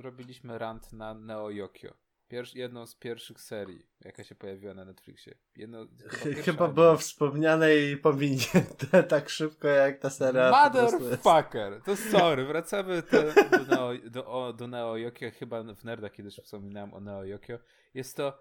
robiliśmy 0.02 0.58
rant 0.58 0.94
na 0.94 1.14
Neo 1.14 1.50
Yokio. 1.50 1.94
Pierwsz, 2.28 2.56
jedną 2.56 2.88
z 2.88 2.96
pierwszych 2.96 3.42
serii, 3.42 3.86
jaka 4.02 4.24
się 4.24 4.36
pojawiła 4.36 4.74
na 4.74 4.86
Netflixie. 4.86 5.36
Jedno, 5.56 5.88
chyba, 6.10 6.42
chyba 6.42 6.68
było 6.68 6.98
wspomniane 6.98 7.76
i 7.76 7.98
pominięte 7.98 9.04
tak 9.10 9.30
szybko 9.30 9.68
jak 9.68 10.00
ta 10.00 10.10
seria. 10.10 10.52
Motherfucker! 10.52 11.82
To 11.86 11.96
sorry, 11.96 12.46
wracamy 12.46 13.04
do, 13.12 13.24
do, 13.58 13.66
Neo, 13.66 13.92
do, 14.10 14.54
do 14.54 14.68
Neo 14.68 14.98
Yokio. 14.98 15.32
Chyba 15.32 15.64
w 15.64 15.84
Nerda 15.84 16.10
kiedyś 16.10 16.36
wspominałem 16.36 16.94
o 16.94 17.00
Neo 17.00 17.24
Yokio. 17.24 17.60
Jest 17.94 18.18
to 18.18 18.40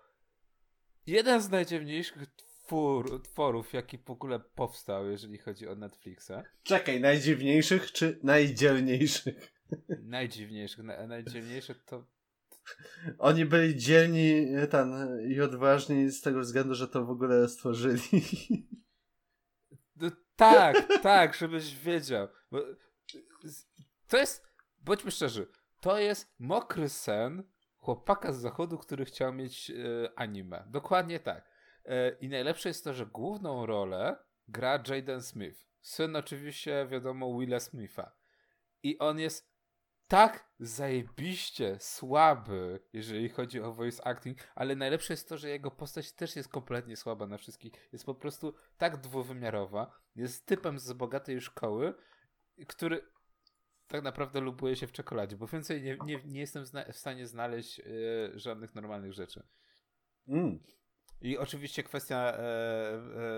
jeden 1.07 1.41
z 1.41 1.51
najdziwniejszych 1.51 2.27
twór, 2.37 3.23
tworów, 3.23 3.73
jaki 3.73 3.99
w 3.99 4.11
ogóle 4.11 4.41
powstał, 4.41 5.11
jeżeli 5.11 5.39
chodzi 5.39 5.69
o 5.69 5.75
Netflixa. 5.75 6.33
Czekaj, 6.63 7.01
najdziwniejszych 7.01 7.93
czy 7.93 8.19
najdzielniejszych? 8.23 9.53
Najdziwniejszych. 10.17 10.85
Na, 10.85 11.07
najdziwniejsze 11.07 11.75
to 11.75 12.05
oni 13.19 13.45
byli 13.45 13.77
dzielni 13.77 14.47
ten, 14.71 15.21
i 15.31 15.41
odważni 15.41 16.11
z 16.11 16.21
tego 16.21 16.41
względu, 16.41 16.75
że 16.75 16.89
to 16.89 17.05
w 17.05 17.11
ogóle 17.11 17.49
stworzyli. 17.49 18.23
No, 19.97 20.11
tak, 20.37 20.89
tak, 21.03 21.35
żebyś 21.35 21.75
wiedział. 21.75 22.29
To 24.09 24.17
jest, 24.17 24.47
bądźmy 24.79 25.11
szczerzy, 25.11 25.47
to 25.81 25.99
jest 25.99 26.35
mokry 26.39 26.89
sen 26.89 27.43
chłopaka 27.77 28.33
z 28.33 28.41
zachodu, 28.41 28.79
który 28.79 29.05
chciał 29.05 29.33
mieć 29.33 29.71
e, 29.71 29.75
anime. 30.17 30.65
Dokładnie 30.69 31.21
tak. 31.21 31.51
E, 31.85 32.11
I 32.11 32.29
najlepsze 32.29 32.69
jest 32.69 32.85
to, 32.85 32.95
że 32.95 33.07
główną 33.07 33.67
rolę 33.67 34.17
gra 34.49 34.83
Jaden 34.89 35.23
Smith. 35.23 35.67
Syn 35.81 36.17
oczywiście, 36.17 36.87
wiadomo, 36.91 37.39
Willa 37.39 37.61
Smitha. 37.61 38.13
I 38.83 38.99
on 38.99 39.19
jest 39.19 39.56
tak 40.09 40.51
zajebiście 40.61 41.77
słaby, 41.81 42.81
jeżeli 42.93 43.29
chodzi 43.29 43.61
o 43.61 43.73
voice 43.73 44.07
acting, 44.07 44.39
ale 44.55 44.77
najlepsze 44.77 45.13
jest 45.13 45.29
to, 45.29 45.39
że 45.39 45.49
jego 45.49 45.71
postać 45.71 46.13
też 46.13 46.37
jest 46.37 46.49
kompletnie 46.49 46.97
słaba 46.97 47.27
na 47.27 47.39
wszystkich. 47.39 47.73
Jest 47.93 48.07
po 48.07 48.15
prostu 48.15 48.55
tak 48.79 48.97
dwuwymiarowa. 48.97 50.01
Jest 50.17 50.47
typem 50.47 50.79
z 50.79 50.93
bogatej 50.93 51.41
szkoły, 51.41 51.95
który 52.69 53.01
tak 53.89 54.03
naprawdę 54.03 54.41
lubuje 54.41 54.77
się 54.77 54.87
w 54.87 54.93
czekoladzie, 54.93 55.37
bo 55.37 55.47
więcej 55.47 55.83
nie, 55.83 55.99
nie, 56.05 56.23
nie 56.25 56.41
jestem 56.41 56.65
w 56.93 56.97
stanie 56.97 57.27
znaleźć 57.27 57.79
yy, 57.79 57.85
żadnych 58.35 58.75
normalnych 58.75 59.13
rzeczy. 59.13 59.47
Mm. 60.29 60.61
I 61.21 61.39
oczywiście 61.39 61.83
kwestia 61.83 62.17
e, 62.17 62.41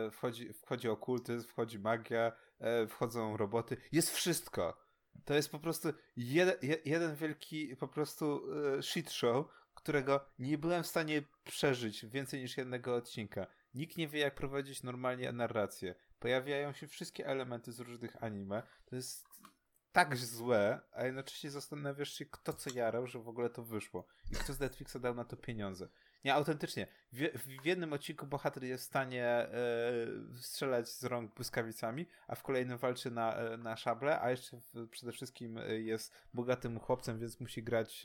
e, 0.06 0.10
wchodzi, 0.10 0.52
wchodzi 0.52 0.88
okultyzm, 0.88 1.48
wchodzi 1.48 1.78
magia, 1.78 2.32
e, 2.58 2.86
wchodzą 2.86 3.36
roboty. 3.36 3.76
Jest 3.92 4.10
wszystko. 4.10 4.87
To 5.24 5.34
jest 5.34 5.50
po 5.50 5.58
prostu 5.58 5.88
jeden, 6.16 6.54
jeden 6.84 7.16
wielki 7.16 7.76
po 7.76 7.88
prostu 7.88 8.42
shit 8.82 9.12
show, 9.12 9.46
którego 9.74 10.24
nie 10.38 10.58
byłem 10.58 10.82
w 10.82 10.86
stanie 10.86 11.22
przeżyć 11.44 12.06
więcej 12.06 12.40
niż 12.40 12.56
jednego 12.56 12.94
odcinka. 12.94 13.46
Nikt 13.74 13.96
nie 13.96 14.08
wie, 14.08 14.20
jak 14.20 14.34
prowadzić 14.34 14.82
normalnie 14.82 15.32
narrację. 15.32 15.94
Pojawiają 16.18 16.72
się 16.72 16.86
wszystkie 16.86 17.26
elementy 17.26 17.72
z 17.72 17.80
różnych 17.80 18.22
anime. 18.22 18.62
To 18.84 18.96
jest 18.96 19.26
tak 19.92 20.16
złe, 20.16 20.80
a 20.92 21.04
jednocześnie 21.04 21.50
zastanawiasz 21.50 22.12
się, 22.12 22.26
kto 22.26 22.52
co 22.52 22.70
jarał, 22.74 23.06
że 23.06 23.18
w 23.18 23.28
ogóle 23.28 23.50
to 23.50 23.62
wyszło. 23.64 24.06
I 24.30 24.34
kto 24.34 24.52
z 24.52 24.60
Netflixa 24.60 24.96
dał 25.00 25.14
na 25.14 25.24
to 25.24 25.36
pieniądze. 25.36 25.88
Nie, 26.24 26.34
autentycznie. 26.34 26.86
W, 27.12 27.38
w 27.62 27.66
jednym 27.66 27.92
odcinku 27.92 28.26
bohater 28.26 28.64
jest 28.64 28.84
w 28.84 28.86
stanie 28.86 29.24
e, 29.24 29.50
strzelać 30.36 30.88
z 30.88 31.04
rąk 31.04 31.34
błyskawicami, 31.34 32.06
a 32.26 32.34
w 32.34 32.42
kolejnym 32.42 32.78
walczy 32.78 33.10
na, 33.10 33.36
e, 33.36 33.56
na 33.56 33.76
szable, 33.76 34.20
a 34.20 34.30
jeszcze 34.30 34.60
w, 34.60 34.88
przede 34.88 35.12
wszystkim 35.12 35.58
e, 35.58 35.80
jest 35.80 36.12
bogatym 36.34 36.78
chłopcem, 36.80 37.18
więc 37.18 37.40
musi 37.40 37.62
grać 37.62 38.02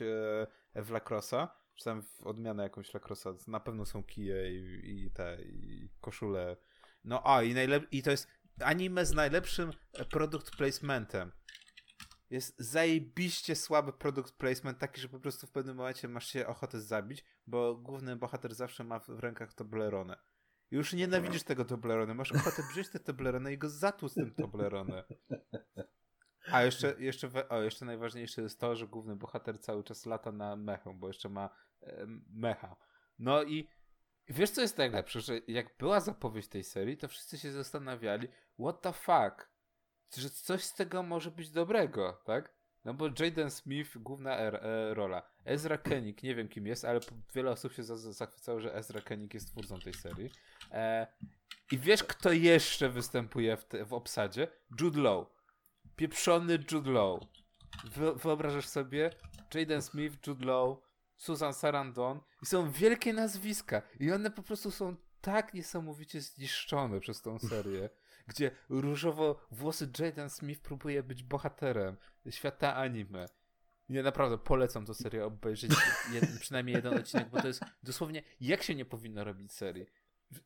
w 0.74 0.90
lacrosa, 0.90 1.56
czy 1.74 1.84
tam 1.84 2.02
w 2.02 2.26
odmianę 2.26 2.62
jakąś 2.62 2.94
lacrosa. 2.94 3.34
Na 3.46 3.60
pewno 3.60 3.86
są 3.86 4.04
kije 4.04 4.54
i, 4.54 5.04
i 5.04 5.10
te, 5.10 5.42
i 5.42 5.88
koszule. 6.00 6.56
No 7.04 7.22
a, 7.24 7.42
i, 7.42 7.54
najlep- 7.54 7.86
i 7.90 8.02
to 8.02 8.10
jest 8.10 8.28
anime 8.60 9.06
z 9.06 9.12
najlepszym 9.12 9.70
produkt 10.10 10.56
placementem 10.56 11.32
jest 12.34 12.54
zajebiście 12.58 13.56
słaby 13.56 13.92
produkt 13.92 14.32
placement, 14.36 14.78
taki, 14.78 15.00
że 15.00 15.08
po 15.08 15.20
prostu 15.20 15.46
w 15.46 15.50
pewnym 15.50 15.76
momencie 15.76 16.08
masz 16.08 16.26
się 16.26 16.46
ochotę 16.46 16.80
zabić, 16.80 17.24
bo 17.46 17.74
główny 17.74 18.16
bohater 18.16 18.54
zawsze 18.54 18.84
ma 18.84 18.98
w 18.98 19.08
rękach 19.08 19.54
Toblerone. 19.54 20.16
Już 20.70 20.92
nienawidzisz 20.92 21.42
tego 21.42 21.64
Toblerone, 21.64 22.14
masz 22.14 22.32
ochotę 22.32 22.62
wziąć 22.72 22.90
te 22.90 23.00
Toblerone 23.00 23.52
i 23.52 23.58
go 23.58 23.68
zatłuc 23.68 24.14
tym 24.14 24.34
Toblerone. 24.34 25.04
A 26.52 26.62
jeszcze, 26.62 26.94
jeszcze, 26.98 27.48
o, 27.48 27.62
jeszcze 27.62 27.84
najważniejsze 27.84 28.42
jest 28.42 28.60
to, 28.60 28.76
że 28.76 28.88
główny 28.88 29.16
bohater 29.16 29.60
cały 29.60 29.84
czas 29.84 30.06
lata 30.06 30.32
na 30.32 30.56
mechę, 30.56 30.94
bo 30.98 31.08
jeszcze 31.08 31.28
ma 31.28 31.50
e, 31.82 32.06
mecha. 32.30 32.76
No 33.18 33.42
i 33.42 33.68
wiesz 34.28 34.50
co 34.50 34.60
jest 34.60 34.78
najlepsze, 34.78 35.20
że 35.20 35.38
jak 35.48 35.76
była 35.78 36.00
zapowiedź 36.00 36.48
tej 36.48 36.64
serii, 36.64 36.96
to 36.96 37.08
wszyscy 37.08 37.38
się 37.38 37.52
zastanawiali, 37.52 38.28
what 38.58 38.82
the 38.82 38.92
fuck? 38.92 39.53
Że 40.16 40.30
coś 40.30 40.64
z 40.64 40.74
tego 40.74 41.02
może 41.02 41.30
być 41.30 41.50
dobrego, 41.50 42.22
tak? 42.24 42.54
No 42.84 42.94
bo 42.94 43.06
Jaden 43.18 43.50
Smith, 43.50 43.98
główna 43.98 44.36
er, 44.38 44.54
e, 44.54 44.94
rola. 44.94 45.22
Ezra 45.44 45.78
Koenig, 45.78 46.22
nie 46.22 46.34
wiem 46.34 46.48
kim 46.48 46.66
jest, 46.66 46.84
ale 46.84 47.00
wiele 47.34 47.50
osób 47.50 47.72
się 47.72 47.82
za, 47.82 47.96
zachwycało, 47.96 48.60
że 48.60 48.74
Ezra 48.74 49.00
Koenig 49.00 49.34
jest 49.34 49.50
twórcą 49.50 49.80
tej 49.80 49.94
serii. 49.94 50.30
E, 50.70 51.06
I 51.72 51.78
wiesz, 51.78 52.04
kto 52.04 52.32
jeszcze 52.32 52.88
występuje 52.88 53.56
w, 53.56 53.64
te, 53.64 53.84
w 53.84 53.92
obsadzie? 53.92 54.48
Jude 54.80 55.00
Law. 55.00 55.26
Pieprzony 55.96 56.58
Jude 56.72 56.90
Law. 56.90 57.20
Wy, 57.84 58.14
wyobrażasz 58.14 58.66
sobie? 58.66 59.10
Jaden 59.54 59.82
Smith, 59.82 60.26
Jude 60.26 60.46
Law, 60.46 60.78
Susan 61.16 61.54
Sarandon 61.54 62.20
i 62.42 62.46
są 62.46 62.70
wielkie 62.70 63.12
nazwiska 63.12 63.82
i 64.00 64.12
one 64.12 64.30
po 64.30 64.42
prostu 64.42 64.70
są 64.70 64.96
tak 65.20 65.54
niesamowicie 65.54 66.20
zniszczone 66.20 67.00
przez 67.00 67.22
tą 67.22 67.38
serię 67.38 67.90
gdzie 68.26 68.50
różowo 68.68 69.46
włosy 69.50 69.90
Jaden 69.98 70.30
Smith 70.30 70.60
próbuje 70.60 71.02
być 71.02 71.22
bohaterem 71.22 71.96
świata 72.30 72.74
anime. 72.74 73.26
Nie, 73.88 74.02
naprawdę, 74.02 74.38
polecam 74.38 74.86
tę 74.86 74.94
serię 74.94 75.24
obejrzeć 75.24 75.72
przynajmniej 76.40 76.76
jeden 76.76 76.98
odcinek, 76.98 77.28
bo 77.28 77.40
to 77.40 77.46
jest 77.46 77.60
dosłownie 77.82 78.22
jak 78.40 78.62
się 78.62 78.74
nie 78.74 78.84
powinno 78.84 79.24
robić 79.24 79.52
serii. 79.52 79.86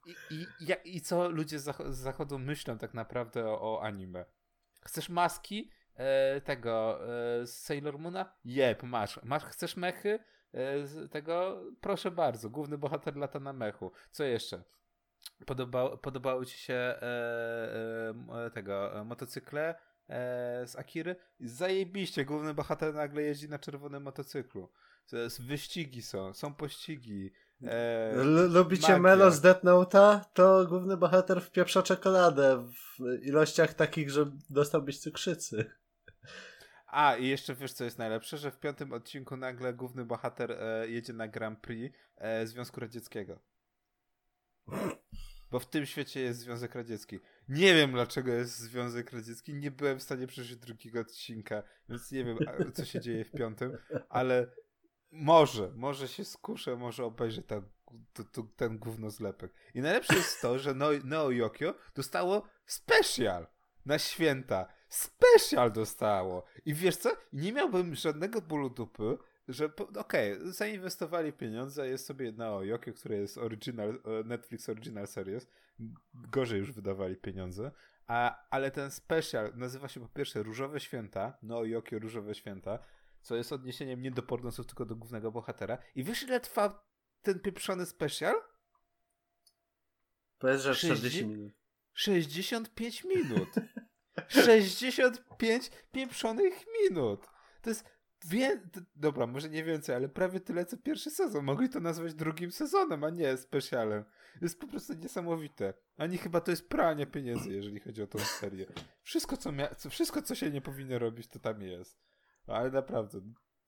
I, 0.07 0.47
i, 0.61 0.97
i 0.97 1.01
co 1.01 1.29
ludzie 1.29 1.59
z, 1.59 1.63
zach 1.63 1.79
z 1.89 1.97
zachodu 1.97 2.39
myślą 2.39 2.79
tak 2.79 2.95
naprawdę 2.95 3.49
o, 3.49 3.61
o 3.61 3.83
anime. 3.83 4.25
Chcesz 4.85 5.09
maski 5.09 5.71
e, 5.95 6.41
tego 6.41 7.01
e, 7.41 7.47
Sailor 7.47 7.99
Moona? 7.99 8.33
Jep, 8.45 8.83
masz. 8.83 9.21
masz. 9.23 9.45
Chcesz 9.45 9.77
mechy? 9.77 10.19
E, 10.53 11.09
tego? 11.09 11.63
Proszę 11.81 12.11
bardzo. 12.11 12.51
Główny 12.51 12.79
bohater 12.79 13.17
lata 13.17 13.41
na 13.41 13.53
mechu. 13.53 13.93
Co 14.11 14.25
jeszcze? 14.25 14.63
Podobało, 15.47 15.99
podobały 15.99 16.47
ci 16.47 16.59
się 16.59 16.75
e, 16.75 16.99
e, 18.47 18.51
tego 18.51 19.01
e, 19.01 19.05
motocykle 19.05 19.75
e, 20.09 20.67
z 20.67 20.77
Akiry? 20.77 21.17
Zajebiście, 21.41 22.25
główny 22.25 22.55
bohater 22.55 22.95
nagle 22.95 23.23
jeździ 23.23 23.49
na 23.49 23.59
czerwonym 23.59 24.03
motocyklu. 24.03 24.73
Wyścigi 25.41 26.03
są, 26.03 26.35
są 26.35 26.55
pościgi. 26.55 27.33
E, 27.63 28.25
Lubicie 28.49 28.89
magia. 28.89 28.99
Melo 28.99 29.31
z 29.31 29.41
Death 29.41 29.65
Note'a? 29.65 30.21
To 30.33 30.67
główny 30.67 30.97
bohater 30.97 31.43
wpieprza 31.43 31.83
czekoladę 31.83 32.65
w 32.73 33.23
ilościach 33.23 33.75
takich, 33.75 34.11
że 34.11 34.31
dostałbyś 34.51 34.99
cukrzycy. 34.99 35.71
A, 36.87 37.17
i 37.17 37.29
jeszcze 37.29 37.55
wiesz, 37.55 37.73
co 37.73 37.85
jest 37.85 37.99
najlepsze? 37.99 38.39
Że 38.39 38.51
w 38.51 38.59
piątym 38.59 38.93
odcinku 38.93 39.37
nagle 39.37 39.75
główny 39.75 40.05
bohater 40.05 40.53
e, 40.53 40.89
jedzie 40.89 41.13
na 41.13 41.29
Grand 41.29 41.61
Prix 41.61 41.97
e, 42.17 42.47
Związku 42.47 42.81
Radzieckiego. 42.81 43.39
Bo 45.51 45.61
w 45.61 45.67
tym 45.67 45.87
świecie 45.87 46.21
jest 46.21 46.41
Związek 46.41 46.75
Radziecki. 46.75 47.21
Nie 47.49 47.75
wiem, 47.75 47.93
dlaczego 47.93 48.33
jest 48.33 48.59
Związek 48.59 49.13
Radziecki. 49.13 49.55
Nie 49.55 49.71
byłem 49.71 49.99
w 49.99 50.03
stanie 50.03 50.27
przeżyć 50.27 50.59
drugiego 50.59 51.01
odcinka, 51.01 51.63
więc 51.89 52.13
nie 52.13 52.25
wiem, 52.25 52.39
co 52.75 52.85
się 52.85 53.01
dzieje 53.01 53.25
w 53.25 53.31
piątym, 53.31 53.79
ale 54.09 54.51
może, 55.11 55.73
może 55.75 56.09
się 56.09 56.25
skuszę, 56.25 56.77
może 56.77 57.05
obejrzę 57.05 57.43
ten, 57.43 57.63
to, 58.33 58.43
ten 58.57 58.79
gówno 58.79 59.11
zlepek. 59.11 59.53
I 59.75 59.81
najlepsze 59.81 60.15
jest 60.15 60.41
to, 60.41 60.59
że 60.59 60.75
Neo, 60.75 60.91
Neo 61.05 61.31
Yokio 61.31 61.75
dostało 61.95 62.49
special 62.67 63.47
na 63.87 63.99
święta. 63.99 64.67
Special 64.89 65.73
dostało. 65.73 66.45
I 66.65 66.75
wiesz 66.75 66.97
co? 66.97 67.11
Nie 67.33 67.53
miałbym 67.53 67.95
żadnego 67.95 68.41
bólu 68.43 68.71
dupy, 68.71 69.19
że 69.49 69.71
okej, 69.97 70.37
zainwestowali 70.53 71.33
pieniądze, 71.33 71.89
jest 71.89 72.07
sobie 72.07 72.33
Neo 72.33 72.65
Yokio, 72.65 72.93
które 72.93 73.17
jest 73.17 73.39
original, 73.39 73.91
e, 73.91 74.25
Netflix 74.25 74.69
Original 74.69 75.07
Series. 75.07 75.47
Gorzej 76.15 76.59
już 76.59 76.73
wydawali 76.73 77.17
pieniądze. 77.17 77.71
A, 78.07 78.47
ale 78.51 78.71
ten 78.71 78.91
special 78.91 79.53
nazywa 79.55 79.89
się 79.89 80.01
po 80.01 80.09
pierwsze 80.09 80.43
Różowe 80.43 80.81
Święta, 80.81 81.39
Neo 81.43 81.65
Yokio 81.65 81.99
Różowe 81.99 82.35
Święta, 82.35 82.79
co 83.23 83.37
jest 83.37 83.53
odniesieniem 83.53 84.03
nie 84.03 84.11
do 84.11 84.23
pornosów, 84.23 84.67
tylko 84.67 84.85
do 84.85 84.97
głównego 84.97 85.33
bohatera. 85.33 85.79
I 85.95 86.05
wiesz 86.05 86.23
ile 86.23 86.41
trwa 86.41 86.89
ten 87.23 87.41
pieprzony 87.41 87.87
special? 87.87 88.35
Powiedz, 90.39 90.63
że 90.63 90.75
60 90.75 90.99
40 90.99 91.27
minut. 91.27 91.53
65 91.93 93.05
minut. 93.05 93.49
65 94.29 95.71
pieprzonych 95.93 96.65
minut. 96.83 97.27
To 97.63 97.71
jest 97.71 97.98
wie... 98.27 98.63
Dobra, 98.97 99.27
może 99.27 99.49
nie 99.49 99.65
więcej, 99.65 99.97
ale 99.97 100.09
prawie 100.09 100.41
tyle 100.41 100.67
co 100.67 100.77
pierwszy 100.77 101.11
sezon. 101.11 101.45
Mogli 101.45 101.69
to 101.69 101.81
nazwać 101.81 102.15
drugim 102.15 102.53
sezonem, 102.53 103.05
a 103.05 103.11
nie 103.11 103.37
specjalem. 103.37 104.05
Jest 104.41 104.61
po 104.61 104.67
prostu 104.67 104.95
niesamowite. 104.95 105.75
Ani 105.97 106.19
chyba 106.19 106.41
to 106.41 106.51
jest 106.51 106.69
pranie 106.69 107.07
pieniędzy, 107.07 107.53
jeżeli 107.53 107.81
chodzi 107.81 108.03
o 108.03 108.07
tą 108.07 108.19
serię. 108.19 108.67
Wszystko, 109.03 109.37
co, 109.37 109.53
mia... 109.53 109.75
wszystko, 109.91 110.23
co 110.23 110.35
się 110.35 110.51
nie 110.51 110.61
powinno 110.61 110.99
robić, 110.99 111.29
to 111.29 111.39
tam 111.39 111.63
jest. 111.63 111.99
Ale 112.47 112.71
naprawdę, 112.71 113.21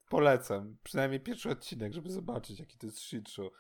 polecam. 0.09 0.77
Przynajmniej 0.83 1.21
pierwszy 1.21 1.51
odcinek, 1.51 1.93
żeby 1.93 2.11
zobaczyć, 2.11 2.61
jaki 2.61 2.79
to 2.79 2.87
jest 2.87 2.99
shit 2.99 3.31
show. 3.31 3.53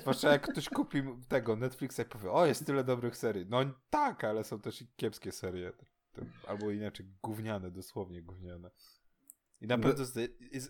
Zwłaszcza 0.00 0.32
jak 0.32 0.50
ktoś 0.50 0.68
kupi 0.68 1.02
tego 1.28 1.56
Netflixa 1.56 2.00
i 2.00 2.04
powie, 2.04 2.30
o 2.30 2.46
jest 2.46 2.66
tyle 2.66 2.84
dobrych 2.84 3.16
serii. 3.16 3.46
No 3.48 3.58
tak, 3.90 4.24
ale 4.24 4.44
są 4.44 4.60
też 4.60 4.82
i 4.82 4.88
kiepskie 4.96 5.32
serie. 5.32 5.72
Albo 6.46 6.70
inaczej, 6.70 7.06
gówniane, 7.22 7.70
dosłownie 7.70 8.22
gówniane. 8.22 8.70
I 9.60 9.66
na 9.66 9.76
No. 9.76 9.82
pewno, 9.82 10.04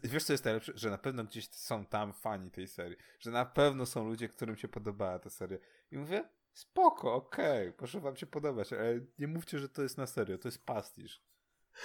wiesz 0.03 0.25
co 0.25 0.33
jest 0.33 0.45
najlepsze? 0.45 0.73
Że 0.75 0.91
na 0.91 0.99
pewno 0.99 1.25
gdzieś 1.25 1.51
są 1.51 1.87
tam 1.87 2.13
fani 2.13 2.51
tej 2.51 2.69
serii. 2.69 2.97
Że 3.21 3.31
na 3.31 3.47
pewno 3.47 3.87
są 3.87 4.09
ludzie, 4.09 4.29
którym 4.29 4.57
się 4.57 4.69
podobała 4.69 5.19
ta 5.19 5.31
seria. 5.31 5.59
I 5.91 5.99
mówię, 5.99 6.29
spoko, 6.53 7.15
okej, 7.15 7.73
proszę 7.73 8.01
wam 8.01 8.17
się 8.17 8.27
podobać, 8.27 8.73
ale 8.73 9.01
nie 9.19 9.27
mówcie, 9.29 9.59
że 9.59 9.69
to 9.69 9.83
jest 9.83 9.99
na 9.99 10.07
serio, 10.07 10.39
to 10.39 10.49
jest 10.49 10.65
pastisz. 10.65 11.23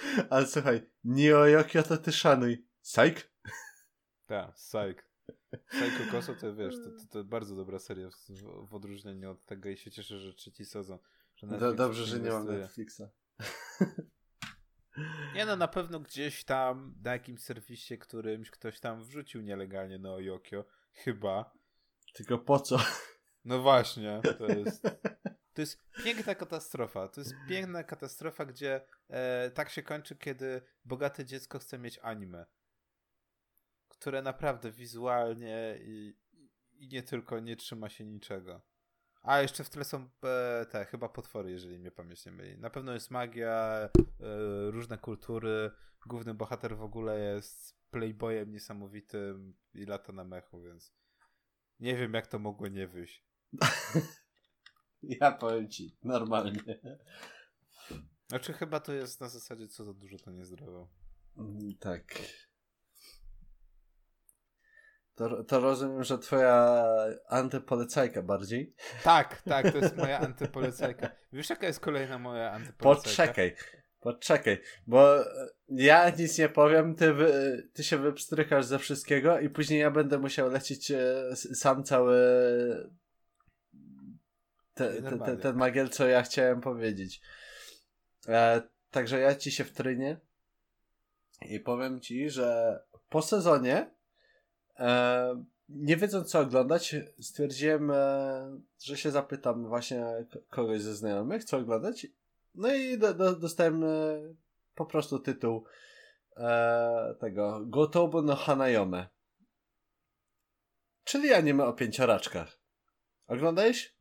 Ale 0.30 0.46
słuchaj, 0.46 0.90
Neo 1.04 1.46
Yokio 1.46 1.82
to 1.82 1.96
ty 1.98 2.12
szanuj. 2.12 2.66
Psych? 2.82 3.30
Tak, 4.26 4.54
Psych. 4.54 5.08
Psycho 5.70 6.04
Koso 6.12 6.34
to 6.34 6.54
wiesz, 6.54 6.74
to, 6.84 6.90
to, 6.90 7.06
to 7.10 7.24
bardzo 7.24 7.56
dobra 7.56 7.78
seria 7.78 8.10
w, 8.10 8.16
w 8.68 8.74
odróżnieniu 8.74 9.30
od 9.30 9.44
tego 9.44 9.68
i 9.68 9.76
się 9.76 9.90
cieszę, 9.90 10.18
że 10.18 10.34
trzeci 10.34 10.64
sezon. 10.64 10.98
Że 11.36 11.46
Do, 11.46 11.52
Netflix 11.52 11.76
dobrze, 11.76 12.04
że 12.04 12.20
nie 12.20 12.30
mam. 12.30 12.46
Netflixa. 12.46 13.02
Nie 15.34 15.46
no, 15.46 15.56
na 15.56 15.68
pewno 15.68 16.00
gdzieś 16.00 16.44
tam 16.44 16.94
na 17.04 17.12
jakimś 17.12 17.40
serwisie 17.42 17.98
którymś 17.98 18.50
ktoś 18.50 18.80
tam 18.80 19.04
wrzucił 19.04 19.42
nielegalnie 19.42 19.98
Neo 19.98 20.20
Yokio. 20.20 20.64
Chyba. 20.92 21.52
Tylko 22.14 22.38
po 22.38 22.60
co? 22.60 22.78
No 23.44 23.58
właśnie, 23.58 24.20
to 24.38 24.46
jest... 24.46 24.82
To 25.54 25.62
jest 25.62 25.78
piękna 26.04 26.34
katastrofa. 26.34 27.08
To 27.08 27.20
jest 27.20 27.34
piękna 27.48 27.84
katastrofa, 27.84 28.44
gdzie 28.44 28.80
e, 29.08 29.50
tak 29.50 29.70
się 29.70 29.82
kończy, 29.82 30.16
kiedy 30.16 30.62
bogate 30.84 31.24
dziecko 31.24 31.58
chce 31.58 31.78
mieć 31.78 31.98
anime. 32.02 32.46
Które 33.88 34.22
naprawdę 34.22 34.70
wizualnie 34.70 35.78
i, 35.80 36.16
i 36.72 36.88
nie 36.88 37.02
tylko 37.02 37.40
nie 37.40 37.56
trzyma 37.56 37.88
się 37.88 38.04
niczego. 38.04 38.62
A 39.22 39.40
jeszcze 39.40 39.64
w 39.64 39.70
tle 39.70 39.84
są 39.84 40.08
e, 40.24 40.66
te 40.66 40.84
chyba 40.84 41.08
potwory, 41.08 41.50
jeżeli 41.50 41.78
mnie 41.78 41.90
pamięć 41.90 42.26
nie 42.26 42.32
myli. 42.32 42.58
Na 42.58 42.70
pewno 42.70 42.92
jest 42.92 43.10
magia, 43.10 43.88
e, 43.88 43.90
różne 44.70 44.98
kultury. 44.98 45.70
Główny 46.06 46.34
bohater 46.34 46.76
w 46.76 46.82
ogóle 46.82 47.20
jest 47.20 47.76
playboyem 47.90 48.52
niesamowitym 48.52 49.54
i 49.74 49.84
lata 49.84 50.12
na 50.12 50.24
mechu, 50.24 50.62
więc 50.62 50.92
nie 51.80 51.96
wiem 51.96 52.14
jak 52.14 52.26
to 52.26 52.38
mogło 52.38 52.68
nie 52.68 52.86
wyjść. 52.86 53.24
Ja 55.02 55.32
powiem 55.32 55.68
ci, 55.68 55.96
normalnie. 56.04 56.80
Znaczy 58.28 58.52
chyba 58.52 58.80
to 58.80 58.92
jest 58.92 59.20
na 59.20 59.28
zasadzie 59.28 59.68
co 59.68 59.84
za 59.84 59.94
dużo 59.94 60.18
to 60.18 60.30
niezdrowo. 60.30 60.88
Tak. 61.80 62.18
To, 65.14 65.44
to 65.44 65.60
rozumiem, 65.60 66.04
że 66.04 66.18
twoja 66.18 66.84
antypolecajka 67.28 68.22
bardziej. 68.22 68.74
Tak, 69.04 69.42
tak, 69.42 69.72
to 69.72 69.78
jest 69.78 69.96
moja 69.96 70.18
antypolecajka. 70.20 71.10
Wiesz 71.32 71.50
jaka 71.50 71.66
jest 71.66 71.80
kolejna 71.80 72.18
moja 72.18 72.50
antypolecajka? 72.52 73.10
Poczekaj, 73.10 73.56
poczekaj, 74.00 74.60
bo 74.86 75.20
e, 75.20 75.48
ja 75.68 76.10
nic 76.10 76.38
nie 76.38 76.48
powiem, 76.48 76.94
ty, 76.94 77.12
wy, 77.14 77.62
ty 77.72 77.84
się 77.84 77.98
wypstrykasz 77.98 78.64
ze 78.64 78.78
wszystkiego 78.78 79.40
i 79.40 79.50
później 79.50 79.80
ja 79.80 79.90
będę 79.90 80.18
musiał 80.18 80.50
lecieć 80.50 80.90
e, 80.90 81.36
sam 81.36 81.84
cały 81.84 82.16
te, 84.74 85.02
te, 85.02 85.18
te, 85.18 85.36
ten 85.36 85.56
magiel, 85.56 85.88
co 85.88 86.08
ja 86.08 86.22
chciałem 86.22 86.60
powiedzieć. 86.60 87.20
E, 88.28 88.62
także 88.90 89.20
ja 89.20 89.34
ci 89.34 89.52
się 89.52 89.64
wtrynię 89.64 90.16
i 91.48 91.60
powiem 91.60 92.00
ci, 92.00 92.30
że 92.30 92.78
po 93.08 93.22
sezonie 93.22 93.90
e, 94.78 95.44
nie 95.68 95.96
wiedząc 95.96 96.30
co 96.30 96.40
oglądać, 96.40 96.96
stwierdziłem, 97.20 97.90
e, 97.90 98.60
że 98.82 98.96
się 98.96 99.10
zapytam 99.10 99.68
właśnie 99.68 100.06
kogoś 100.50 100.80
ze 100.80 100.94
znajomych, 100.94 101.44
co 101.44 101.56
oglądać. 101.56 102.06
No 102.54 102.74
i 102.74 102.98
do, 102.98 103.14
do, 103.14 103.36
dostałem 103.36 103.84
e, 103.84 103.88
po 104.74 104.86
prostu 104.86 105.18
tytuł 105.18 105.64
e, 106.36 107.14
tego 107.20 107.60
Gotobu 107.66 108.22
no 108.22 108.36
Hanayome. 108.36 109.08
Czyli 111.04 111.34
anime 111.34 111.64
o 111.64 111.72
pięcioraczkach. 111.72 112.58
Oglądałeś? 113.26 113.96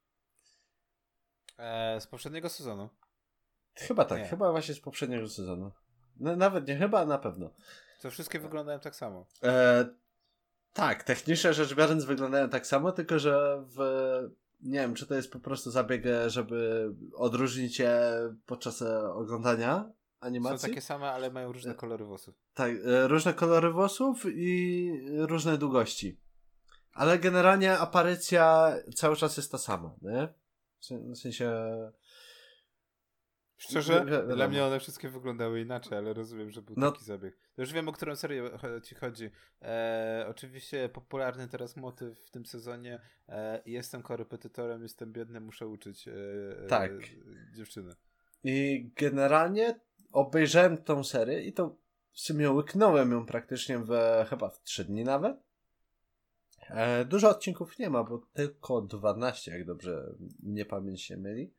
E, 1.58 2.02
z 2.02 2.08
poprzedniego 2.08 2.50
sezonu. 2.50 2.90
Chyba 3.76 4.06
tak, 4.06 4.20
Nie. 4.20 4.26
chyba 4.26 4.52
właśnie 4.52 4.74
z 4.74 4.80
poprzedniego 4.80 5.30
sezonu. 5.30 5.72
No, 6.20 6.36
nawet 6.36 6.68
nie 6.68 6.78
chyba, 6.78 7.02
a 7.02 7.06
na 7.06 7.18
pewno. 7.18 7.50
To 8.02 8.12
wszystkie 8.12 8.40
wyglądają 8.40 8.80
tak 8.80 8.96
samo. 8.96 9.26
E, 9.44 9.86
tak, 10.74 11.04
technicznie 11.04 11.54
rzecz 11.54 11.74
biorąc 11.76 12.06
wyglądają 12.06 12.50
tak 12.50 12.68
samo, 12.68 12.92
tylko 12.92 13.20
że 13.20 13.64
w, 13.76 13.80
nie 14.62 14.80
wiem, 14.80 14.94
czy 14.94 15.08
to 15.08 15.16
jest 15.16 15.32
po 15.32 15.40
prostu 15.40 15.72
zabieg, 15.72 16.04
żeby 16.28 16.90
odróżnić 17.16 17.80
je 17.80 18.02
podczas 18.46 18.82
oglądania 19.14 19.92
animacji. 20.20 20.60
Są 20.60 20.68
takie 20.68 20.82
same, 20.82 21.12
ale 21.12 21.32
mają 21.32 21.52
różne 21.52 21.76
kolory 21.76 22.06
włosów. 22.06 22.36
Tak, 22.54 22.72
e, 22.72 23.08
różne 23.08 23.34
kolory 23.34 23.72
włosów 23.72 24.26
i 24.26 24.92
różne 25.18 25.58
długości. 25.58 26.20
Ale 26.94 27.20
generalnie 27.20 27.78
aparycja 27.78 28.74
cały 28.96 29.16
czas 29.16 29.38
jest 29.38 29.52
ta 29.52 29.58
sama, 29.58 29.96
nie? 30.02 30.28
W 31.14 31.18
sensie... 31.18 31.52
Szczerze, 33.62 34.06
dla 34.36 34.48
mnie 34.48 34.66
one 34.66 34.80
wszystkie 34.80 35.10
wyglądały 35.10 35.62
inaczej, 35.62 35.98
ale 35.98 36.14
rozumiem, 36.14 36.50
że 36.52 36.62
był 36.62 36.76
No. 36.78 36.92
taki 36.92 37.06
zabieg. 37.06 37.38
To 37.56 37.62
już 37.62 37.74
wiem, 37.74 37.90
o 37.90 37.92
którą 37.92 38.16
serię 38.16 38.50
ci 38.84 38.96
chodzi. 38.96 39.30
E, 39.62 40.26
oczywiście 40.30 40.90
popularny 40.90 41.48
teraz 41.48 41.76
motyw 41.78 42.20
w 42.20 42.32
tym 42.32 42.46
sezonie 42.46 43.02
e, 43.30 43.62
jestem 43.66 44.02
korepetytorem, 44.02 44.84
jestem 44.84 45.14
biedny, 45.14 45.40
muszę 45.40 45.68
uczyć 45.68 46.08
e, 46.08 46.12
e, 46.64 46.68
Tak. 46.68 46.92
dziewczyny. 47.56 47.96
I 48.44 48.90
generalnie 48.96 49.80
obejrzałem 50.12 50.78
tą 50.78 51.04
serię 51.04 51.42
i 51.42 51.54
to 51.54 51.78
w 52.12 52.20
sumie 52.20 52.52
łyknąłem 52.52 53.12
ją 53.12 53.26
praktycznie 53.26 53.80
w 53.80 53.92
chyba 54.30 54.50
w 54.50 54.62
3 54.64 54.86
dni 54.86 55.04
nawet. 55.04 55.38
E, 56.70 57.06
dużo 57.06 57.30
odcinków 57.30 57.80
nie 57.80 57.90
ma, 57.90 58.04
bo 58.04 58.28
tylko 58.34 58.82
12, 58.82 59.52
jak 59.52 59.66
dobrze 59.66 60.14
mnie 60.44 60.66
pamięć 60.66 61.02
się 61.02 61.18
myli. 61.18 61.54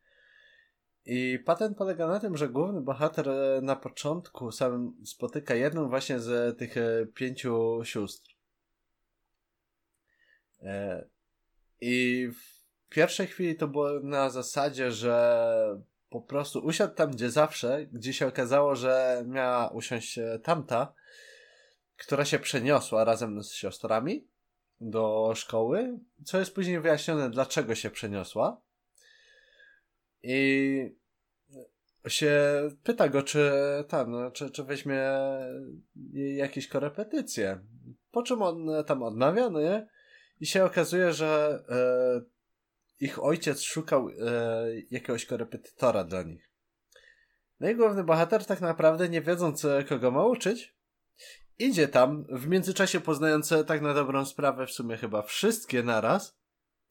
I 1.05 1.39
patent 1.45 1.77
polega 1.77 2.07
na 2.07 2.19
tym, 2.19 2.37
że 2.37 2.49
główny 2.49 2.81
bohater 2.81 3.29
e, 3.29 3.61
na 3.61 3.75
początku 3.75 4.51
samym 4.51 4.95
spotyka 5.05 5.55
jedną 5.55 5.89
właśnie 5.89 6.19
z 6.19 6.57
tych 6.57 6.77
e, 6.77 7.05
pięciu 7.13 7.81
sióstr. 7.83 8.31
E, 10.61 11.05
I 11.81 12.27
w 12.27 12.63
pierwszej 12.89 13.27
chwili 13.27 13.55
to 13.55 13.67
było 13.67 13.99
na 13.99 14.29
zasadzie, 14.29 14.91
że 14.91 15.45
po 16.09 16.21
prostu 16.21 16.59
usiadł 16.59 16.95
tam, 16.95 17.11
gdzie 17.11 17.31
zawsze, 17.31 17.85
gdzie 17.85 18.13
się 18.13 18.27
okazało, 18.27 18.75
że 18.75 19.23
miała 19.27 19.69
usiąść 19.69 20.19
tamta, 20.43 20.93
która 21.97 22.25
się 22.25 22.39
przeniosła 22.39 23.03
razem 23.03 23.43
z 23.43 23.53
siostrami 23.53 24.27
do 24.81 25.31
szkoły, 25.35 25.99
co 26.25 26.39
jest 26.39 26.55
później 26.55 26.79
wyjaśnione, 26.79 27.29
dlaczego 27.29 27.75
się 27.75 27.89
przeniosła. 27.89 28.61
I 30.23 31.03
się 32.07 32.31
pyta 32.83 33.09
go, 33.09 33.23
czy 33.23 33.51
tam, 33.87 34.31
czy, 34.33 34.49
czy 34.49 34.63
weźmie 34.63 35.01
jakieś 36.13 36.67
korepetycje. 36.67 37.59
Po 38.11 38.23
czym 38.23 38.41
on 38.41 38.67
tam 38.87 39.03
odmawia, 39.03 39.49
no 39.49 39.61
nie? 39.61 39.87
I 40.39 40.45
się 40.45 40.65
okazuje, 40.65 41.13
że 41.13 41.63
e, 41.69 42.21
ich 42.99 43.23
ojciec 43.23 43.61
szukał 43.61 44.09
e, 44.09 44.13
jakiegoś 44.91 45.25
korepetytora 45.25 46.03
dla 46.03 46.23
nich. 46.23 46.49
No 47.59 47.69
i 47.69 47.75
główny 47.75 48.03
bohater 48.03 48.45
tak 48.45 48.61
naprawdę 48.61 49.09
nie 49.09 49.21
wiedząc 49.21 49.67
kogo 49.89 50.11
ma 50.11 50.25
uczyć, 50.25 50.75
idzie 51.59 51.87
tam, 51.87 52.25
w 52.29 52.47
międzyczasie 52.47 52.99
poznając 52.99 53.53
tak 53.67 53.81
na 53.81 53.93
dobrą 53.93 54.25
sprawę 54.25 54.67
w 54.67 54.71
sumie 54.71 54.97
chyba 54.97 55.21
wszystkie 55.21 55.83
naraz, 55.83 56.37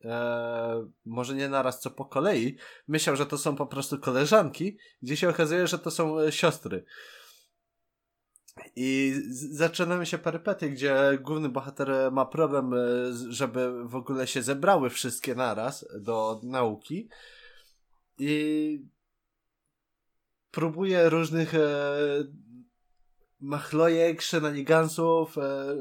e, 0.05 0.89
może 1.05 1.35
nie 1.35 1.49
naraz, 1.49 1.81
co 1.81 1.91
po 1.91 2.05
kolei, 2.05 2.57
myślał, 2.89 3.17
że 3.17 3.27
to 3.27 3.39
są 3.39 3.57
po 3.57 3.67
prostu 3.67 3.99
koleżanki, 3.99 4.79
gdzie 5.03 5.17
się 5.17 5.29
okazuje, 5.29 5.67
że 5.67 5.79
to 5.79 5.91
są 5.91 6.19
e, 6.21 6.33
siostry. 6.33 6.85
I 8.77 9.15
zaczynamy 9.51 10.07
się 10.07 10.19
perypety, 10.19 10.71
gdzie 10.71 11.19
główny 11.21 11.49
bohater 11.49 12.13
ma 12.13 12.27
problem, 12.27 12.75
e, 12.75 12.79
żeby 13.29 13.89
w 13.89 13.95
ogóle 13.95 14.27
się 14.27 14.43
zebrały 14.43 14.91
wszystkie 14.91 15.35
naraz 15.35 15.87
do 16.01 16.41
nauki. 16.43 17.09
I 18.19 18.85
próbuje 20.51 21.09
różnych 21.09 21.55
e, 21.55 21.95
machlojek, 23.41 24.23
shenanigansów, 24.23 25.39
e, 25.39 25.77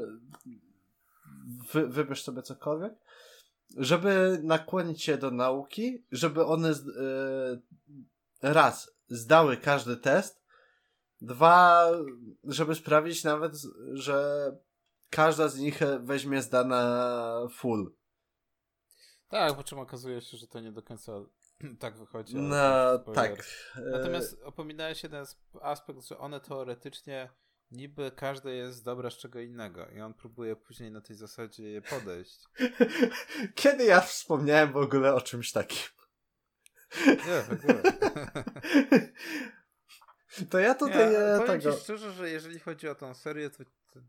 wy, 1.72 1.88
wybierz 1.88 2.22
sobie 2.22 2.42
cokolwiek, 2.42 2.92
żeby 3.76 4.40
nakłonić 4.42 5.02
się 5.02 5.16
do 5.16 5.30
nauki, 5.30 6.04
żeby 6.12 6.44
one 6.44 6.70
e, 6.70 6.74
raz 8.42 8.90
zdały 9.08 9.56
każdy 9.56 9.96
test, 9.96 10.42
dwa, 11.20 11.90
żeby 12.44 12.74
sprawić 12.74 13.24
nawet, 13.24 13.52
że 13.92 14.50
każda 15.10 15.48
z 15.48 15.58
nich 15.58 15.80
weźmie 16.00 16.42
zdana 16.42 17.48
full. 17.50 17.94
Tak, 19.28 19.56
po 19.56 19.64
czym 19.64 19.78
okazuje 19.78 20.20
się, 20.20 20.36
że 20.36 20.46
to 20.46 20.60
nie 20.60 20.72
do 20.72 20.82
końca 20.82 21.12
tak 21.80 21.98
wychodzi. 21.98 22.36
No, 22.36 22.98
tak. 22.98 23.46
Natomiast 23.92 24.42
opominałeś 24.42 25.02
jeden 25.02 25.24
aspekt, 25.60 26.04
że 26.04 26.18
one 26.18 26.40
teoretycznie 26.40 27.30
niby 27.72 28.10
każde 28.16 28.54
jest 28.54 28.84
dobre 28.84 29.10
z 29.10 29.14
czego 29.14 29.40
innego 29.40 29.86
i 29.86 30.00
on 30.00 30.14
próbuje 30.14 30.56
później 30.56 30.92
na 30.92 31.00
tej 31.00 31.16
zasadzie 31.16 31.70
je 31.70 31.82
podejść. 31.82 32.38
Kiedy 33.54 33.84
ja 33.84 34.00
wspomniałem 34.00 34.72
w 34.72 34.76
ogóle 34.76 35.14
o 35.14 35.20
czymś 35.20 35.52
takim? 35.52 35.88
Nie, 37.06 37.42
w 37.42 37.52
ogóle. 37.52 37.82
To 40.50 40.58
ja 40.58 40.74
tutaj... 40.74 41.12
Ja, 41.12 41.38
powiem 41.38 41.60
tego... 41.60 41.76
ci 41.76 41.82
szczerze, 41.82 42.12
że 42.12 42.30
jeżeli 42.30 42.58
chodzi 42.58 42.88
o 42.88 42.94
tą 42.94 43.14
serię, 43.14 43.50
to, 43.50 43.64
to... 43.64 44.00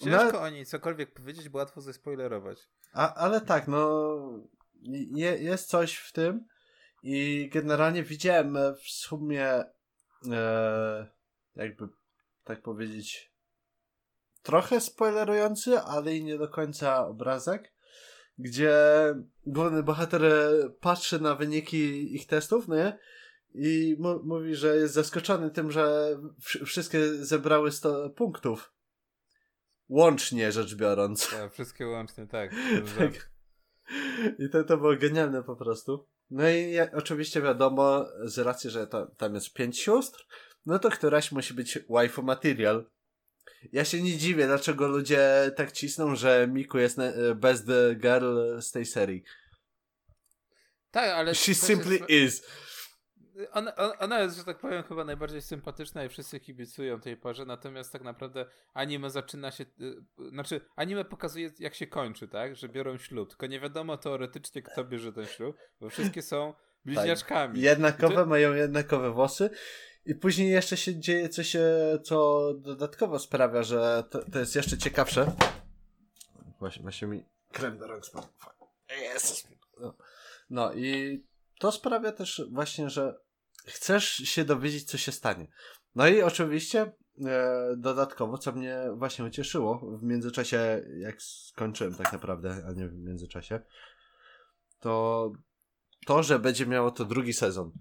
ciężko 0.00 0.32
no, 0.32 0.40
o 0.40 0.48
niej 0.48 0.66
cokolwiek 0.66 1.14
powiedzieć, 1.14 1.48
bo 1.48 1.58
łatwo 1.58 1.80
zespoilerować. 1.80 2.68
A, 2.92 3.14
ale 3.14 3.40
tak, 3.40 3.68
no 3.68 4.10
je, 5.14 5.38
jest 5.38 5.68
coś 5.68 5.96
w 5.96 6.12
tym 6.12 6.46
i 7.02 7.48
generalnie 7.52 8.02
widziałem 8.02 8.56
w 8.74 8.88
sumie 8.88 9.64
e, 10.32 11.06
jakby 11.56 11.88
tak 12.44 12.62
powiedzieć 12.62 13.32
trochę 14.42 14.80
spoilerujący, 14.80 15.78
ale 15.78 16.16
i 16.16 16.24
nie 16.24 16.38
do 16.38 16.48
końca 16.48 17.06
obrazek, 17.06 17.72
gdzie 18.38 18.74
główny 19.46 19.82
bohater 19.82 20.22
patrzy 20.80 21.20
na 21.20 21.34
wyniki 21.34 22.14
ich 22.14 22.26
testów, 22.26 22.68
nie? 22.68 22.98
I 23.54 23.96
mówi, 24.24 24.54
że 24.54 24.76
jest 24.76 24.94
zaskoczony 24.94 25.50
tym, 25.50 25.70
że 25.70 26.16
wszystkie 26.66 27.14
zebrały 27.14 27.72
100 27.72 28.10
punktów. 28.10 28.72
Łącznie 29.88 30.52
rzecz 30.52 30.74
biorąc. 30.74 31.32
Ja, 31.32 31.48
wszystkie 31.48 31.86
łącznie, 31.86 32.26
tak. 32.26 32.50
tak. 32.98 33.30
I 34.38 34.50
to, 34.50 34.64
to 34.64 34.76
było 34.76 34.96
genialne 34.96 35.42
po 35.42 35.56
prostu. 35.56 36.06
No 36.30 36.48
i 36.48 36.70
ja, 36.70 36.92
oczywiście 36.92 37.42
wiadomo, 37.42 38.06
z 38.24 38.38
racji, 38.38 38.70
że 38.70 38.86
tam 39.16 39.34
jest 39.34 39.52
pięć 39.52 39.80
sióstr, 39.80 40.26
no 40.66 40.78
to 40.78 40.90
któraś 40.90 41.32
musi 41.32 41.54
być 41.54 41.78
waifu 41.88 42.22
material. 42.22 42.90
Ja 43.72 43.84
się 43.84 44.02
nie 44.02 44.16
dziwię, 44.16 44.46
dlaczego 44.46 44.88
ludzie 44.88 45.52
tak 45.56 45.72
cisną, 45.72 46.16
że 46.16 46.48
Miku 46.52 46.78
jest 46.78 46.98
best 47.34 47.66
girl 47.96 48.60
z 48.60 48.70
tej 48.70 48.86
serii. 48.86 49.24
Tak, 50.90 51.10
ale... 51.10 51.34
She 51.34 51.54
simply 51.54 51.96
is. 51.96 52.08
is. 52.08 52.46
Ona, 53.52 53.74
ona 53.98 54.20
jest, 54.20 54.36
że 54.36 54.44
tak 54.44 54.58
powiem, 54.58 54.82
chyba 54.82 55.04
najbardziej 55.04 55.42
sympatyczna 55.42 56.04
i 56.04 56.08
wszyscy 56.08 56.40
kibicują 56.40 57.00
tej 57.00 57.16
parze, 57.16 57.44
natomiast 57.44 57.92
tak 57.92 58.02
naprawdę 58.02 58.46
anime 58.74 59.10
zaczyna 59.10 59.50
się, 59.50 59.64
y, 59.80 60.28
znaczy 60.30 60.60
anime 60.76 61.04
pokazuje 61.04 61.50
jak 61.58 61.74
się 61.74 61.86
kończy, 61.86 62.28
tak, 62.28 62.56
że 62.56 62.68
biorą 62.68 62.98
ślub, 62.98 63.28
tylko 63.28 63.46
nie 63.46 63.60
wiadomo 63.60 63.96
teoretycznie 63.96 64.62
kto 64.62 64.84
bierze 64.84 65.12
ten 65.12 65.26
ślub, 65.26 65.56
bo 65.80 65.90
wszystkie 65.90 66.22
są 66.22 66.54
bliźniaczkami. 66.84 67.54
Tak. 67.54 67.62
Jednakowe, 67.62 68.14
to... 68.14 68.26
mają 68.26 68.54
jednakowe 68.54 69.10
włosy 69.10 69.50
i 70.06 70.14
później 70.14 70.50
jeszcze 70.50 70.76
się 70.76 71.00
dzieje 71.00 71.28
coś, 71.28 71.56
co 72.02 72.50
dodatkowo 72.54 73.18
sprawia, 73.18 73.62
że 73.62 74.04
to, 74.10 74.30
to 74.30 74.38
jest 74.38 74.56
jeszcze 74.56 74.78
ciekawsze. 74.78 75.32
Właśnie, 76.58 76.82
właśnie 76.82 77.08
mi 77.08 77.24
krem 77.52 77.78
do 77.78 77.86
rąk 77.86 78.06
spadł. 78.06 78.28
Yes. 79.14 79.48
No. 79.80 79.96
no 80.50 80.72
i 80.72 81.24
to 81.58 81.72
sprawia 81.72 82.12
też 82.12 82.42
właśnie, 82.50 82.90
że 82.90 83.20
chcesz 83.66 84.04
się 84.04 84.44
dowiedzieć, 84.44 84.84
co 84.84 84.98
się 84.98 85.12
stanie. 85.12 85.46
No 85.94 86.08
i 86.08 86.22
oczywiście 86.22 86.92
e, 87.26 87.74
dodatkowo, 87.76 88.38
co 88.38 88.52
mnie 88.52 88.78
właśnie 88.94 89.24
ucieszyło 89.24 89.98
w 89.98 90.02
międzyczasie, 90.02 90.82
jak 90.98 91.22
skończyłem 91.22 91.94
tak 91.94 92.12
naprawdę, 92.12 92.64
a 92.68 92.72
nie 92.72 92.88
w 92.88 92.94
międzyczasie, 92.94 93.60
to 94.80 95.32
to, 96.06 96.22
że 96.22 96.38
będzie 96.38 96.66
miało 96.66 96.90
to 96.90 97.04
drugi 97.04 97.32
sezon. 97.32 97.72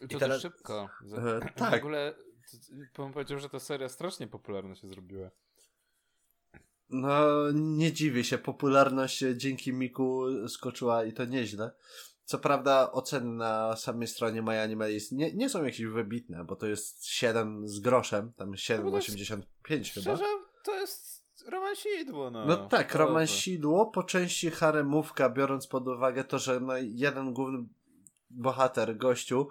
I 0.00 0.08
to 0.08 0.18
teraz... 0.18 0.42
szybko. 0.42 0.88
E, 1.16 1.40
tak. 1.56 1.82
W 1.82 1.84
ogóle 1.84 2.14
bym 2.96 3.12
powiedział, 3.12 3.38
że 3.38 3.48
ta 3.48 3.60
seria 3.60 3.88
strasznie 3.88 4.26
popularna 4.26 4.74
się 4.74 4.88
zrobiła. 4.88 5.30
No, 6.90 7.26
nie 7.52 7.92
dziwię 7.92 8.24
się. 8.24 8.38
Popularność 8.38 9.24
dzięki 9.34 9.72
Miku 9.72 10.24
skoczyła 10.48 11.04
i 11.04 11.12
to 11.12 11.24
nieźle. 11.24 11.70
Co 12.24 12.38
prawda 12.38 12.92
oceny 12.92 13.32
na 13.32 13.76
samej 13.76 14.08
stronie 14.08 14.42
MyAnimeList 14.42 15.12
nie, 15.12 15.32
nie 15.32 15.48
są 15.48 15.64
jakieś 15.64 15.86
wybitne, 15.86 16.44
bo 16.44 16.56
to 16.56 16.66
jest 16.66 17.06
7 17.06 17.68
z 17.68 17.80
groszem, 17.80 18.32
tam 18.32 18.52
7,85 18.52 18.82
no 18.82 19.42
chyba. 19.68 19.82
Szczerze, 19.84 20.24
to 20.64 20.74
jest 20.74 21.26
romansidło, 21.48 22.30
no. 22.30 22.46
No 22.46 22.56
tak, 22.56 22.94
romansidło, 22.94 23.86
po 23.86 24.02
części 24.02 24.50
haremówka, 24.50 25.30
biorąc 25.30 25.66
pod 25.66 25.88
uwagę 25.88 26.24
to, 26.24 26.38
że 26.38 26.60
no 26.60 26.72
jeden 26.76 27.32
główny 27.32 27.64
bohater, 28.30 28.96
gościu, 28.96 29.48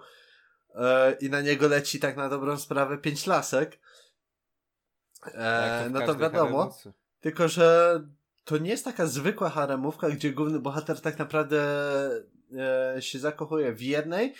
e, 0.76 1.12
i 1.20 1.30
na 1.30 1.40
niego 1.40 1.68
leci 1.68 2.00
tak 2.00 2.16
na 2.16 2.28
dobrą 2.28 2.58
sprawę 2.58 2.98
pięć 2.98 3.26
lasek, 3.26 3.78
e, 5.26 5.82
tak, 5.82 5.92
no 5.92 6.06
to 6.06 6.16
wiadomo. 6.16 6.58
Haremówce. 6.58 6.92
Tylko, 7.20 7.48
że 7.48 8.00
to 8.44 8.58
nie 8.58 8.70
jest 8.70 8.84
taka 8.84 9.06
zwykła 9.06 9.50
haremówka, 9.50 10.08
gdzie 10.10 10.32
główny 10.32 10.58
bohater 10.58 11.00
tak 11.00 11.18
naprawdę 11.18 11.60
e, 12.96 13.02
się 13.02 13.18
zakochuje 13.18 13.72
w 13.72 13.82
jednej, 13.82 14.34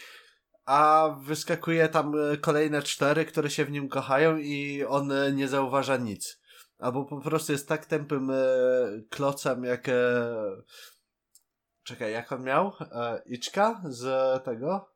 a 0.64 1.08
wyskakuje 1.22 1.88
tam 1.88 2.12
e, 2.32 2.36
kolejne 2.36 2.82
cztery, 2.82 3.24
które 3.24 3.50
się 3.50 3.64
w 3.64 3.70
nim 3.70 3.88
kochają 3.88 4.36
i 4.36 4.84
on 4.84 5.12
nie 5.34 5.48
zauważa 5.48 5.96
nic. 5.96 6.40
Albo 6.78 7.04
po 7.04 7.20
prostu 7.20 7.52
jest 7.52 7.68
tak 7.68 7.86
tępym 7.86 8.30
e, 8.30 8.34
klocem, 9.10 9.64
jak... 9.64 9.88
E... 9.88 9.92
Czekaj, 11.82 12.12
jak 12.12 12.32
on 12.32 12.42
miał? 12.42 12.72
E, 12.80 13.22
Iczka 13.26 13.82
z 13.84 14.04
tego? 14.44 14.95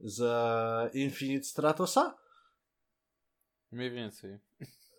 Z 0.00 0.94
Infinite 0.94 1.44
Stratosa? 1.44 2.18
Mniej 3.72 3.90
więcej. 3.90 4.38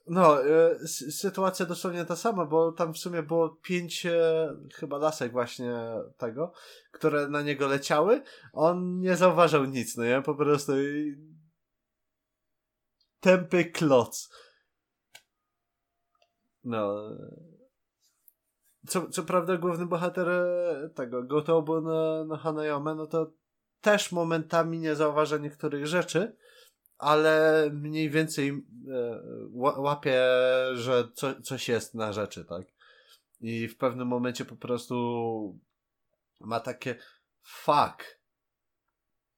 No, 0.07 0.45
y, 0.45 0.87
sytuacja 1.11 1.65
dosłownie 1.65 2.05
ta 2.05 2.15
sama, 2.15 2.45
bo 2.45 2.71
tam 2.71 2.93
w 2.93 2.97
sumie 2.97 3.23
było 3.23 3.49
pięć 3.49 4.05
e, 4.05 4.49
chyba 4.75 4.97
lasek 4.97 5.31
właśnie 5.31 5.73
tego, 6.17 6.53
które 6.91 7.27
na 7.27 7.41
niego 7.41 7.67
leciały. 7.67 8.23
On 8.53 8.99
nie 8.99 9.15
zauważał 9.15 9.65
nic, 9.65 9.97
no 9.97 10.03
nie? 10.03 10.21
Po 10.21 10.35
prostu 10.35 10.71
tępy 13.19 13.65
kloc. 13.65 14.29
No. 16.63 17.09
co, 18.87 19.09
co 19.09 19.23
prawda 19.23 19.57
główny 19.57 19.85
bohater 19.85 20.29
e, 20.29 20.89
tego 20.95 21.23
Gotobu 21.23 21.81
na, 21.81 22.25
na 22.25 22.37
Hanayome, 22.37 22.95
no 22.95 23.07
to 23.07 23.31
też 23.81 24.11
momentami 24.11 24.79
nie 24.79 24.95
zauważa 24.95 25.37
niektórych 25.37 25.87
rzeczy, 25.87 26.35
ale 26.97 27.69
mniej 27.73 28.09
więcej 28.09 28.49
e, 28.49 28.61
łapie, 29.77 30.21
że 30.73 31.11
co, 31.13 31.41
coś 31.41 31.69
jest 31.69 31.95
na 31.95 32.13
rzeczy, 32.13 32.45
tak? 32.45 32.67
I 33.41 33.67
w 33.67 33.77
pewnym 33.77 34.07
momencie 34.07 34.45
po 34.45 34.55
prostu 34.55 35.59
ma 36.39 36.59
takie 36.59 36.95
fuck. 37.41 38.21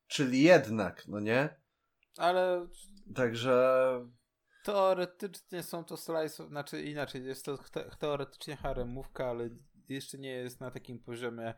Czyli 0.08 0.44
jednak, 0.44 1.08
no 1.08 1.20
nie? 1.20 1.56
Ale. 2.18 2.68
Także. 3.16 4.10
Teoretycznie 4.64 5.64
są 5.64 5.84
to 5.84 5.98
slice, 5.98 6.48
znaczy 6.48 6.82
inaczej, 6.82 7.26
jest 7.26 7.46
to 7.46 7.58
te, 7.58 7.90
teoretycznie 8.00 8.56
haremówka, 8.56 9.30
ale 9.30 9.50
jeszcze 9.90 10.18
nie 10.18 10.32
jest 10.32 10.60
na 10.60 10.72
takim 10.72 11.00
poziomie. 11.00 11.54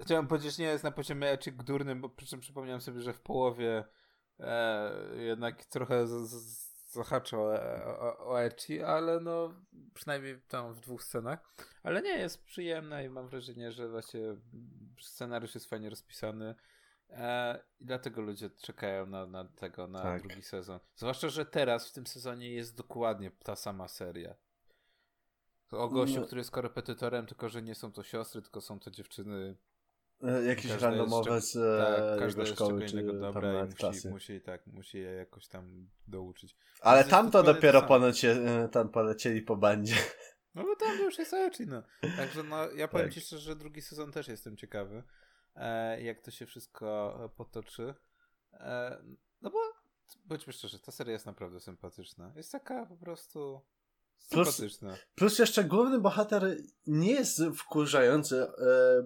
Chciałem 0.00 0.26
powiedzieć, 0.26 0.58
nie 0.58 0.66
jest 0.66 0.84
na 0.84 0.90
poziomie 0.90 1.30
eczyk 1.30 1.62
durnym, 1.62 2.00
bo 2.00 2.08
przy 2.08 2.26
czym 2.26 2.40
przypomniałem 2.40 2.80
sobie, 2.80 3.00
że 3.00 3.12
w 3.12 3.20
połowie 3.20 3.84
e, 4.40 4.92
jednak 5.16 5.64
trochę 5.64 6.06
z, 6.06 6.10
z, 6.10 6.68
zahacza 6.92 7.38
o, 7.38 7.52
o, 8.00 8.26
o 8.26 8.42
Echi, 8.42 8.82
ale 8.82 9.20
no 9.20 9.54
przynajmniej 9.94 10.40
tam 10.48 10.74
w 10.74 10.80
dwóch 10.80 11.04
scenach. 11.04 11.54
Ale 11.82 12.02
nie, 12.02 12.18
jest 12.18 12.44
przyjemna 12.44 13.02
i 13.02 13.08
mam 13.08 13.28
wrażenie, 13.28 13.72
że 13.72 13.88
właśnie 13.88 14.20
scenariusz 15.00 15.54
jest 15.54 15.68
fajnie 15.68 15.90
rozpisany. 15.90 16.54
E, 17.10 17.60
I 17.80 17.84
dlatego 17.84 18.22
ludzie 18.22 18.50
czekają 18.50 19.06
na, 19.06 19.26
na 19.26 19.44
tego, 19.44 19.88
na 19.88 20.02
tak. 20.02 20.22
drugi 20.22 20.42
sezon. 20.42 20.80
Zwłaszcza, 20.96 21.28
że 21.28 21.46
teraz 21.46 21.88
w 21.88 21.92
tym 21.92 22.06
sezonie 22.06 22.50
jest 22.50 22.76
dokładnie 22.76 23.30
ta 23.30 23.56
sama 23.56 23.88
seria. 23.88 24.34
O 25.70 25.88
gościu, 25.88 26.20
no. 26.20 26.26
który 26.26 26.40
jest 26.40 26.50
korepetytorem, 26.50 27.26
tylko 27.26 27.48
że 27.48 27.62
nie 27.62 27.74
są 27.74 27.92
to 27.92 28.02
siostry, 28.02 28.42
tylko 28.42 28.60
są 28.60 28.80
to 28.80 28.90
dziewczyny 28.90 29.56
E, 30.22 30.44
jakieś 30.44 30.70
randomowe 30.70 31.40
z 31.40 31.52
tak, 32.18 32.28
jego 32.28 32.46
szkoły 32.46 32.86
czy 32.86 33.02
dobra 33.02 33.52
tam 33.52 33.64
musi, 33.66 33.76
klasy. 33.76 34.10
musi, 34.10 34.40
tak, 34.40 34.66
musi 34.66 34.98
je 34.98 35.10
jakoś 35.10 35.48
tam 35.48 35.88
douczyć. 36.06 36.56
Ale 36.80 37.04
tam 37.04 37.30
to 37.30 37.42
dopiero 37.42 37.82
ponoć 37.82 38.24
e, 38.24 38.68
tam 38.72 38.88
polecieli 38.88 39.42
po 39.42 39.56
bandzie. 39.56 39.94
No 40.54 40.64
bo 40.64 40.76
tam 40.76 40.98
już 40.98 41.18
jest 41.18 41.34
Echi, 41.34 41.66
no. 41.66 41.82
Także 42.16 42.42
no, 42.42 42.70
ja 42.70 42.88
powiem 42.88 43.06
tak. 43.06 43.14
ci 43.14 43.20
szczerze, 43.20 43.42
że 43.42 43.56
drugi 43.56 43.82
sezon 43.82 44.12
też 44.12 44.28
jestem 44.28 44.56
ciekawy, 44.56 45.02
e, 45.56 46.02
jak 46.02 46.20
to 46.20 46.30
się 46.30 46.46
wszystko 46.46 47.18
e, 47.24 47.28
potoczy. 47.28 47.94
E, 48.52 49.02
no 49.42 49.50
bo 49.50 49.58
bądźmy 50.24 50.52
szczerzy, 50.52 50.80
ta 50.80 50.92
seria 50.92 51.12
jest 51.12 51.26
naprawdę 51.26 51.60
sympatyczna. 51.60 52.32
Jest 52.36 52.52
taka 52.52 52.86
po 52.86 52.96
prostu 52.96 53.60
Plus, 54.30 54.62
plus 55.14 55.38
jeszcze 55.38 55.64
główny 55.64 55.98
bohater 55.98 56.56
nie 56.86 57.12
jest 57.12 57.42
wkurzający. 57.56 58.42
E, 58.42 58.48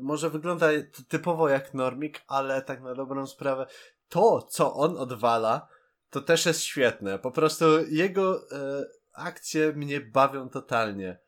może 0.01 0.31
wygląda 0.31 0.69
typowo 1.09 1.49
jak 1.49 1.75
normik, 1.75 2.23
ale 2.27 2.63
tak 2.63 2.83
na 2.83 2.95
dobrą 2.95 3.27
sprawę 3.27 3.67
to, 4.09 4.43
co 4.43 4.75
on 4.75 4.97
odwala, 4.97 5.69
to 6.11 6.21
też 6.21 6.47
jest 6.47 6.61
świetne. 6.61 7.19
Po 7.19 7.31
prostu 7.31 7.65
jego 7.89 8.37
e, 8.53 8.85
akcje 9.13 9.73
mnie 9.73 10.01
bawią 10.01 10.49
totalnie. 10.49 11.22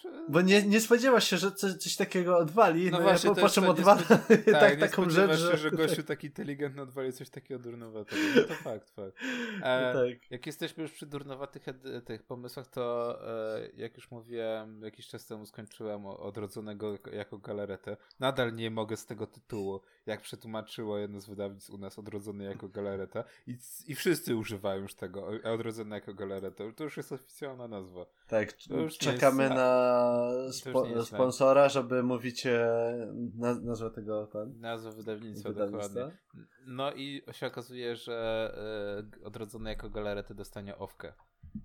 Znaczy... 0.00 0.24
Bo 0.28 0.40
nie, 0.40 0.62
nie 0.62 0.80
spodziewasz 0.80 1.30
się, 1.30 1.36
że 1.36 1.52
coś, 1.52 1.72
coś 1.72 1.96
takiego 1.96 2.38
odwali, 2.38 2.90
no, 2.90 2.98
no 2.98 3.02
właśnie, 3.02 3.28
ja 3.28 3.34
po, 3.34 3.40
po 3.40 3.48
czym 3.48 3.64
odwala 3.64 4.02
tak, 4.28 4.44
tak 4.44 4.80
taką 4.80 5.10
rzecz, 5.10 5.38
że... 5.38 5.56
że 5.56 5.70
gościu 5.70 6.02
taki 6.12 6.26
inteligentny 6.26 6.82
odwali 6.82 7.12
coś 7.12 7.30
takiego 7.30 7.60
durnowatego. 7.60 8.22
No 8.36 8.42
to 8.42 8.54
fakt, 8.54 8.90
fakt. 8.90 9.16
E, 9.62 9.92
no 9.94 10.00
tak. 10.00 10.30
Jak 10.30 10.46
jesteśmy 10.46 10.82
już 10.82 10.92
przy 10.92 11.06
durnowatych 11.06 11.62
tych 12.04 12.22
pomysłach, 12.22 12.66
to 12.66 13.18
e, 13.56 13.68
jak 13.76 13.96
już 13.96 14.10
mówiłem, 14.10 14.82
jakiś 14.82 15.08
czas 15.08 15.26
temu 15.26 15.46
skończyłem 15.46 16.06
Odrodzonego 16.06 16.98
jako 17.12 17.38
galaretę. 17.38 17.96
Nadal 18.20 18.54
nie 18.54 18.70
mogę 18.70 18.96
z 18.96 19.06
tego 19.06 19.26
tytułu, 19.26 19.80
jak 20.06 20.20
przetłumaczyło 20.20 20.98
jedno 20.98 21.20
z 21.20 21.26
wydawnictw 21.26 21.70
u 21.70 21.78
nas 21.78 21.98
Odrodzony 21.98 22.44
jako 22.44 22.68
galareta 22.68 23.24
i, 23.46 23.56
i 23.86 23.94
wszyscy 23.94 24.36
używają 24.36 24.82
już 24.82 24.94
tego, 24.94 25.28
Odrodzony 25.44 25.96
jako 25.96 26.14
galareta. 26.14 26.64
To 26.76 26.84
już 26.84 26.96
jest 26.96 27.12
oficjalna 27.12 27.68
nazwa. 27.68 28.06
Tak, 28.28 28.56
czekamy 28.98 29.42
jest, 29.42 29.54
na 29.54 29.87
spo, 30.52 31.04
sponsora, 31.04 31.68
żeby 31.68 32.02
mówicie 32.02 32.68
naz 33.34 33.62
nazwę 33.62 33.90
tego 33.90 34.26
pan? 34.26 34.60
Nazwę 34.60 34.92
wydawnictwa, 34.92 35.48
wydawnictwa, 35.48 35.88
dokładnie. 35.88 36.18
No 36.66 36.92
i 36.92 37.22
się 37.32 37.46
okazuje, 37.46 37.96
że 37.96 38.54
y, 39.20 39.24
odrodzony 39.24 39.70
jako 39.70 39.90
galarety 39.90 40.34
dostanie 40.34 40.78
owkę. 40.78 41.12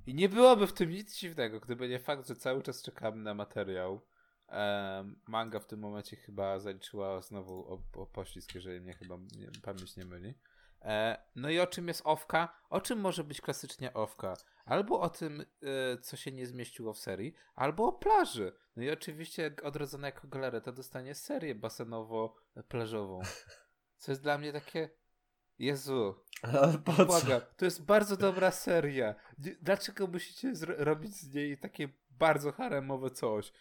I 0.08 0.16
nie 0.16 0.30
byłoby 0.30 0.68
w 0.68 0.74
tym 0.74 0.90
nic 0.90 1.18
dziwnego, 1.18 1.60
gdyby 1.60 1.90
nie 1.90 2.00
fakt, 2.00 2.28
że 2.28 2.36
cały 2.36 2.62
czas 2.62 2.82
czekamy 2.82 3.24
na 3.24 3.34
materiał. 3.34 4.02
E, 4.50 5.14
manga 5.28 5.60
w 5.60 5.66
tym 5.66 5.80
momencie 5.80 6.16
chyba 6.16 6.60
zaliczyła 6.60 7.22
znowu 7.22 7.74
o, 7.74 8.02
o 8.02 8.06
poślizg, 8.06 8.56
jeżeli 8.56 8.82
mnie 8.82 8.94
chyba 8.94 9.16
nie, 9.16 9.52
pamięć 9.62 9.96
nie 9.98 10.06
myli. 10.06 10.34
E, 10.82 11.18
no 11.36 11.50
i 11.50 11.60
o 11.60 11.68
czym 11.68 11.88
jest 11.88 12.02
owka? 12.06 12.60
O 12.70 12.82
czym 12.82 13.00
może 13.00 13.24
być 13.24 13.42
klasycznie 13.42 13.94
owka? 13.94 14.34
Albo 14.66 15.00
o 15.00 15.10
tym, 15.10 15.42
e, 15.42 15.98
co 15.98 16.18
się 16.18 16.32
nie 16.32 16.48
zmieściło 16.48 16.94
w 16.94 17.00
serii, 17.00 17.34
albo 17.56 17.88
o 17.88 17.92
plaży. 17.92 18.54
No 18.76 18.84
i 18.84 18.90
oczywiście 18.90 19.56
odrodzona 19.64 20.08
jako 20.08 20.28
galareta 20.28 20.72
dostanie 20.72 21.16
serię 21.16 21.56
basenowo-plażową. 21.56 23.22
Co 23.98 24.12
jest 24.12 24.22
dla 24.22 24.38
mnie 24.38 24.54
takie... 24.54 24.90
Jezu. 25.60 26.16
Błaga, 27.08 27.42
to 27.42 27.66
jest 27.66 27.86
bardzo 27.86 28.18
dobra 28.18 28.52
seria. 28.52 29.16
Dlaczego 29.62 30.08
musicie 30.08 30.54
robić 30.78 31.16
z 31.16 31.34
niej 31.34 31.58
takie 31.58 31.90
bardzo 32.10 32.52
haremowe 32.52 33.10
coś? 33.12 33.54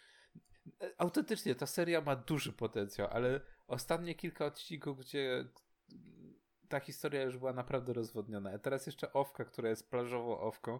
E, 0.81 0.93
autentycznie, 0.97 1.55
ta 1.55 1.65
seria 1.65 2.01
ma 2.01 2.15
duży 2.15 2.53
potencjał, 2.53 3.07
ale 3.11 3.41
ostatnie 3.67 4.15
kilka 4.15 4.45
odcinków, 4.45 4.99
gdzie 4.99 5.45
ta 6.73 6.79
historia 6.79 7.23
już 7.23 7.37
była 7.37 7.53
naprawdę 7.53 7.93
rozwodniona. 7.93 8.51
A 8.51 8.57
teraz 8.57 8.85
jeszcze 8.85 9.13
owka, 9.13 9.45
która 9.45 9.69
jest 9.69 9.89
plażową 9.89 10.39
owką. 10.39 10.79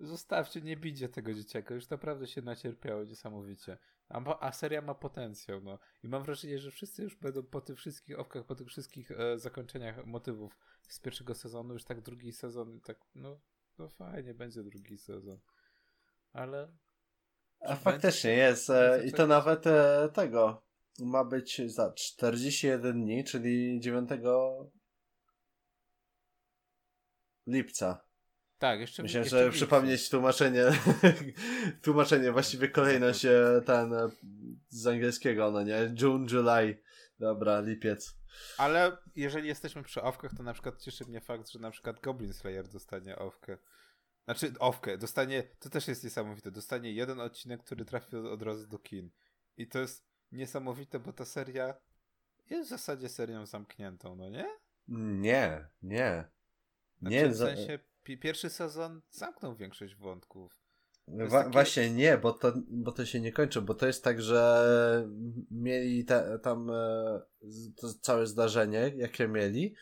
Zostawcie, 0.00 0.60
nie 0.60 0.76
bidzie 0.76 1.08
tego 1.08 1.34
dzieciaka. 1.34 1.74
Już 1.74 1.88
naprawdę 1.88 2.26
się 2.26 2.42
nacierpiało 2.42 3.04
niesamowicie. 3.04 3.78
A, 4.08 4.40
a 4.40 4.52
seria 4.52 4.82
ma 4.82 4.94
potencjał, 4.94 5.60
no. 5.60 5.78
I 6.02 6.08
mam 6.08 6.22
wrażenie, 6.22 6.58
że 6.58 6.70
wszyscy 6.70 7.02
już 7.02 7.16
będą 7.16 7.42
po 7.42 7.60
tych 7.60 7.76
wszystkich 7.76 8.18
owkach, 8.18 8.44
po 8.44 8.54
tych 8.54 8.68
wszystkich 8.68 9.10
e, 9.10 9.38
zakończeniach 9.38 10.06
motywów 10.06 10.58
z 10.88 11.00
pierwszego 11.00 11.34
sezonu, 11.34 11.72
już 11.72 11.84
tak 11.84 12.00
drugi 12.00 12.32
sezon, 12.32 12.80
tak, 12.80 12.98
no, 13.14 13.40
no 13.78 13.88
fajnie, 13.88 14.34
będzie 14.34 14.62
drugi 14.62 14.98
sezon. 14.98 15.38
Ale... 16.32 16.72
A 17.60 17.76
faktycznie 17.76 18.30
będzie, 18.30 18.42
jest. 18.42 18.70
E, 18.70 19.06
I 19.06 19.12
to 19.12 19.26
nawet 19.26 19.66
e, 19.66 20.08
tego 20.14 20.62
ma 20.98 21.24
być 21.24 21.72
za 21.72 21.92
41 21.92 23.02
dni, 23.02 23.24
czyli 23.24 23.80
9 23.80 24.10
lipca. 27.46 28.04
Tak, 28.58 28.80
jeszcze 28.80 29.02
Myślę, 29.02 29.20
jeszcze 29.20 29.44
że 29.44 29.50
przypomnieć 29.50 30.10
tłumaczenie, 30.10 30.64
tłumaczenie, 31.82 32.32
właściwie 32.32 32.68
kolejność 32.68 33.26
ten 33.66 33.94
z 34.68 34.86
angielskiego, 34.86 35.50
no 35.50 35.62
nie? 35.62 35.94
June, 36.00 36.26
July, 36.30 36.82
dobra, 37.18 37.60
lipiec. 37.60 38.14
Ale 38.58 38.96
jeżeli 39.16 39.48
jesteśmy 39.48 39.82
przy 39.82 40.02
owkach, 40.02 40.34
to 40.36 40.42
na 40.42 40.52
przykład 40.52 40.82
cieszy 40.82 41.04
mnie 41.04 41.20
fakt, 41.20 41.48
że 41.48 41.58
na 41.58 41.70
przykład 41.70 42.00
Goblin 42.00 42.32
Slayer 42.32 42.68
dostanie 42.68 43.16
owkę. 43.16 43.58
Znaczy, 44.24 44.52
owkę, 44.58 44.98
dostanie, 44.98 45.42
to 45.58 45.70
też 45.70 45.88
jest 45.88 46.04
niesamowite, 46.04 46.50
dostanie 46.50 46.92
jeden 46.92 47.20
odcinek, 47.20 47.64
który 47.64 47.84
trafi 47.84 48.16
od 48.16 48.42
razu 48.42 48.66
do 48.66 48.78
kin. 48.78 49.10
I 49.56 49.68
to 49.68 49.78
jest 49.78 50.06
niesamowite, 50.32 50.98
bo 50.98 51.12
ta 51.12 51.24
seria 51.24 51.74
jest 52.50 52.66
w 52.66 52.70
zasadzie 52.70 53.08
serią 53.08 53.46
zamkniętą, 53.46 54.16
no 54.16 54.30
nie? 54.30 54.46
Nie, 54.88 55.68
nie. 55.82 56.33
Znaczy, 57.00 57.16
nie, 57.16 57.28
w 57.28 57.36
sensie 57.36 57.78
pierwszy 58.20 58.50
sezon 58.50 59.00
zamknął 59.10 59.56
większość 59.56 59.94
wątków. 59.94 60.64
Wa 61.08 61.38
takie... 61.38 61.50
Właśnie 61.50 61.90
nie, 61.90 62.18
bo 62.18 62.32
to, 62.32 62.52
bo 62.70 62.92
to 62.92 63.06
się 63.06 63.20
nie 63.20 63.32
kończy, 63.32 63.62
bo 63.62 63.74
to 63.74 63.86
jest 63.86 64.04
tak, 64.04 64.22
że 64.22 64.64
mieli 65.50 66.04
te, 66.04 66.38
tam 66.38 66.70
e, 66.70 67.20
całe 68.00 68.26
zdarzenie, 68.26 68.92
jakie 68.96 69.28
mieli, 69.28 69.74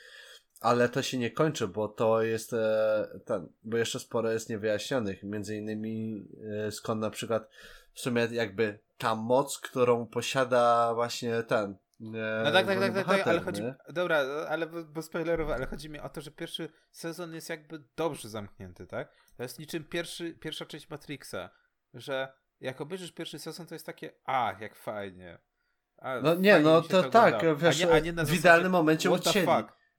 ale 0.61 0.89
to 0.89 1.03
się 1.03 1.19
nie 1.19 1.31
kończy, 1.31 1.69
bo 1.69 1.89
to 1.89 2.23
jest 2.23 2.53
e, 2.53 3.21
ten, 3.25 3.49
bo 3.65 3.77
jeszcze 3.77 4.01
sporo 4.01 4.33
jest 4.33 4.49
niewyjaśnionych, 4.49 5.23
między 5.23 5.57
innymi 5.57 6.29
e, 6.67 6.73
skąd 6.73 7.01
na 7.01 7.11
przykład 7.11 7.49
w 7.93 8.01
sumie 8.01 8.29
jakby 8.31 8.79
ta 8.99 9.15
moc, 9.15 9.59
którą 9.59 10.07
posiada 10.07 10.93
właśnie 10.95 11.43
ten 11.43 11.77
no 12.03 12.53
tak, 12.53 12.67
tak, 12.67 12.81
tak, 12.81 12.95
tak, 12.95 13.07
tak, 13.07 13.29
ale 13.29 13.41
chodzi. 13.41 13.63
Nie? 13.63 13.75
Dobra, 13.89 14.19
ale 14.49 14.67
bo 14.67 15.03
spoilerowo, 15.03 15.55
ale 15.55 15.67
chodzi 15.67 15.91
mi 15.91 16.01
o 16.01 16.09
to, 16.09 16.21
że 16.21 16.31
pierwszy 16.31 16.69
sezon 16.91 17.35
jest 17.35 17.49
jakby 17.49 17.83
dobrze 17.97 18.29
zamknięty, 18.29 18.87
tak? 18.87 19.13
To 19.37 19.43
jest 19.43 19.59
niczym 19.59 19.85
pierwszy, 19.85 20.35
pierwsza 20.35 20.67
część 20.67 20.91
Matrixa, 20.91 21.51
że 21.95 22.33
jak 22.61 22.81
obejrzysz 22.81 23.13
pierwszy 23.13 23.39
sezon, 23.39 23.67
to 23.67 23.75
jest 23.75 23.87
takie, 23.87 24.13
a, 24.25 24.55
jak 24.61 24.77
fajnie. 24.77 25.39
A, 25.97 26.21
no 26.21 26.35
nie, 26.35 26.61
no 26.61 26.83
to, 26.83 27.03
to 27.03 27.11
tak, 27.11 27.57
wiesz, 27.57 27.83
a 27.83 27.87
nie, 27.87 27.93
a 27.93 27.99
nie 27.99 28.13
w 28.13 28.17
zasadzie, 28.17 28.37
idealnym 28.37 28.73
momencie 28.73 29.11
ucięli. 29.11 29.47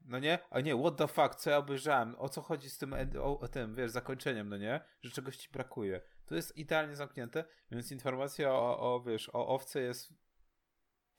No 0.04 0.18
nie? 0.18 0.38
A 0.50 0.60
nie, 0.60 0.78
what 0.78 0.96
the 0.96 1.08
fuck, 1.08 1.34
co 1.34 1.50
ja 1.50 1.56
obejrzałem? 1.56 2.14
O 2.18 2.28
co 2.28 2.42
chodzi 2.42 2.70
z 2.70 2.78
tym, 2.78 2.94
o, 3.20 3.40
o 3.40 3.48
tym, 3.48 3.74
wiesz, 3.74 3.90
zakończeniem, 3.90 4.48
no 4.48 4.56
nie? 4.56 4.80
Że 5.02 5.10
czegoś 5.10 5.36
ci 5.36 5.48
brakuje. 5.52 6.00
to 6.26 6.34
jest 6.34 6.56
idealnie 6.56 6.96
zamknięte, 6.96 7.44
więc 7.70 7.92
informacja 7.92 8.52
o, 8.52 8.94
o 8.94 9.02
wiesz, 9.06 9.30
o 9.32 9.48
owce 9.48 9.80
jest 9.80 10.12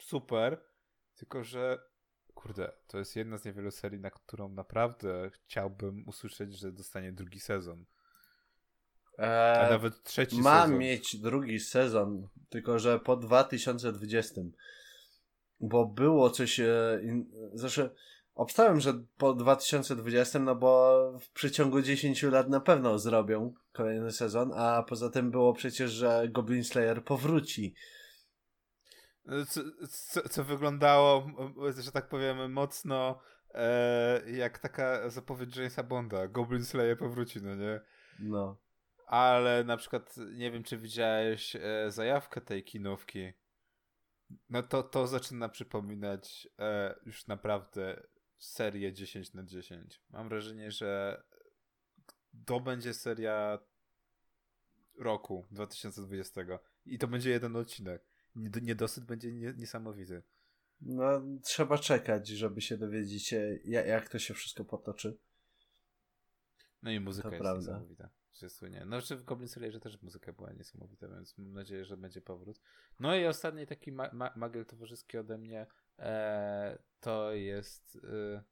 super, 0.02 0.62
tylko 1.16 1.44
że 1.44 1.80
kurde, 2.34 2.72
to 2.88 2.98
jest 2.98 3.16
jedna 3.16 3.38
z 3.38 3.46
niewielu 3.46 3.72
serii, 3.72 4.00
na 4.00 4.12
którą 4.12 4.50
naprawdę 4.50 5.30
chciałbym 5.34 6.08
usłyszeć, 6.08 6.58
że 6.60 6.72
dostanie 6.72 7.12
drugi 7.12 7.40
sezon. 7.40 7.86
A 9.18 9.24
Eee, 9.24 9.70
nawet 9.72 10.04
trzeci 10.04 10.42
ma 10.42 10.62
sezon. 10.64 10.78
mieć 10.78 11.16
drugi 11.18 11.60
sezon, 11.60 12.28
tylko 12.50 12.80
że 12.80 13.00
po 13.00 13.16
2020. 13.18 14.42
Bo 15.60 15.86
było 15.86 16.30
coś. 16.30 16.60
E, 16.60 17.00
in, 17.04 17.32
znaczy, 17.54 17.90
obstałem, 18.36 18.80
że 18.80 18.94
po 19.18 19.34
2020, 19.34 20.40
no 20.40 20.56
bo 20.56 21.02
w 21.20 21.30
przeciągu 21.32 21.82
10 21.82 22.24
lat 22.24 22.50
na 22.50 22.60
pewno 22.60 23.00
zrobią 23.00 23.54
kolejny 23.72 24.12
sezon, 24.12 24.52
a 24.56 24.84
poza 24.84 25.10
tym 25.10 25.32
było 25.32 25.54
przecież, 25.54 25.92
że 25.92 26.28
Goblin 26.30 26.64
Slayer 26.64 27.04
powróci. 27.04 27.76
Co, 29.50 29.62
co, 29.90 30.30
co 30.30 30.44
wyglądało, 30.44 31.28
że 31.78 31.92
tak 31.92 32.10
powiem, 32.10 32.52
mocno 32.52 33.20
e, 33.54 34.32
jak 34.32 34.60
taka 34.60 35.10
zapowiedź 35.10 35.58
Jamesa 35.58 35.84
Bonda. 35.84 36.28
Goblin 36.28 36.66
Slayer 36.66 36.98
powróci, 36.98 37.42
no 37.42 37.56
nie? 37.56 37.82
No. 38.20 38.58
Ale 39.08 39.64
na 39.64 39.78
przykład, 39.78 40.16
nie 40.34 40.52
wiem, 40.52 40.64
czy 40.64 40.78
widziałeś 40.78 41.56
e, 41.56 41.92
zajawkę 41.92 42.42
tej 42.42 42.64
kinówki. 42.64 43.34
No 44.50 44.64
to, 44.64 44.84
to 44.84 45.08
zaczyna 45.08 45.50
przypominać 45.50 46.48
e, 46.60 46.96
już 47.06 47.28
naprawdę 47.28 48.04
serię 48.38 48.94
10 48.94 49.34
na 49.34 49.44
10. 49.44 50.02
Mam 50.10 50.30
wrażenie, 50.30 50.72
że 50.72 51.24
to 52.46 52.60
będzie 52.60 52.94
seria 52.94 53.60
roku 55.00 55.46
2020 55.52 56.42
i 56.86 56.98
to 56.98 57.08
będzie 57.08 57.30
jeden 57.30 57.56
odcinek. 57.56 58.15
Nied- 58.36 58.62
Niedosyt 58.62 59.06
będzie 59.06 59.34
nie, 59.34 59.54
niesamowity. 59.54 60.24
No, 60.82 61.22
trzeba 61.44 61.78
czekać, 61.78 62.28
żeby 62.28 62.62
się 62.62 62.78
dowiedzieć, 62.78 63.32
ja- 63.66 63.86
jak 63.86 64.10
to 64.10 64.20
się 64.20 64.34
wszystko 64.34 64.66
potoczy. 64.66 65.18
No 66.84 66.92
i 66.92 67.00
muzyka 67.00 67.30
To 67.30 67.36
jest 67.36 67.42
prawda. 67.44 67.60
niesamowita. 67.62 68.10
Że 68.34 68.50
słynie. 68.50 68.86
No, 68.86 69.02
czy 69.02 69.16
w 69.16 69.24
Goblin 69.24 69.48
Slayerze 69.48 69.80
też 69.80 70.02
muzyka 70.02 70.34
była 70.34 70.54
niesamowita, 70.54 71.08
więc 71.08 71.38
mam 71.38 71.54
nadzieję, 71.54 71.86
że 71.86 71.98
będzie 71.98 72.22
powrót. 72.22 72.62
No 73.00 73.16
i 73.16 73.26
ostatni 73.26 73.68
taki 73.68 73.92
ma 73.92 74.10
ma 74.14 74.34
magiel 74.36 74.66
towarzyski 74.66 75.18
ode 75.18 75.38
mnie 75.38 75.68
e, 76.00 76.78
to 77.00 77.34
jest 77.34 77.96
e, 78.04 78.44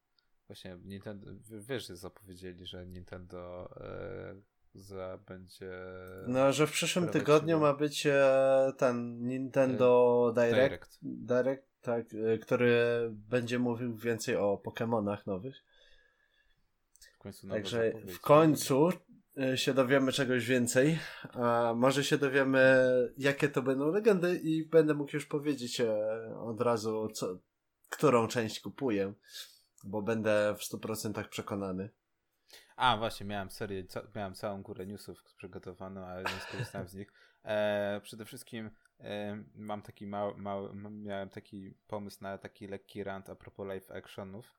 właśnie 0.48 0.78
Nintendo. 0.84 1.32
Wiesz, 1.50 1.88
że 1.88 1.96
zapowiedzieli, 1.96 2.66
że 2.66 2.86
Nintendo 2.88 3.70
e, 3.82 4.42
za 4.76 5.20
będzie. 5.28 5.72
No, 6.28 6.52
że 6.52 6.68
w 6.68 6.72
przyszłym 6.72 7.10
tygodniu 7.10 7.60
ma 7.60 7.74
być 7.74 8.06
e, 8.06 8.74
ten 8.78 9.28
Nintendo 9.28 10.32
Direct, 10.36 10.54
Direct. 10.54 11.00
Direct 11.02 11.74
tak, 11.84 12.06
e, 12.14 12.38
który 12.38 13.10
będzie 13.12 13.60
mówił 13.60 13.98
więcej 13.98 14.36
o 14.36 14.62
Pokémonach 14.66 15.28
nowych. 15.28 15.64
W 17.16 17.18
końcu 17.18 17.48
Także 17.48 17.92
w 18.08 18.20
końcu 18.20 18.90
e, 19.38 19.58
się 19.58 19.74
dowiemy 19.74 20.12
czegoś 20.12 20.46
więcej. 20.46 21.00
A 21.34 21.74
może 21.76 22.04
się 22.04 22.18
dowiemy, 22.18 22.88
jakie 23.18 23.50
to 23.50 23.62
będą 23.62 23.92
legendy 23.92 24.40
i 24.44 24.66
będę 24.66 24.94
mógł 24.94 25.16
już 25.16 25.26
powiedzieć 25.26 25.82
e, 25.82 25.96
od 26.38 26.62
razu, 26.62 27.10
co, 27.14 27.40
którą 27.90 28.28
część 28.28 28.60
kupuję, 28.60 29.14
bo 29.84 30.02
będę 30.02 30.56
w 30.58 30.62
100% 30.62 31.30
przekonany. 31.30 31.90
A, 32.76 32.98
właśnie, 32.98 33.26
miałem 33.26 33.50
serię, 33.50 33.84
ca 33.84 34.02
miałem 34.16 34.34
całą 34.34 34.62
górę 34.64 34.86
newsów 34.86 35.24
przygotowaną, 35.38 36.06
ale 36.06 36.24
nie 36.24 36.40
skorzystałem 36.40 36.88
z 36.88 36.94
nich. 36.94 37.14
E, 37.46 38.02
przede 38.04 38.26
wszystkim 38.26 38.72
e, 39.00 39.44
mam 39.56 39.82
taki 39.82 40.08
mały, 40.08 40.38
mały, 40.38 40.76
miałem 40.92 41.30
taki 41.30 41.72
pomysł 41.88 42.18
na 42.22 42.38
taki 42.38 42.68
lekki 42.68 43.04
rant 43.04 43.30
a 43.30 43.36
propos 43.36 43.68
live 43.68 43.92
actionów. 43.92 44.58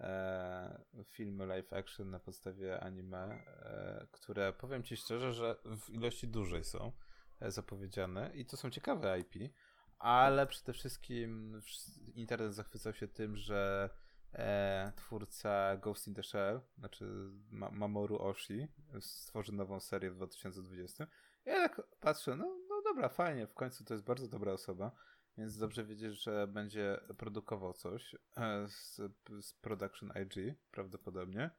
E, 0.00 0.84
filmy 1.04 1.46
live 1.46 1.72
action 1.72 2.10
na 2.10 2.18
podstawie 2.20 2.80
anime, 2.80 3.18
e, 3.18 4.06
które 4.12 4.52
powiem 4.52 4.82
ci 4.82 4.96
szczerze, 4.96 5.32
że 5.32 5.56
w 5.64 5.90
ilości 5.90 6.28
dużej 6.28 6.64
są 6.64 6.92
e, 7.40 7.50
zapowiedziane 7.50 8.30
i 8.34 8.46
to 8.46 8.56
są 8.56 8.70
ciekawe 8.70 9.18
IP, 9.20 9.52
ale 9.98 10.46
przede 10.46 10.72
wszystkim 10.72 11.60
wsz- 11.60 12.12
internet 12.14 12.54
zachwycał 12.54 12.94
się 12.94 13.08
tym, 13.08 13.36
że 13.36 13.90
e, 14.32 14.92
twórca 14.96 15.76
Ghost 15.76 16.08
in 16.08 16.14
the 16.14 16.22
Shell, 16.22 16.60
znaczy 16.78 17.30
Ma- 17.50 17.70
Mamoru 17.70 18.18
Oshii, 18.18 18.68
stworzy 19.00 19.52
nową 19.52 19.80
serię 19.80 20.10
w 20.10 20.14
2020. 20.14 21.06
Ja 21.44 21.68
tak 21.68 21.82
patrzę, 22.00 22.36
no, 22.36 22.58
no 22.68 22.82
dobra, 22.82 23.08
fajnie, 23.08 23.46
w 23.46 23.54
końcu 23.54 23.84
to 23.84 23.94
jest 23.94 24.04
bardzo 24.04 24.28
dobra 24.28 24.52
osoba, 24.52 24.92
więc 25.38 25.58
dobrze 25.58 25.84
wiedzieć, 25.84 26.22
że 26.22 26.46
będzie 26.46 27.00
produkował 27.18 27.72
coś 27.72 28.14
e, 28.36 28.68
z, 28.68 29.00
z 29.40 29.52
Production 29.52 30.12
IG 30.22 30.56
prawdopodobnie. 30.70 31.50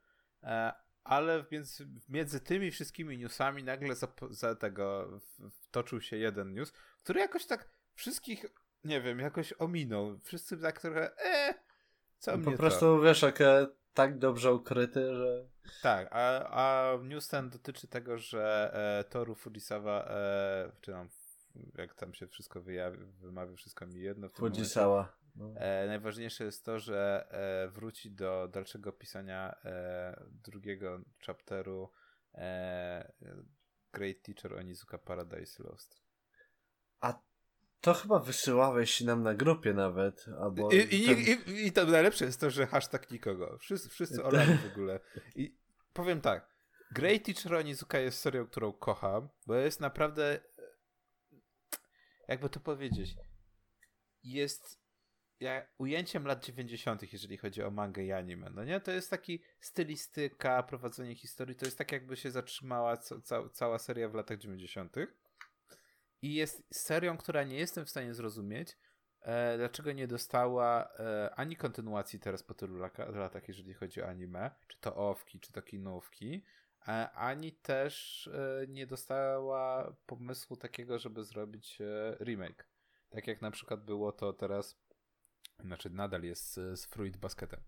E, 0.42 0.72
ale 1.04 1.44
między, 1.50 1.88
między 2.08 2.40
tymi 2.40 2.70
wszystkimi 2.70 3.18
newsami 3.18 3.64
nagle 3.64 3.94
za, 3.94 4.08
za 4.30 4.54
tego 4.54 5.08
wtoczył 5.50 6.00
się 6.00 6.16
jeden 6.16 6.54
news, 6.54 6.72
który 7.02 7.20
jakoś 7.20 7.46
tak 7.46 7.68
wszystkich, 7.94 8.46
nie 8.84 9.00
wiem, 9.00 9.18
jakoś 9.18 9.54
ominął. 9.58 10.18
Wszyscy 10.18 10.58
tak 10.58 10.80
trochę, 10.80 11.18
e, 11.18 11.54
co 12.20 12.38
Po 12.38 12.50
to? 12.50 12.56
prostu 12.56 13.00
wiesz, 13.00 13.22
jak 13.22 13.38
tak 13.94 14.18
dobrze 14.18 14.54
ukryty, 14.54 15.14
że 15.14 15.48
Tak, 15.82 16.08
a, 16.10 16.48
a 16.50 16.96
news 17.02 17.28
ten 17.28 17.50
dotyczy 17.50 17.88
tego, 17.88 18.18
że 18.18 18.70
e, 19.00 19.04
Toru 19.10 19.34
Fujisawa, 19.34 20.04
e, 20.04 20.72
czy 20.80 20.92
tam, 20.92 21.08
jak 21.74 21.94
tam 21.94 22.14
się 22.14 22.26
wszystko 22.26 22.60
wyjawi, 22.62 22.98
wymawia, 23.04 23.56
wszystko 23.56 23.86
mi 23.86 24.00
jedno 24.00 24.28
w 24.28 24.32
tym 24.32 24.42
momencie. 24.42 24.60
Fujisawa. 24.60 25.16
No. 25.36 25.54
E, 25.56 25.86
najważniejsze 25.86 26.44
jest 26.44 26.64
to, 26.64 26.78
że 26.78 27.26
e, 27.30 27.68
wróci 27.68 28.10
do 28.10 28.48
dalszego 28.48 28.92
pisania 28.92 29.54
e, 29.64 30.24
drugiego 30.30 31.00
chapteru 31.26 31.90
e, 32.34 33.12
Great 33.92 34.22
Teacher 34.22 34.54
Onizuka 34.58 34.98
Paradise 34.98 35.62
Lost. 35.62 36.02
A 37.00 37.22
to 37.80 37.94
chyba 37.94 38.18
wysyłałeś 38.18 39.00
nam 39.00 39.22
na 39.22 39.34
grupie 39.34 39.72
nawet, 39.74 40.26
albo... 40.40 40.70
I, 40.70 40.76
i, 40.76 41.06
ten- 41.06 41.54
i, 41.56 41.66
I 41.66 41.72
to 41.72 41.84
najlepsze 41.84 42.24
jest 42.24 42.40
to, 42.40 42.50
że 42.50 42.66
hashtag 42.66 43.10
nikogo. 43.10 43.58
Wszyscy, 43.58 43.88
wszyscy 43.88 44.24
olali 44.28 44.54
w 44.54 44.72
ogóle. 44.72 45.00
I 45.36 45.56
powiem 45.92 46.20
tak. 46.20 46.50
Great 46.92 47.24
Teacher 47.24 47.54
Onizuka 47.54 47.98
jest 47.98 48.18
serią, 48.18 48.46
którą 48.46 48.72
kocham, 48.72 49.28
bo 49.46 49.54
jest 49.54 49.80
naprawdę 49.80 50.40
jakby 52.28 52.48
to 52.48 52.60
powiedzieć 52.60 53.16
jest 54.22 54.80
ujęciem 55.78 56.26
lat 56.26 56.44
90., 56.44 57.12
jeżeli 57.12 57.36
chodzi 57.36 57.62
o 57.62 57.70
mangę 57.70 58.04
i 58.04 58.12
anime. 58.12 58.50
No 58.50 58.64
nie? 58.64 58.80
To 58.80 58.90
jest 58.90 59.10
taki 59.10 59.42
stylistyka, 59.60 60.62
prowadzenie 60.62 61.14
historii. 61.14 61.56
To 61.56 61.64
jest 61.64 61.78
tak, 61.78 61.92
jakby 61.92 62.16
się 62.16 62.30
zatrzymała 62.30 62.96
ca 62.96 63.48
cała 63.52 63.78
seria 63.78 64.08
w 64.08 64.14
latach 64.14 64.38
90. 64.38 64.96
I 66.22 66.34
jest 66.34 66.64
serią, 66.74 67.16
która 67.16 67.44
nie 67.44 67.58
jestem 67.58 67.84
w 67.84 67.90
stanie 67.90 68.14
zrozumieć, 68.14 68.78
e, 69.20 69.58
dlaczego 69.58 69.92
nie 69.92 70.06
dostała 70.06 70.88
e, 70.98 71.34
ani 71.34 71.56
kontynuacji 71.56 72.20
teraz 72.20 72.42
po 72.42 72.54
tylu 72.54 72.76
latach, 73.14 73.48
jeżeli 73.48 73.74
chodzi 73.74 74.02
o 74.02 74.08
anime, 74.08 74.50
czy 74.68 74.80
to 74.80 74.96
owki, 74.96 75.40
czy 75.40 75.52
to 75.52 75.62
kinówki, 75.62 76.44
e, 76.88 77.10
ani 77.10 77.52
też 77.52 78.26
e, 78.26 78.66
nie 78.68 78.86
dostała 78.86 79.96
pomysłu 80.06 80.56
takiego, 80.56 80.98
żeby 80.98 81.24
zrobić 81.24 81.80
e, 81.80 82.16
remake. 82.24 82.68
Tak 83.10 83.26
jak 83.26 83.42
na 83.42 83.50
przykład 83.50 83.84
było 83.84 84.12
to 84.12 84.32
teraz, 84.32 84.78
znaczy 85.60 85.90
nadal 85.90 86.22
jest 86.22 86.52
z, 86.52 86.80
z 86.80 86.86
Fruit 86.86 87.16
Basketem, 87.16 87.60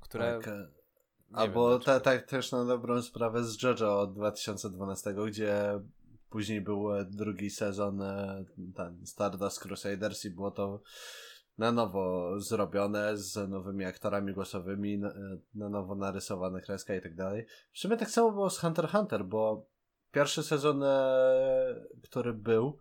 które... 0.00 0.40
Tak, 0.42 0.54
Albo 1.32 1.70
wiem, 1.70 1.80
ta, 1.80 2.00
tak 2.00 2.26
też 2.26 2.52
na 2.52 2.64
dobrą 2.64 3.02
sprawę 3.02 3.44
z 3.44 3.62
JoJo 3.62 4.00
od 4.00 4.14
2012, 4.14 5.14
gdzie 5.26 5.80
później 6.34 6.60
był 6.60 6.94
e, 6.94 7.04
drugi 7.04 7.50
sezon 7.50 8.02
e, 8.02 8.44
ten 8.74 9.06
Stardust 9.06 9.60
Crusaders 9.60 10.24
i 10.24 10.30
było 10.30 10.50
to 10.50 10.82
na 11.58 11.72
nowo 11.72 12.34
zrobione 12.40 13.16
z 13.16 13.50
nowymi 13.50 13.84
aktorami 13.84 14.32
głosowymi, 14.32 14.98
na, 14.98 15.08
e, 15.08 15.38
na 15.54 15.68
nowo 15.68 15.94
narysowane 15.94 16.60
kreska 16.60 16.94
i 16.94 17.02
tak 17.02 17.14
dalej. 17.14 17.46
W 17.72 17.78
sumie 17.78 17.96
tak 17.96 18.10
samo 18.10 18.32
było 18.32 18.50
z 18.50 18.58
Hunter 18.58 18.84
x 18.84 18.94
Hunter, 18.94 19.24
bo 19.24 19.66
pierwszy 20.12 20.42
sezon, 20.42 20.84
który 22.02 22.32
był, 22.32 22.78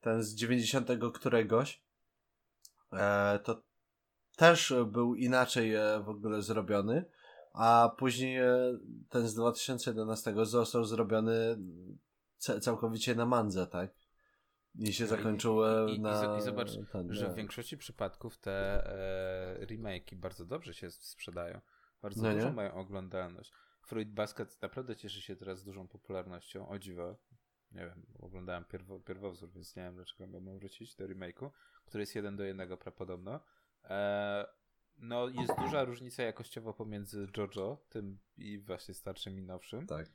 ten 0.00 0.22
z 0.22 0.34
90 0.34 0.88
któregoś, 1.14 1.82
to 3.44 3.62
też 4.36 4.74
był 4.86 5.14
inaczej 5.14 5.72
w 6.04 6.08
ogóle 6.08 6.42
zrobiony, 6.42 7.04
a 7.52 7.94
później 7.98 8.40
ten 9.08 9.28
z 9.28 9.34
2011 9.34 10.34
został 10.44 10.84
zrobiony 10.84 11.58
całkowicie 12.38 13.14
na 13.14 13.26
mandze, 13.26 13.66
tak? 13.66 13.90
I 14.78 14.92
się 14.92 15.04
No 15.04 15.10
i- 15.10 15.20
e, 15.64 15.90
i- 15.90 15.94
i- 15.96 16.00
na... 16.00 16.38
i 16.38 16.42
zobacz, 16.42 16.70
ten, 16.92 17.14
że 17.14 17.26
nie. 17.26 17.32
w 17.32 17.36
większości 17.36 17.78
przypadków 17.78 18.38
te 18.38 18.86
e, 19.60 19.66
remake'i 19.66 20.16
bardzo 20.16 20.44
dobrze 20.46 20.74
się 20.74 20.90
sprzedają. 20.90 21.60
Bardzo 22.02 22.22
No 22.22 22.28
nie? 22.32 22.34
dużą 22.40 22.52
mają 22.52 22.74
oglądalność. 22.74 23.52
Fruit 23.86 24.12
Basket 24.12 24.62
naprawdę 24.62 24.96
cieszy 24.96 25.22
się 25.22 25.36
teraz 25.36 25.64
dużą 25.64 25.88
popularnością, 25.88 26.68
o 26.68 26.78
dziwo. 26.78 27.16
nie 27.72 27.80
wiem, 27.86 28.06
oglądałem 28.18 28.64
pierwo, 28.64 29.00
pierwowzór, 29.00 29.50
więc 29.50 29.76
nie 29.76 29.82
wiem 29.82 29.94
dlaczego 29.94 30.26
miałbym 30.26 30.58
wrócić 30.58 30.94
do 30.96 31.06
remake'u, 31.08 31.50
który 31.84 32.02
jest 32.02 32.14
jeden 32.14 32.36
do 32.36 32.44
jednego 32.44 32.76
prawdopodobno. 32.76 33.40
E, 33.84 34.46
no 34.98 35.28
jest 35.28 35.52
duża 35.58 35.84
różnica 35.84 36.22
jakościowa 36.22 36.72
pomiędzy 36.72 37.28
JoJo, 37.36 37.84
tym 37.88 38.18
i 38.36 38.58
właśnie 38.58 38.94
starszym 38.94 39.38
i 39.38 39.42
nowszym. 39.42 39.86
Tak. 39.86 40.06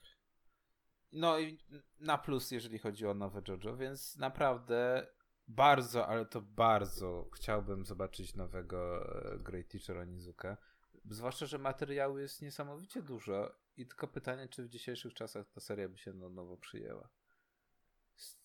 No 1.12 1.40
i 1.40 1.58
na 2.00 2.18
plus, 2.18 2.52
jeżeli 2.52 2.80
chodzi 2.80 3.08
o 3.08 3.14
nowe 3.14 3.42
JoJo, 3.48 3.78
więc 3.78 4.18
naprawdę 4.18 5.08
bardzo, 5.48 6.08
ale 6.08 6.26
to 6.26 6.42
bardzo 6.42 7.30
chciałbym 7.36 7.86
zobaczyć 7.86 8.36
nowego 8.36 9.06
e, 9.34 9.38
Great 9.40 9.68
Teacher 9.68 9.98
Onizuka. 9.98 10.58
Zwłaszcza, 11.10 11.46
że 11.46 11.58
materiału 11.58 12.18
jest 12.18 12.42
niesamowicie 12.42 13.02
dużo 13.02 13.56
i 13.78 13.88
tylko 13.88 14.08
pytanie, 14.08 14.48
czy 14.48 14.64
w 14.64 14.70
dzisiejszych 14.70 15.14
czasach 15.14 15.50
ta 15.50 15.62
seria 15.62 15.90
by 15.90 15.98
się 15.98 16.14
no, 16.14 16.30
nowo 16.30 16.58
przyjęła. 16.58 17.10
Z, 18.16 18.38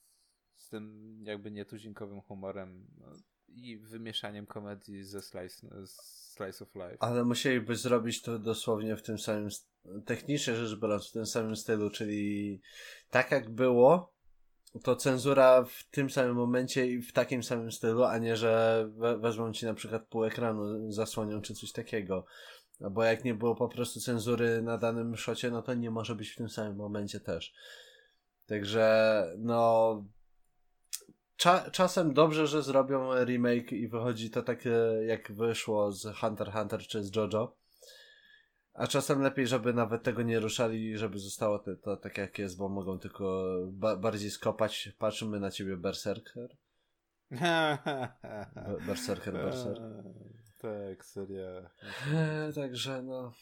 z 0.54 0.68
tym 0.68 1.18
jakby 1.22 1.50
nietuzinkowym 1.50 2.20
humorem 2.20 2.86
no, 2.98 3.12
i 3.48 3.78
wymieszaniem 3.78 4.46
komedii 4.46 5.04
ze 5.04 5.22
slice, 5.22 5.66
slice 5.86 6.64
of 6.64 6.74
life. 6.74 6.96
Ale 7.00 7.24
musieliby 7.24 7.76
zrobić 7.76 8.22
to 8.22 8.38
dosłownie 8.38 8.96
w 8.96 9.02
tym 9.02 9.18
samym, 9.18 9.48
technicznie 10.04 10.54
rzecz 10.54 10.80
biorąc, 10.80 11.08
w 11.08 11.12
tym 11.12 11.26
samym 11.26 11.56
stylu, 11.56 11.90
czyli 11.90 12.60
tak 13.10 13.30
jak 13.30 13.50
było, 13.50 14.16
to 14.82 14.96
cenzura 14.96 15.64
w 15.64 15.84
tym 15.90 16.10
samym 16.10 16.36
momencie 16.36 16.86
i 16.86 17.02
w 17.02 17.12
takim 17.12 17.42
samym 17.42 17.72
stylu, 17.72 18.04
a 18.04 18.18
nie, 18.18 18.36
że 18.36 18.84
we 18.96 19.18
wezmą 19.18 19.52
ci 19.52 19.66
na 19.66 19.74
przykład 19.74 20.06
pół 20.06 20.24
ekranu, 20.24 20.92
zasłonią 20.92 21.40
czy 21.40 21.54
coś 21.54 21.72
takiego. 21.72 22.26
No 22.80 22.90
bo 22.90 23.04
jak 23.04 23.24
nie 23.24 23.34
było 23.34 23.54
po 23.54 23.68
prostu 23.68 24.00
cenzury 24.00 24.62
na 24.62 24.78
danym 24.78 25.16
szocie, 25.16 25.50
no 25.50 25.62
to 25.62 25.74
nie 25.74 25.90
może 25.90 26.14
być 26.14 26.30
w 26.30 26.36
tym 26.36 26.48
samym 26.48 26.76
momencie 26.76 27.20
też. 27.20 27.54
Także, 28.46 29.24
no. 29.38 30.04
Cza 31.36 31.70
czasem 31.70 32.14
dobrze, 32.14 32.46
że 32.46 32.62
zrobią 32.62 33.24
remake 33.24 33.72
i 33.72 33.88
wychodzi 33.88 34.30
to 34.30 34.42
tak, 34.42 34.64
jak 35.06 35.32
wyszło 35.32 35.92
z 35.92 36.16
Hunter 36.16 36.52
Hunter 36.52 36.80
czy 36.80 37.04
z 37.04 37.16
JoJo. 37.16 37.56
A 38.74 38.86
czasem 38.86 39.22
lepiej, 39.22 39.46
żeby 39.46 39.72
nawet 39.72 40.02
tego 40.02 40.22
nie 40.22 40.40
ruszali, 40.40 40.98
żeby 40.98 41.18
zostało 41.18 41.58
to, 41.58 41.76
to 41.76 41.96
tak 41.96 42.18
jak 42.18 42.38
jest, 42.38 42.58
bo 42.58 42.68
mogą 42.68 42.98
tylko 42.98 43.56
ba 43.66 43.96
bardziej 43.96 44.30
skopać. 44.30 44.92
Patrzymy 44.98 45.40
na 45.40 45.50
ciebie, 45.50 45.76
Berserker. 45.76 46.56
berserker, 48.86 49.34
Berserker. 49.34 50.02
Tak, 50.58 51.04
seria. 51.04 51.70
Także 52.54 53.02
no. 53.02 53.32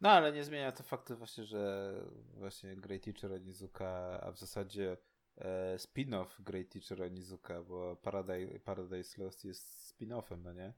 No 0.00 0.10
ale 0.10 0.32
nie 0.32 0.44
zmienia 0.44 0.72
to 0.72 0.82
faktu 0.82 1.16
właśnie, 1.16 1.44
że 1.44 1.92
właśnie 2.34 2.76
Great 2.76 3.02
Teacher 3.02 3.32
Onizuka, 3.32 4.20
a 4.22 4.32
w 4.32 4.38
zasadzie 4.38 4.96
e, 5.36 5.78
spin-off 5.78 6.42
Great 6.42 6.68
Teacher 6.68 7.02
Onizuka, 7.02 7.62
bo 7.62 7.96
Paradise, 7.96 8.60
Paradise 8.60 9.22
Lost 9.22 9.44
jest 9.44 9.92
spin-offem, 9.92 10.42
no 10.42 10.52
nie? 10.52 10.74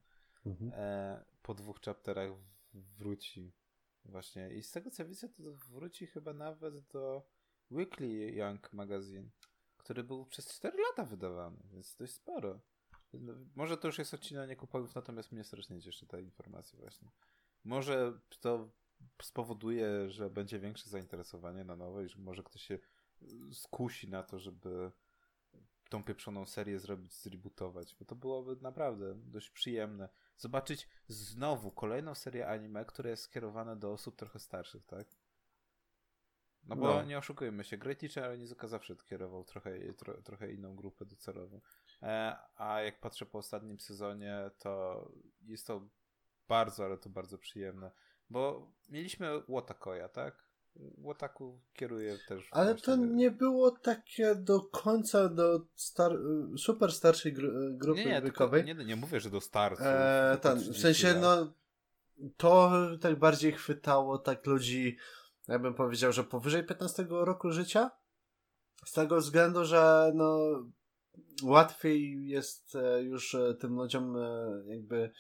Mhm. 0.47 0.73
E, 0.75 1.25
po 1.43 1.55
dwóch 1.55 1.81
chapterach 1.81 2.31
wróci 2.75 3.53
właśnie. 4.05 4.55
I 4.55 4.63
z 4.63 4.71
tego 4.71 4.91
co 4.91 5.05
widzę, 5.05 5.29
to 5.29 5.43
wróci 5.53 6.07
chyba 6.07 6.33
nawet 6.33 6.81
do 6.81 7.29
Weekly 7.71 8.31
Young 8.31 8.73
Magazine, 8.73 9.31
który 9.77 10.05
był 10.05 10.27
przez 10.27 10.49
4 10.49 10.79
lata 10.83 11.05
wydawany, 11.05 11.59
więc 11.73 11.97
dość 11.97 12.13
sporo. 12.13 12.61
No, 13.13 13.33
może 13.55 13.77
to 13.77 13.89
już 13.89 13.99
jest 13.99 14.15
odcinanie 14.15 14.57
kuponów, 14.57 14.95
natomiast 14.95 15.33
mnie 15.33 15.45
strasznie 15.45 15.81
cieszy 15.81 16.07
ta 16.07 16.21
informacja 16.21 16.79
właśnie. 16.79 17.11
Może 17.65 18.21
to 18.41 18.71
spowoduje, 19.23 20.11
że 20.11 20.31
będzie 20.31 20.59
większe 20.59 20.91
zainteresowanie 20.91 21.65
na 21.65 21.77
nowe 21.77 22.05
i 22.05 22.09
że 22.09 22.19
może 22.19 22.43
ktoś 22.43 22.63
się 22.63 22.79
skusi 23.53 24.09
na 24.09 24.23
to, 24.23 24.39
żeby 24.39 24.93
tą 25.89 26.05
pieprzoną 26.05 26.47
serię 26.47 26.79
zrobić, 26.79 27.23
zrebootować, 27.23 27.95
bo 27.99 28.05
to 28.05 28.15
byłoby 28.15 28.57
naprawdę 28.63 29.15
dość 29.15 29.51
przyjemne. 29.51 30.09
Zobaczyć 30.37 30.89
znowu 31.07 31.71
kolejną 31.71 32.15
serię 32.15 32.49
anime, 32.49 32.85
która 32.85 33.11
jest 33.11 33.23
skierowana 33.23 33.77
do 33.77 33.93
osób 33.93 34.17
trochę 34.17 34.39
starszych, 34.39 34.87
tak? 34.87 35.09
No 36.65 36.77
bo 36.77 36.95
no. 36.95 37.03
nie 37.03 37.19
oszukujmy 37.19 37.65
się, 37.65 37.77
Great 37.77 37.99
Teacher 37.99 38.31
Onizuka 38.31 38.69
zawsze 38.69 38.97
kierował 38.97 39.45
trochę, 39.45 39.93
tro, 39.93 40.23
trochę 40.23 40.53
inną 40.53 40.77
grupę 40.77 41.05
docelową. 41.05 41.61
E, 42.03 42.37
a 42.57 42.81
jak 42.81 43.01
patrzę 43.01 43.27
po 43.27 43.39
ostatnim 43.39 43.81
sezonie, 43.81 44.51
to 44.59 45.05
jest 45.41 45.67
to 45.67 45.89
bardzo, 46.49 46.85
ale 46.85 46.99
to 46.99 47.11
bardzo 47.11 47.39
przyjemne. 47.39 47.91
Bo 48.31 48.73
mieliśmy 48.89 49.43
Wotakoya, 49.49 50.09
tak? 50.09 50.48
Wotaku 50.99 51.61
kieruje 51.75 52.19
też. 52.29 52.49
Ale 52.51 52.75
to 52.75 52.97
nie 52.97 53.31
było 53.31 53.71
takie 53.71 54.35
do 54.35 54.61
końca 54.61 55.29
do 55.29 55.61
star 55.75 56.13
super 56.57 56.93
starszej 56.93 57.33
gru 57.33 57.51
grupy 57.71 58.05
nie, 58.05 58.11
nie, 58.11 58.23
wiekowej. 58.23 58.65
Nie, 58.65 58.75
nie 58.75 58.97
mówię, 58.97 59.21
że 59.21 59.31
do 59.31 59.41
starców. 59.41 59.87
E, 59.87 60.39
ten, 60.43 60.59
w 60.59 60.79
sensie, 60.79 61.15
no 61.15 61.53
to 62.37 62.73
tak 63.01 63.19
bardziej 63.19 63.53
chwytało 63.53 64.19
tak 64.19 64.47
ludzi, 64.47 64.97
ja 65.49 65.59
bym 65.59 65.75
powiedział, 65.75 66.13
że 66.13 66.25
powyżej 66.25 66.65
15 66.65 67.07
roku 67.11 67.53
życia. 67.53 67.91
Z 68.85 68.93
tego 68.93 69.17
względu, 69.17 69.65
że 69.65 70.13
no 70.15 70.39
łatwiej 71.43 72.29
jest 72.29 72.77
e, 72.77 73.03
już 73.03 73.35
e, 73.35 73.55
tym 73.55 73.75
ludziom 73.75 74.17
e, 74.17 74.63
jakby 74.67 75.11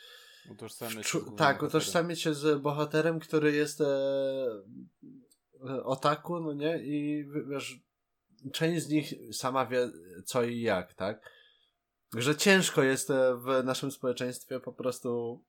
utożsamiać 0.50 1.06
się 1.06 1.36
tak, 1.36 1.62
utożsamić 1.62 2.20
się 2.20 2.34
z 2.34 2.62
bohaterem, 2.62 3.20
który 3.20 3.52
jest 3.52 3.82
otaku, 5.84 6.40
no 6.40 6.52
nie? 6.52 6.78
I 6.78 7.26
wiesz, 7.50 7.80
część 8.52 8.82
z 8.82 8.88
nich 8.88 9.14
sama 9.32 9.66
wie 9.66 9.90
co 10.24 10.42
i 10.42 10.60
jak, 10.60 10.94
tak? 10.94 11.30
Że 12.16 12.36
ciężko 12.36 12.82
jest 12.82 13.08
w 13.36 13.64
naszym 13.64 13.90
społeczeństwie 13.90 14.60
po 14.60 14.72
prostu 14.72 15.42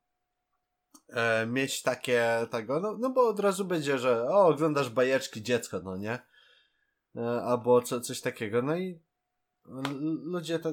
e, 1.10 1.46
mieć 1.48 1.82
takie 1.82 2.48
tego, 2.52 2.80
no, 2.80 2.98
no 2.98 3.10
bo 3.10 3.28
od 3.28 3.40
razu 3.40 3.66
będzie, 3.66 4.00
że 4.00 4.24
o, 4.24 4.48
oglądasz 4.48 4.90
bajeczki 4.90 5.44
dziecko, 5.44 5.80
no 5.84 5.98
nie? 5.98 6.20
E, 7.16 7.42
albo 7.42 7.82
co, 7.82 8.02
coś 8.02 8.22
takiego. 8.22 8.62
No 8.62 8.78
i 8.78 9.00
ludzie 10.24 10.60
to. 10.60 10.70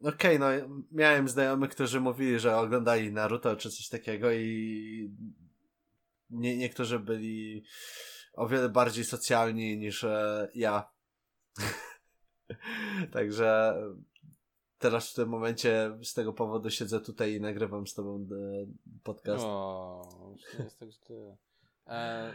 Okej, 0.00 0.36
okay, 0.36 0.38
no 0.38 0.80
miałem 0.92 1.28
znajomych, 1.28 1.70
którzy 1.70 2.00
mówili, 2.00 2.38
że 2.38 2.56
oglądali 2.56 3.12
Naruto 3.12 3.56
czy 3.56 3.70
coś 3.70 3.88
takiego 3.88 4.32
i 4.32 5.14
nie, 6.30 6.56
niektórzy 6.56 6.98
byli 6.98 7.64
o 8.32 8.48
wiele 8.48 8.68
bardziej 8.68 9.04
socjalni 9.04 9.78
niż 9.78 10.04
e, 10.04 10.48
ja. 10.54 10.92
Także 13.12 13.74
teraz 14.78 15.10
w 15.10 15.14
tym 15.14 15.28
momencie 15.28 15.98
z 16.02 16.14
tego 16.14 16.32
powodu 16.32 16.70
siedzę 16.70 17.00
tutaj 17.00 17.34
i 17.34 17.40
nagrywam 17.40 17.86
z 17.86 17.94
tobą 17.94 18.26
e, 18.32 18.66
podcast. 19.02 19.44
O, 19.44 20.34
nie 20.58 20.64
jest 20.64 20.78
tak, 20.78 20.92
że 20.92 20.98
ty. 20.98 21.36
E, 21.86 22.32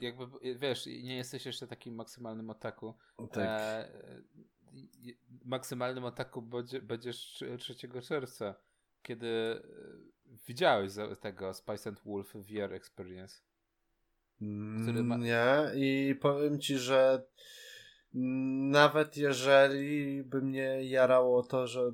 jakby, 0.00 0.56
wiesz, 0.58 0.86
nie 0.86 1.16
jesteś 1.16 1.46
jeszcze 1.46 1.66
takim 1.66 1.94
maksymalnym 1.94 2.50
ataku. 2.50 2.94
Tak. 3.32 3.46
E, 3.46 3.88
maksymalnym 5.44 6.04
ataku 6.04 6.42
będziesz 6.82 7.44
3 7.58 7.74
czerwca, 8.02 8.54
kiedy 9.02 9.26
e, 9.26 9.62
widziałeś 10.48 10.92
tego 11.20 11.54
Spice 11.54 11.90
and 11.90 12.00
Wolf 12.00 12.32
VR 12.34 12.72
Experience. 12.72 13.42
Który 14.82 15.02
ma... 15.02 15.16
Nie, 15.16 15.70
i 15.74 16.14
powiem 16.20 16.60
ci, 16.60 16.78
że 16.78 17.26
nawet 18.70 19.16
jeżeli 19.16 20.24
by 20.24 20.42
mnie 20.42 20.84
jarało 20.84 21.42
to, 21.42 21.66
że. 21.66 21.92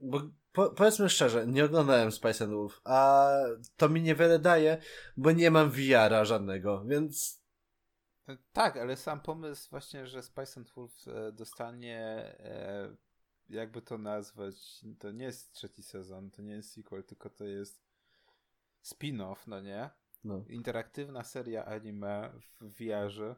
Bo 0.00 0.20
po, 0.52 0.70
powiedzmy 0.70 1.08
szczerze, 1.08 1.46
nie 1.46 1.64
oglądałem 1.64 2.12
Spice 2.12 2.44
and 2.44 2.52
Wolf, 2.54 2.80
a 2.84 3.30
to 3.76 3.88
mi 3.88 4.02
niewiele 4.02 4.38
daje, 4.38 4.78
bo 5.16 5.32
nie 5.32 5.50
mam 5.50 5.70
VR-a 5.70 6.24
żadnego, 6.24 6.84
więc. 6.84 7.40
Tak, 8.52 8.76
ale 8.76 8.96
sam 8.96 9.20
pomysł 9.20 9.70
właśnie, 9.70 10.06
że 10.06 10.22
Spice 10.22 10.60
and 10.60 10.70
Wolf 10.70 10.92
e, 11.08 11.32
dostanie. 11.32 11.98
E, 12.40 12.96
jakby 13.48 13.82
to 13.82 13.98
nazwać? 13.98 14.84
To 14.98 15.10
nie 15.10 15.24
jest 15.24 15.52
trzeci 15.52 15.82
sezon, 15.82 16.30
to 16.30 16.42
nie 16.42 16.52
jest 16.52 16.72
sequel, 16.72 17.04
tylko 17.04 17.30
to 17.30 17.44
jest 17.44 17.82
spin-off, 18.82 19.36
no 19.46 19.60
nie? 19.60 19.90
No. 20.24 20.44
Interaktywna 20.48 21.24
seria 21.24 21.64
anime 21.64 22.32
w 22.60 22.74
VR-ze. 22.74 23.34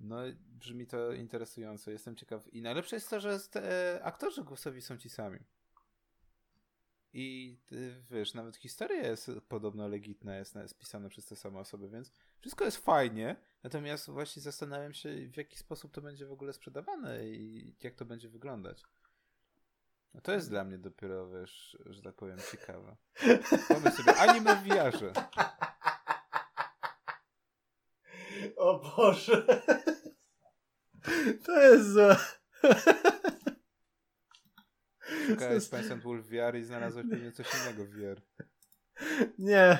No, 0.00 0.16
brzmi 0.38 0.86
to 0.86 1.12
interesująco, 1.12 1.90
jestem 1.90 2.16
ciekaw. 2.16 2.54
I 2.54 2.62
najlepsze 2.62 2.96
jest 2.96 3.10
to, 3.10 3.20
że 3.20 3.40
aktorzy 4.02 4.44
głosowi 4.44 4.82
są 4.82 4.98
ci 4.98 5.10
sami. 5.10 5.38
I 7.12 7.58
wiesz, 8.10 8.34
nawet 8.34 8.56
historia 8.56 9.02
jest 9.02 9.30
podobno 9.48 9.88
legitna, 9.88 10.36
jest 10.36 10.56
spisana 10.66 11.08
przez 11.08 11.26
te 11.26 11.36
same 11.36 11.58
osoby, 11.58 11.88
więc 11.88 12.12
wszystko 12.40 12.64
jest 12.64 12.76
fajnie. 12.76 13.36
Natomiast 13.62 14.10
właśnie 14.10 14.42
zastanawiam 14.42 14.94
się, 14.94 15.28
w 15.28 15.36
jaki 15.36 15.58
sposób 15.58 15.92
to 15.92 16.00
będzie 16.02 16.26
w 16.26 16.32
ogóle 16.32 16.52
sprzedawane 16.52 17.28
i 17.28 17.74
jak 17.82 17.94
to 17.94 18.04
będzie 18.04 18.28
wyglądać. 18.28 18.82
No 20.14 20.20
to 20.20 20.32
jest 20.32 20.50
dla 20.50 20.64
mnie 20.64 20.78
dopiero, 20.78 21.30
wiesz, 21.30 21.78
że 21.86 22.02
tak 22.02 22.14
powiem, 22.14 22.38
ciekawe. 22.50 22.96
Pomyśl 23.68 23.96
sobie, 23.96 24.16
anime 24.16 24.56
w 24.56 24.62
VR-ze. 24.62 25.12
O 28.62 28.78
Boże. 28.96 29.46
To 31.44 31.60
jest 31.60 31.92
złe. 31.92 32.16
Szukałeś 35.26 35.62
Spice 35.62 35.92
and 35.92 36.02
Wolf 36.02 36.26
VR 36.26 36.56
i 36.56 36.64
znalazłeś 36.64 37.06
pewnie 37.10 37.32
coś 37.32 37.46
innego 37.54 37.84
w 37.84 37.88
VR. 37.88 38.20
Nie, 39.38 39.78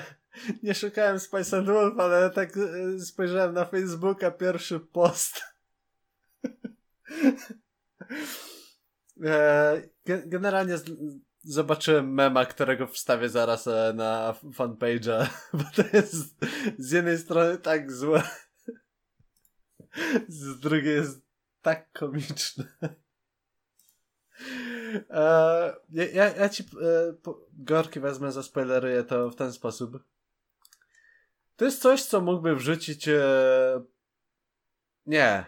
nie 0.63 0.75
szukałem 0.75 1.19
Spice 1.19 1.57
and 1.57 1.67
Wolf, 1.67 1.99
ale 1.99 2.29
tak 2.29 2.57
e, 2.57 2.99
spojrzałem 2.99 3.53
na 3.53 3.65
Facebooka, 3.65 4.31
pierwszy 4.31 4.79
post. 4.79 5.41
E, 9.23 9.81
generalnie 10.05 10.75
zobaczyłem 11.43 12.13
mema, 12.13 12.45
którego 12.45 12.87
wstawię 12.87 13.29
zaraz 13.29 13.67
e, 13.67 13.93
na 13.95 14.35
fanpage'a, 14.43 15.27
bo 15.53 15.63
to 15.75 15.97
jest 15.97 16.45
z 16.77 16.91
jednej 16.91 17.17
strony 17.17 17.57
tak 17.57 17.91
złe, 17.91 18.23
z 20.27 20.59
drugiej 20.59 20.95
jest 20.95 21.21
tak 21.61 21.91
komiczne. 21.91 22.65
E, 25.09 25.75
ja, 25.89 26.33
ja, 26.33 26.49
ci 26.49 26.63
e, 26.63 27.13
po, 27.13 27.45
Gorki 27.53 27.99
wezmę, 27.99 28.31
zaspoileruję 28.31 29.03
to 29.03 29.29
w 29.29 29.35
ten 29.35 29.53
sposób. 29.53 30.03
To 31.55 31.65
jest 31.65 31.81
coś, 31.81 32.03
co 32.03 32.21
mógłby 32.21 32.55
wrzucić 32.55 33.07
e, 33.07 33.21
nie. 35.05 35.45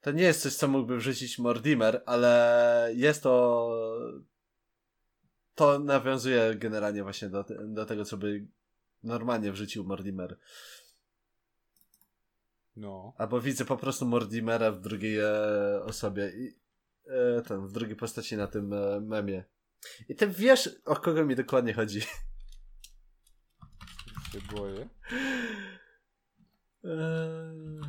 To 0.00 0.10
nie 0.10 0.22
jest 0.22 0.42
coś, 0.42 0.54
co 0.54 0.68
mógłby 0.68 0.96
wrzucić 0.96 1.38
Mortimer, 1.38 2.02
ale 2.06 2.90
jest 2.94 3.22
to 3.22 3.68
to 5.54 5.78
nawiązuje 5.78 6.54
generalnie 6.54 7.02
właśnie 7.02 7.28
do, 7.28 7.44
do 7.64 7.86
tego, 7.86 8.04
co 8.04 8.16
by 8.16 8.46
normalnie 9.02 9.52
wrzucił 9.52 9.84
Mortimer. 9.84 10.38
No. 12.76 13.14
Albo 13.18 13.40
widzę 13.40 13.64
po 13.64 13.76
prostu 13.76 14.06
Mordimera 14.06 14.72
w 14.72 14.80
drugiej 14.80 15.18
e, 15.18 15.82
osobie. 15.84 16.32
I, 16.36 16.58
e, 17.06 17.42
ten, 17.42 17.66
w 17.66 17.72
drugiej 17.72 17.96
postaci 17.96 18.36
na 18.36 18.46
tym 18.46 18.72
e, 18.72 19.00
memie. 19.00 19.44
I 20.08 20.14
ty 20.14 20.28
wiesz, 20.28 20.70
o 20.84 20.96
kogo 20.96 21.24
mi 21.24 21.36
dokładnie 21.36 21.74
chodzi. 21.74 22.00
Się 24.32 24.40
boję. 24.56 24.88
Eee... 26.84 27.80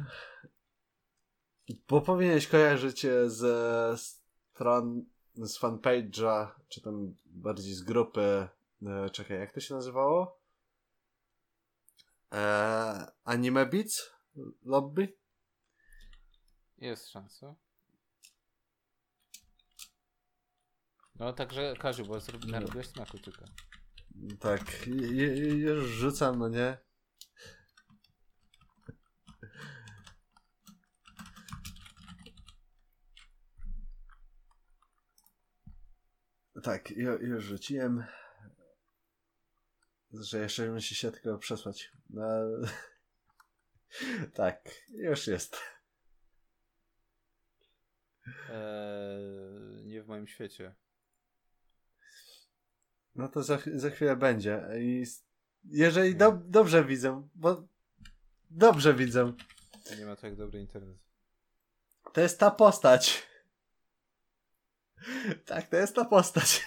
Bo 1.87 2.01
powinieneś 2.01 2.47
kojarzyć 2.47 3.05
ze 3.25 3.95
stron, 3.97 5.05
z 5.35 5.59
fanpage'a, 5.59 6.47
czy 6.67 6.81
tam 6.81 7.15
bardziej 7.25 7.73
z 7.73 7.83
grupy, 7.83 8.47
e, 8.85 9.09
czekaj, 9.09 9.39
jak 9.39 9.51
to 9.51 9.59
się 9.59 9.73
nazywało? 9.73 10.39
Eee, 12.31 13.05
Anime 13.23 13.65
Beats? 13.65 14.12
Lobby? 14.63 15.17
Jest 16.77 17.09
szansa. 17.09 17.55
No 21.15 21.33
także 21.33 21.73
Kaziu, 21.79 22.05
bo 22.05 22.19
zrobi, 22.19 22.51
narobiłeś 22.51 22.87
smaku 22.87 23.19
tylko. 23.19 23.45
Tak, 24.39 24.87
już 24.87 25.89
rzucam, 25.89 26.39
no 26.39 26.49
nie? 26.49 26.77
Tak, 36.63 36.91
już 37.21 37.43
rzuciłem. 37.43 38.03
Że 40.11 40.39
jeszcze 40.39 40.71
musi 40.71 40.95
się 40.95 41.11
tylko 41.11 41.37
przesłać. 41.37 41.91
No, 42.09 42.23
tak, 44.33 44.69
już 44.89 45.27
jest. 45.27 45.57
Eee, 48.49 49.85
nie 49.85 50.03
w 50.03 50.07
moim 50.07 50.27
świecie. 50.27 50.75
No 53.15 53.27
to 53.27 53.43
za, 53.43 53.59
za 53.75 53.89
chwilę 53.89 54.15
będzie. 54.15 54.65
I 54.79 55.05
jeżeli 55.63 56.15
do, 56.15 56.31
dobrze 56.31 56.85
widzę, 56.85 57.27
bo 57.35 57.67
dobrze 58.49 58.93
widzę. 58.93 59.33
Nie 59.97 60.05
ma 60.05 60.15
tak 60.15 60.35
dobry 60.35 60.59
internet. 60.59 60.97
To 62.13 62.21
jest 62.21 62.39
ta 62.39 62.51
postać. 62.51 63.23
Tak, 65.45 65.67
to 65.69 65.77
jest 65.77 65.95
ta 65.95 66.05
postać. 66.05 66.61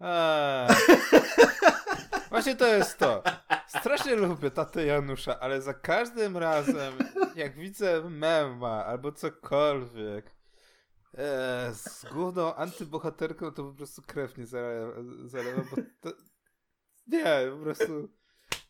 Eee. 0.00 0.68
Właśnie 2.34 2.56
to 2.56 2.66
jest 2.66 2.98
to. 2.98 3.22
Strasznie 3.68 4.16
lubię 4.16 4.50
tatę 4.50 4.86
Janusza, 4.86 5.40
ale 5.40 5.62
za 5.62 5.74
każdym 5.74 6.36
razem, 6.36 6.94
jak 7.36 7.56
widzę 7.56 8.10
mema 8.10 8.84
albo 8.84 9.12
cokolwiek 9.12 10.34
e, 11.14 11.70
z 11.74 12.04
główną 12.12 12.54
antybohaterką, 12.54 13.52
to 13.52 13.64
po 13.64 13.72
prostu 13.72 14.02
krew 14.02 14.38
nie 14.38 14.46
zalewa, 14.46 15.62
bo 15.70 15.82
to... 16.00 16.16
Nie, 17.06 17.50
po 17.50 17.62
prostu... 17.62 18.08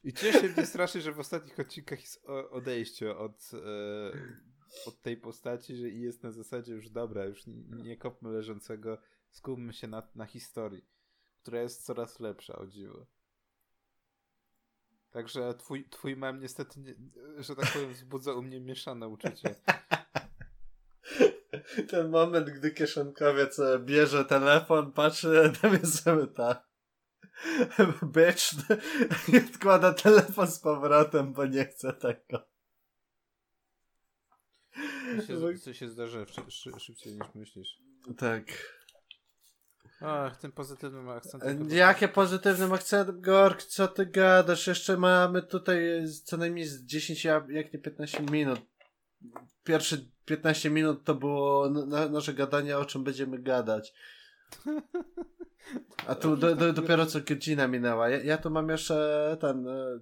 I 0.05 0.13
cieszę 0.13 0.49
mnie 0.49 0.67
strasznie, 0.67 1.01
że 1.01 1.13
w 1.13 1.21
ostatnich 1.21 1.61
odcinkach 1.61 2.01
jest 2.01 2.27
odejście 2.51 3.17
od, 3.17 3.51
e, 3.55 4.89
od 4.89 5.03
tej 5.03 5.17
postaci, 5.17 5.77
że 5.77 5.89
jest 5.89 6.23
na 6.23 6.31
zasadzie 6.31 6.73
już 6.73 6.91
dobra, 6.91 7.25
już 7.25 7.43
nie 7.85 7.97
kopmy 7.97 8.31
leżącego, 8.31 8.99
skupmy 9.31 9.73
się 9.73 9.89
na, 9.89 10.09
na 10.15 10.27
historii, 10.27 10.85
która 11.43 11.63
jest 11.63 11.85
coraz 11.85 12.21
lepsza, 12.21 12.57
o 12.57 12.67
dziwo. 12.67 13.07
Także 15.15 15.55
twój, 15.55 15.89
twój 15.89 16.17
mem 16.17 16.41
niestety, 16.41 16.81
nie, 16.81 16.95
że 17.39 17.57
tak 17.57 17.73
powiem, 17.73 17.93
wzbudza 17.93 18.33
u 18.33 18.43
mnie 18.43 18.61
mieszane 18.61 19.09
uczucie. 19.09 19.55
Ten 21.91 22.11
moment, 22.11 22.51
gdy 22.51 22.71
kieszonkowiec 22.71 23.59
e, 23.59 23.79
bierze 23.79 24.25
telefon, 24.25 24.93
patrzy, 24.93 25.53
tam 25.63 25.73
jest 25.73 26.01
sobie 26.03 26.27
ta 26.27 26.67
bitch 28.15 28.53
i 29.29 29.39
odkłada 29.51 29.93
telefon 29.93 30.47
z 30.47 30.61
powrotem, 30.61 31.33
bo 31.33 31.47
nie 31.47 31.65
chce 31.65 31.93
tego. 31.93 32.49
Co 35.27 35.27
się, 35.27 35.59
co 35.59 35.75
się 35.75 35.89
zdarzy 35.89 36.27
szybciej 36.79 37.13
niż 37.13 37.35
myślisz. 37.35 37.79
Tak. 38.19 38.45
Ach, 40.07 40.37
tym 40.37 40.53
pozytywnym 40.53 41.09
akcentem. 41.09 41.69
Jakie 41.71 42.09
pozytywnym 42.09 42.73
akcentem, 42.73 43.21
Gork, 43.21 43.63
co 43.63 43.89
ty 43.89 44.07
gadasz? 44.07 44.67
Jeszcze 44.67 44.97
mamy 44.97 45.43
tutaj 45.43 46.05
co 46.25 46.37
najmniej 46.37 46.67
z 46.67 46.85
10, 46.85 47.25
jak 47.49 47.73
nie 47.73 47.79
15 47.79 48.23
minut. 48.23 48.61
Pierwsze 49.65 49.97
15 50.25 50.71
minut 50.71 51.05
to 51.05 51.15
było 51.15 51.71
na, 51.71 52.09
nasze 52.09 52.35
gadanie, 52.35 52.79
o 52.79 52.85
czym 52.85 53.05
będziemy 53.05 53.39
gadać. 53.39 53.95
A 56.07 56.15
tu 56.15 56.37
do, 56.37 56.57
do, 56.57 56.73
dopiero 56.73 57.07
co 57.07 57.21
godzina 57.21 57.69
minęła. 57.69 58.09
Ja, 58.09 58.23
ja 58.23 58.39
tu 58.39 58.51
mam 58.51 58.69
jeszcze 58.69 59.37
ten, 59.41 59.69
e, 59.69 60.01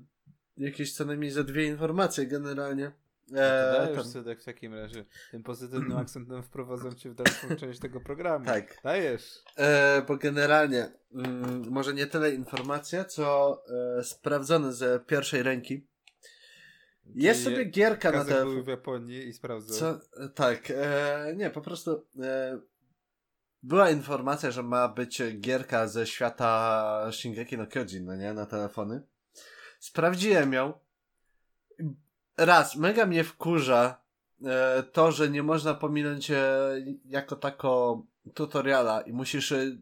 jakieś 0.57 0.95
co 0.95 1.05
najmniej 1.05 1.31
za 1.31 1.45
dwie 1.45 1.67
informacje 1.67 2.27
generalnie. 2.27 2.93
No 3.29 3.39
dajesz, 3.39 3.97
tam... 3.97 4.05
Sydek, 4.05 4.41
w 4.41 4.45
takim 4.45 4.75
razie. 4.75 5.05
Tym 5.31 5.43
pozytywnym 5.43 5.97
akcentem 5.97 6.43
wprowadzam 6.43 6.97
cię 6.97 7.11
w 7.11 7.15
dalszą 7.15 7.57
część 7.61 7.81
tego 7.81 8.01
programu. 8.01 8.47
Tak. 8.47 8.79
Dajesz. 8.85 9.43
E, 9.57 10.03
bo 10.09 10.17
generalnie, 10.17 10.93
mm, 11.15 11.71
może 11.71 11.95
nie 11.95 12.07
tyle 12.07 12.31
informacja, 12.35 13.05
co 13.05 13.59
e, 13.99 14.05
sprawdzone 14.05 14.73
z 14.73 15.07
pierwszej 15.07 15.43
ręki. 15.43 15.87
Jest 17.15 17.45
sobie 17.45 17.65
gierka 17.65 18.13
na 18.13 18.25
telefon. 18.25 18.55
był 18.55 18.65
w 18.65 18.69
Japonii 18.69 19.29
i 19.29 19.33
sprawdzał. 19.33 19.79
Co? 19.79 20.01
Tak. 20.35 20.71
E, 20.71 21.35
nie, 21.37 21.51
po 21.51 21.61
prostu 21.61 22.07
e, 22.23 22.61
była 23.63 23.91
informacja, 23.91 24.51
że 24.51 24.63
ma 24.63 24.89
być 24.89 25.23
gierka 25.41 25.89
ze 25.89 26.07
świata 26.07 27.11
Shingeki 27.13 27.59
no 27.59 27.67
Kyojin, 27.67 28.05
no 28.05 28.17
nie? 28.17 28.33
Na 28.33 28.47
telefony. 28.47 29.03
Sprawdziłem 29.81 30.53
ją 30.53 30.73
raz, 32.37 32.77
mega 32.77 33.07
mnie 33.07 33.25
wkurza 33.25 34.03
e, 34.45 34.83
to, 34.83 35.13
że 35.13 35.31
nie 35.31 35.43
można 35.43 35.75
pominąć 35.75 36.31
e, 36.31 36.75
jako 37.05 37.37
tako 37.37 38.03
tutoriala 38.35 39.01
i 39.01 39.13
musisz 39.13 39.53
e, 39.53 39.77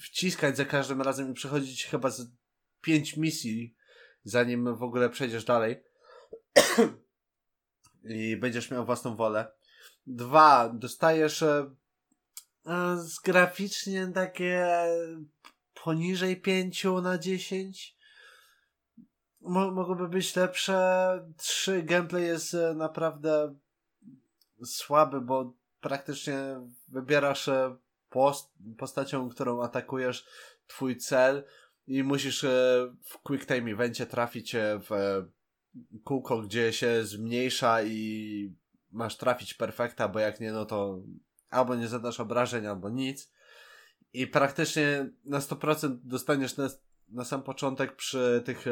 wciskać 0.00 0.56
za 0.56 0.64
każdym 0.64 1.02
razem 1.02 1.30
i 1.30 1.34
przechodzić 1.34 1.86
chyba 1.86 2.10
z 2.10 2.30
pięć 2.80 3.16
misji, 3.16 3.76
zanim 4.24 4.76
w 4.76 4.82
ogóle 4.82 5.10
przejdziesz 5.10 5.44
dalej. 5.44 5.84
I 8.04 8.36
będziesz 8.36 8.70
miał 8.70 8.86
własną 8.86 9.16
wolę. 9.16 9.52
Dwa, 10.06 10.68
dostajesz 10.74 11.42
e, 11.42 11.70
e 12.66 12.96
z 12.98 13.20
graficznie 13.20 14.10
takie 14.14 14.68
poniżej 15.84 16.40
pięciu 16.40 17.00
na 17.00 17.18
dziesięć 17.18 17.95
mo 19.46 20.08
być 20.08 20.36
lepsze. 20.36 21.26
Trzy, 21.36 21.82
gameplay 21.82 22.24
jest 22.24 22.54
e, 22.54 22.74
naprawdę 22.74 23.54
słaby, 24.64 25.20
bo 25.20 25.52
praktycznie 25.80 26.38
wybierasz 26.88 27.48
e, 27.48 27.76
post 28.10 28.52
postacią, 28.78 29.28
którą 29.28 29.62
atakujesz 29.62 30.26
twój 30.66 30.96
cel 30.96 31.44
i 31.86 32.02
musisz 32.02 32.44
e, 32.44 32.48
w 33.04 33.18
quick 33.18 33.46
time 33.46 33.70
evencie 33.70 34.06
trafić 34.06 34.56
w 34.58 35.22
kółko, 36.04 36.42
gdzie 36.42 36.72
się 36.72 37.04
zmniejsza 37.04 37.82
i 37.82 38.54
masz 38.92 39.16
trafić 39.16 39.54
perfekta, 39.54 40.08
bo 40.08 40.18
jak 40.18 40.40
nie, 40.40 40.52
no 40.52 40.64
to 40.66 41.02
albo 41.50 41.74
nie 41.74 41.88
zadasz 41.88 42.20
obrażeń, 42.20 42.66
albo 42.66 42.90
nic. 42.90 43.32
I 44.12 44.26
praktycznie 44.26 45.10
na 45.24 45.38
100% 45.38 45.98
dostaniesz 46.02 46.56
na, 47.08 47.24
sam 47.24 47.42
początek 47.42 47.96
przy 47.96 48.42
tych, 48.44 48.66
e, 48.66 48.70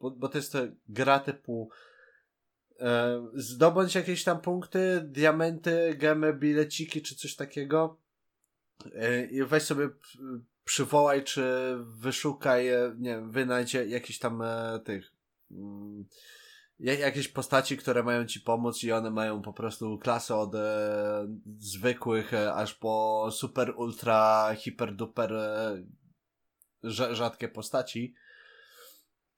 bo, 0.00 0.10
bo 0.10 0.28
to 0.28 0.38
jest 0.38 0.52
to 0.52 0.58
gra 0.88 1.20
typu 1.20 1.70
e, 2.80 3.28
zdobądź 3.34 3.94
jakieś 3.94 4.24
tam 4.24 4.40
punkty, 4.40 5.00
diamenty, 5.04 5.94
gemy, 5.98 6.34
bileciki 6.34 7.02
czy 7.02 7.16
coś 7.16 7.36
takiego 7.36 7.98
e, 8.94 9.24
i 9.24 9.44
weź 9.44 9.62
sobie 9.62 9.88
przywołaj 10.64 11.24
czy 11.24 11.74
wyszukaj, 11.80 12.66
nie 12.98 13.10
wiem, 13.10 13.30
wynajdź 13.30 13.74
jakieś 13.74 14.18
tam 14.18 14.42
tych 14.84 15.12
mm, 15.50 16.04
jakieś 16.80 17.28
postaci, 17.28 17.76
które 17.76 18.02
mają 18.02 18.26
ci 18.26 18.40
pomóc 18.40 18.84
i 18.84 18.92
one 18.92 19.10
mają 19.10 19.42
po 19.42 19.52
prostu 19.52 19.98
klasę 19.98 20.36
od 20.36 20.54
e, 20.54 21.28
zwykłych 21.58 22.34
e, 22.34 22.54
aż 22.54 22.74
po 22.74 23.28
super, 23.32 23.72
ultra, 23.76 24.54
hiper, 24.56 24.94
duper 24.94 25.32
e, 25.32 25.82
rzadkie 26.82 27.48
postaci. 27.48 28.14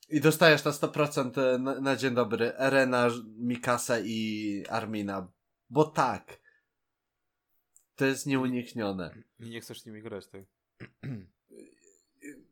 I 0.09 0.21
dostajesz 0.21 0.65
na 0.65 0.71
100% 0.71 1.41
e, 1.41 1.59
na, 1.59 1.81
na 1.81 1.97
dzień 1.97 2.15
dobry 2.15 2.59
Erena, 2.59 3.09
Mikasa 3.37 3.99
i 4.05 4.65
Armina. 4.69 5.29
Bo 5.71 5.85
tak. 5.85 6.41
To 7.97 8.05
jest 8.05 8.27
nieuniknione. 8.27 9.15
I 9.41 9.51
nie 9.51 9.61
chcesz 9.61 9.87
nimi 9.87 10.03
grać, 10.03 10.27
tak? 10.29 10.43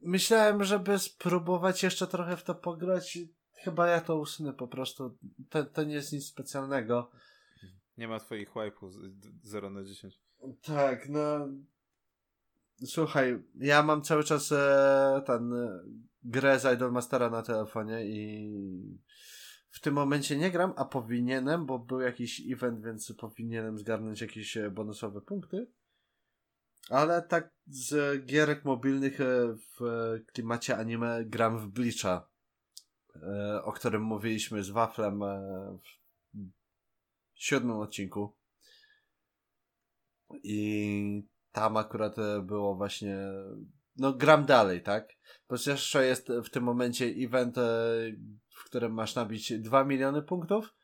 Myślałem, 0.02 0.64
żeby 0.64 0.98
spróbować 0.98 1.82
jeszcze 1.82 2.06
trochę 2.06 2.36
w 2.36 2.42
to 2.42 2.54
pograć 2.54 3.18
Chyba 3.64 3.88
ja 3.88 4.00
to 4.00 4.16
usunę 4.16 4.52
po 4.52 4.68
prostu. 4.68 5.18
To, 5.50 5.64
to 5.64 5.84
nie 5.84 5.94
jest 5.94 6.12
nic 6.12 6.26
specjalnego. 6.26 7.10
Nie 7.96 8.08
ma 8.08 8.20
twoich 8.20 8.52
wipe'ów 8.52 8.90
0 9.42 9.70
na 9.70 9.84
10. 9.84 10.20
Tak, 10.62 11.08
no. 11.08 11.48
Słuchaj, 12.86 13.42
ja 13.54 13.82
mam 13.82 14.02
cały 14.02 14.24
czas 14.24 14.52
e, 14.52 15.22
ten 15.26 15.52
e, 15.52 15.80
grę 16.22 16.58
z 16.58 16.74
Idolmastera 16.74 17.30
na 17.30 17.42
telefonie 17.42 18.06
i 18.06 18.50
w 19.70 19.80
tym 19.80 19.94
momencie 19.94 20.36
nie 20.36 20.50
gram, 20.50 20.72
a 20.76 20.84
powinienem, 20.84 21.66
bo 21.66 21.78
był 21.78 22.00
jakiś 22.00 22.42
event, 22.52 22.84
więc 22.84 23.12
powinienem 23.12 23.78
zgarnąć 23.78 24.20
jakieś 24.20 24.56
e, 24.56 24.70
bonusowe 24.70 25.20
punkty. 25.20 25.66
Ale 26.90 27.22
tak 27.22 27.50
z 27.66 28.24
gierek 28.26 28.64
mobilnych 28.64 29.20
e, 29.20 29.56
w 29.56 29.80
klimacie 30.32 30.76
anime 30.76 31.24
gram 31.24 31.58
w 31.58 31.68
Bleacha. 31.68 32.28
E, 33.16 33.62
o 33.62 33.72
którym 33.72 34.02
mówiliśmy 34.02 34.62
z 34.62 34.70
Waflem 34.70 35.20
w 35.74 37.42
siódmym 37.42 37.76
odcinku. 37.76 38.36
I 40.42 41.28
tam 41.52 41.76
akurat 41.76 42.18
e, 42.18 42.42
było 42.42 42.74
właśnie, 42.74 43.16
no 43.96 44.12
gram 44.12 44.44
dalej, 44.44 44.82
tak? 44.82 45.08
Bo 45.48 45.56
jeszcze 45.66 46.06
jest 46.06 46.28
w 46.44 46.50
tym 46.50 46.64
momencie 46.64 47.06
event, 47.06 47.56
w 48.50 48.64
którym 48.64 48.92
masz 48.92 49.14
nabić 49.14 49.52
2 49.52 49.84
miliony 49.84 50.22
punktów, 50.22 50.74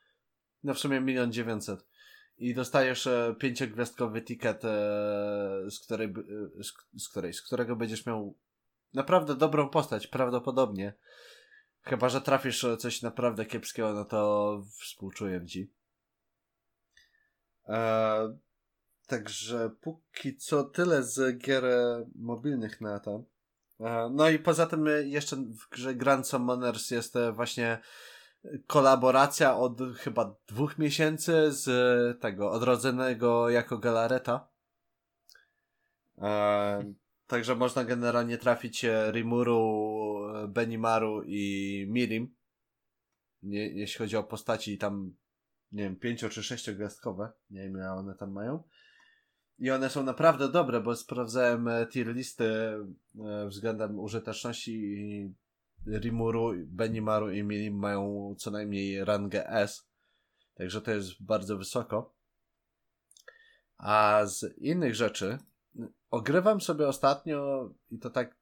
no 0.63 0.73
w 0.73 0.79
sumie 0.79 1.01
milion 1.01 1.31
dziewięćset. 1.31 1.87
I 2.37 2.53
dostajesz 2.53 3.07
pięciogwiazdkowy 3.39 4.21
ticket, 4.21 4.61
z 5.69 5.79
której, 5.79 6.13
z, 6.97 7.09
której, 7.09 7.33
z 7.33 7.41
którego 7.41 7.75
będziesz 7.75 8.05
miał 8.05 8.37
naprawdę 8.93 9.35
dobrą 9.35 9.69
postać, 9.69 10.07
prawdopodobnie. 10.07 10.93
Chyba, 11.81 12.09
że 12.09 12.21
trafisz 12.21 12.65
coś 12.79 13.01
naprawdę 13.01 13.45
kiepskiego, 13.45 13.93
no 13.93 14.05
to 14.05 14.61
współczuję 14.79 15.45
ci. 15.45 15.71
E, 17.67 18.37
także 19.07 19.69
póki 19.81 20.37
co 20.37 20.63
tyle 20.63 21.03
z 21.03 21.37
gier 21.37 21.63
mobilnych 22.15 22.81
na 22.81 22.99
to. 22.99 23.23
E, 23.79 24.09
no 24.11 24.29
i 24.29 24.39
poza 24.39 24.65
tym 24.65 24.85
jeszcze 25.05 25.35
w 25.35 25.69
grze 25.69 25.95
Grand 25.95 26.27
Summoners 26.27 26.91
jest 26.91 27.13
właśnie 27.33 27.77
kolaboracja 28.67 29.57
od 29.57 29.79
chyba 29.97 30.35
dwóch 30.47 30.77
miesięcy 30.77 31.51
z 31.51 32.21
tego 32.21 32.51
odrodzonego 32.51 33.49
jako 33.49 33.77
galareta. 33.77 34.47
E, 36.17 36.93
Także 37.27 37.55
można 37.55 37.83
generalnie 37.83 38.37
trafić 38.37 38.85
Rimuru, 39.11 40.19
Benimaru 40.47 41.23
i 41.25 41.85
Mirim. 41.89 42.35
Nie, 43.43 43.67
jeśli 43.67 43.97
chodzi 43.97 44.17
o 44.17 44.23
postaci 44.23 44.77
tam, 44.77 45.15
nie 45.71 45.83
wiem, 45.83 45.95
pięcio 45.95 46.29
czy 46.29 46.43
sześciogwiazdkowe. 46.43 47.31
Nie 47.49 47.61
wiem, 47.61 47.73
ile 47.77 47.91
one 47.91 48.15
tam 48.15 48.31
mają. 48.31 48.63
I 49.59 49.71
one 49.71 49.89
są 49.89 50.03
naprawdę 50.03 50.49
dobre, 50.49 50.81
bo 50.81 50.95
sprawdzałem 50.95 51.67
e, 51.67 51.87
tier 51.87 52.07
listy 52.07 52.45
e, 52.45 53.47
względem 53.47 53.99
użyteczności 53.99 55.33
Rimuru, 55.87 56.53
Benimaru 56.65 57.31
i 57.31 57.43
Mirim 57.43 57.79
mają 57.79 58.35
co 58.37 58.51
najmniej 58.51 59.05
rangę 59.05 59.47
S. 59.49 59.87
Także 60.55 60.81
to 60.81 60.91
jest 60.91 61.23
bardzo 61.23 61.57
wysoko. 61.57 62.13
A 63.77 64.21
z 64.25 64.57
innych 64.57 64.95
rzeczy, 64.95 65.37
ogrywam 66.11 66.61
sobie 66.61 66.87
ostatnio 66.87 67.69
i 67.91 67.99
to 67.99 68.09
tak 68.09 68.35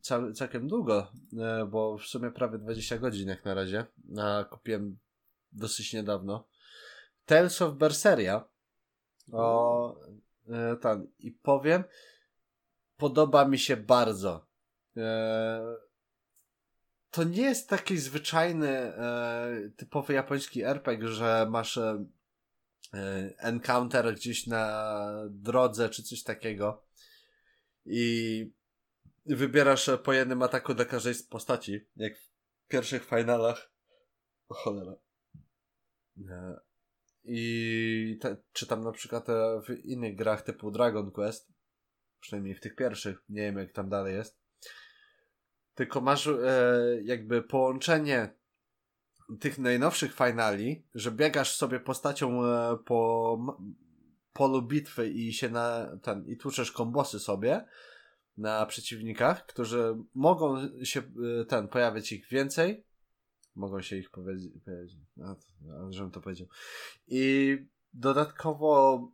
cał, 0.00 0.32
całkiem 0.32 0.68
długo, 0.68 1.10
e, 1.38 1.66
bo 1.66 1.98
w 1.98 2.02
sumie 2.02 2.30
prawie 2.30 2.58
20 2.58 2.98
godzin 2.98 3.28
jak 3.28 3.44
na 3.44 3.54
razie, 3.54 3.86
a 4.18 4.44
kupiłem 4.44 4.98
dosyć 5.52 5.92
niedawno. 5.92 6.46
Tales 7.26 7.62
of 7.62 7.74
Berseria. 7.74 8.44
O, 9.32 9.96
ten. 10.80 11.12
I 11.18 11.30
powiem, 11.32 11.84
podoba 12.96 13.48
mi 13.48 13.58
się 13.58 13.76
bardzo. 13.76 14.46
E, 14.96 15.76
to 17.10 17.24
nie 17.24 17.42
jest 17.42 17.68
taki 17.68 17.98
zwyczajny, 17.98 18.92
typowy 19.76 20.12
japoński 20.12 20.62
RPG, 20.62 21.08
że 21.08 21.46
masz 21.50 21.78
encounter 23.38 24.14
gdzieś 24.14 24.46
na 24.46 24.94
drodze 25.30 25.88
czy 25.88 26.02
coś 26.02 26.22
takiego 26.22 26.84
i 27.86 28.52
wybierasz 29.26 29.90
po 30.04 30.12
jednym 30.12 30.42
ataku 30.42 30.74
dla 30.74 30.84
każdej 30.84 31.14
z 31.14 31.22
postaci, 31.22 31.88
jak 31.96 32.18
w 32.18 32.30
pierwszych 32.68 33.04
finalach. 33.04 33.70
O 34.48 34.54
cholera. 34.54 34.94
I 37.24 38.18
te, 38.20 38.36
czy 38.52 38.66
tam 38.66 38.84
na 38.84 38.92
przykład 38.92 39.28
e, 39.28 39.60
w 39.62 39.84
innych 39.84 40.16
grach 40.16 40.42
typu 40.42 40.70
Dragon 40.70 41.10
Quest, 41.10 41.52
przynajmniej 42.20 42.54
w 42.54 42.60
tych 42.60 42.76
pierwszych, 42.76 43.24
nie 43.28 43.42
wiem 43.42 43.58
jak 43.58 43.72
tam 43.72 43.88
dalej 43.88 44.14
jest, 44.14 44.38
tylko 45.74 46.00
masz 46.00 46.26
e, 46.26 46.98
jakby 47.02 47.42
połączenie 47.42 48.34
tych 49.40 49.58
najnowszych 49.58 50.14
finali, 50.14 50.86
że 50.94 51.10
biegasz 51.10 51.56
sobie 51.56 51.80
postacią 51.80 52.44
e, 52.44 52.78
po 52.84 53.38
polu 54.32 54.62
bitwy 54.62 55.10
i 55.10 55.32
się 55.32 55.48
na 55.48 55.96
ten, 56.02 56.26
i 56.26 56.36
tłuczesz 56.36 56.72
kombosy 56.72 57.18
sobie 57.18 57.64
na 58.36 58.66
przeciwnikach, 58.66 59.46
którzy 59.46 59.96
mogą 60.14 60.56
się 60.84 61.00
y, 61.00 61.44
ten, 61.44 61.68
pojawiać 61.68 62.12
ich 62.12 62.28
więcej, 62.28 62.84
mogą 63.54 63.82
się 63.82 63.96
ich 63.96 64.10
powiedzieć, 64.10 64.52
no, 65.16 65.36
żebym 65.90 66.10
to 66.10 66.20
powiedział. 66.20 66.48
I 67.06 67.56
dodatkowo 67.92 69.08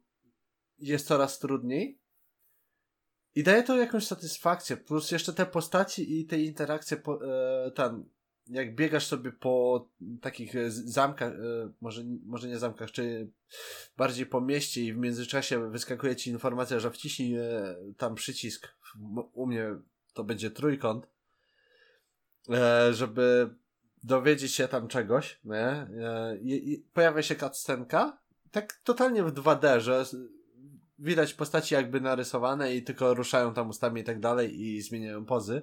jest 0.78 1.07
coraz 1.07 1.38
trudniej 1.38 2.01
i 3.34 3.43
daje 3.43 3.62
to 3.62 3.76
jakąś 3.76 4.07
satysfakcję, 4.07 4.76
plus 4.76 5.11
jeszcze 5.11 5.32
te 5.32 5.47
postaci 5.47 6.20
i 6.20 6.26
te 6.26 6.41
interakcje, 6.41 6.97
po, 6.97 7.24
e, 7.24 7.70
ten, 7.70 8.05
jak 8.51 8.74
biegasz 8.74 9.07
sobie 9.07 9.32
po 9.32 9.88
takich 10.20 10.57
e, 10.57 10.70
zamkach, 10.70 11.32
e, 11.32 11.72
może, 11.80 12.03
może 12.26 12.49
nie 12.49 12.59
zamkach, 12.59 12.91
czy 12.91 13.30
bardziej 13.97 14.26
po 14.26 14.41
mieście 14.41 14.84
i 14.84 14.93
w 14.93 14.97
międzyczasie 14.97 15.70
wyskakuje 15.70 16.16
ci 16.16 16.30
informacja, 16.30 16.80
że 16.80 16.91
wciśnij 16.91 17.36
e, 17.36 17.76
tam 17.97 18.14
przycisk, 18.14 18.68
u 19.32 19.47
mnie 19.47 19.74
to 20.14 20.24
będzie 20.24 20.51
trójkąt, 20.51 21.07
żeby 22.91 23.55
dowiedzieć 24.03 24.55
się 24.55 24.68
tam 24.68 24.88
czegoś, 24.88 25.40
nie? 25.44 25.86
I, 26.42 26.72
i 26.72 26.78
pojawia 26.78 27.22
się 27.22 27.36
cutscenka, 27.36 28.18
tak 28.51 28.72
totalnie 28.72 29.22
w 29.22 29.32
2D, 29.32 29.80
że 29.80 30.05
widać 30.98 31.34
postaci 31.34 31.74
jakby 31.74 32.01
narysowane 32.01 32.74
i 32.74 32.82
tylko 32.82 33.14
ruszają 33.14 33.55
tam 33.55 33.68
ustami 33.68 34.01
i 34.01 34.05
tak 34.05 34.20
dalej 34.20 34.61
i 34.61 34.82
zmieniają 34.82 35.24
pozy. 35.24 35.62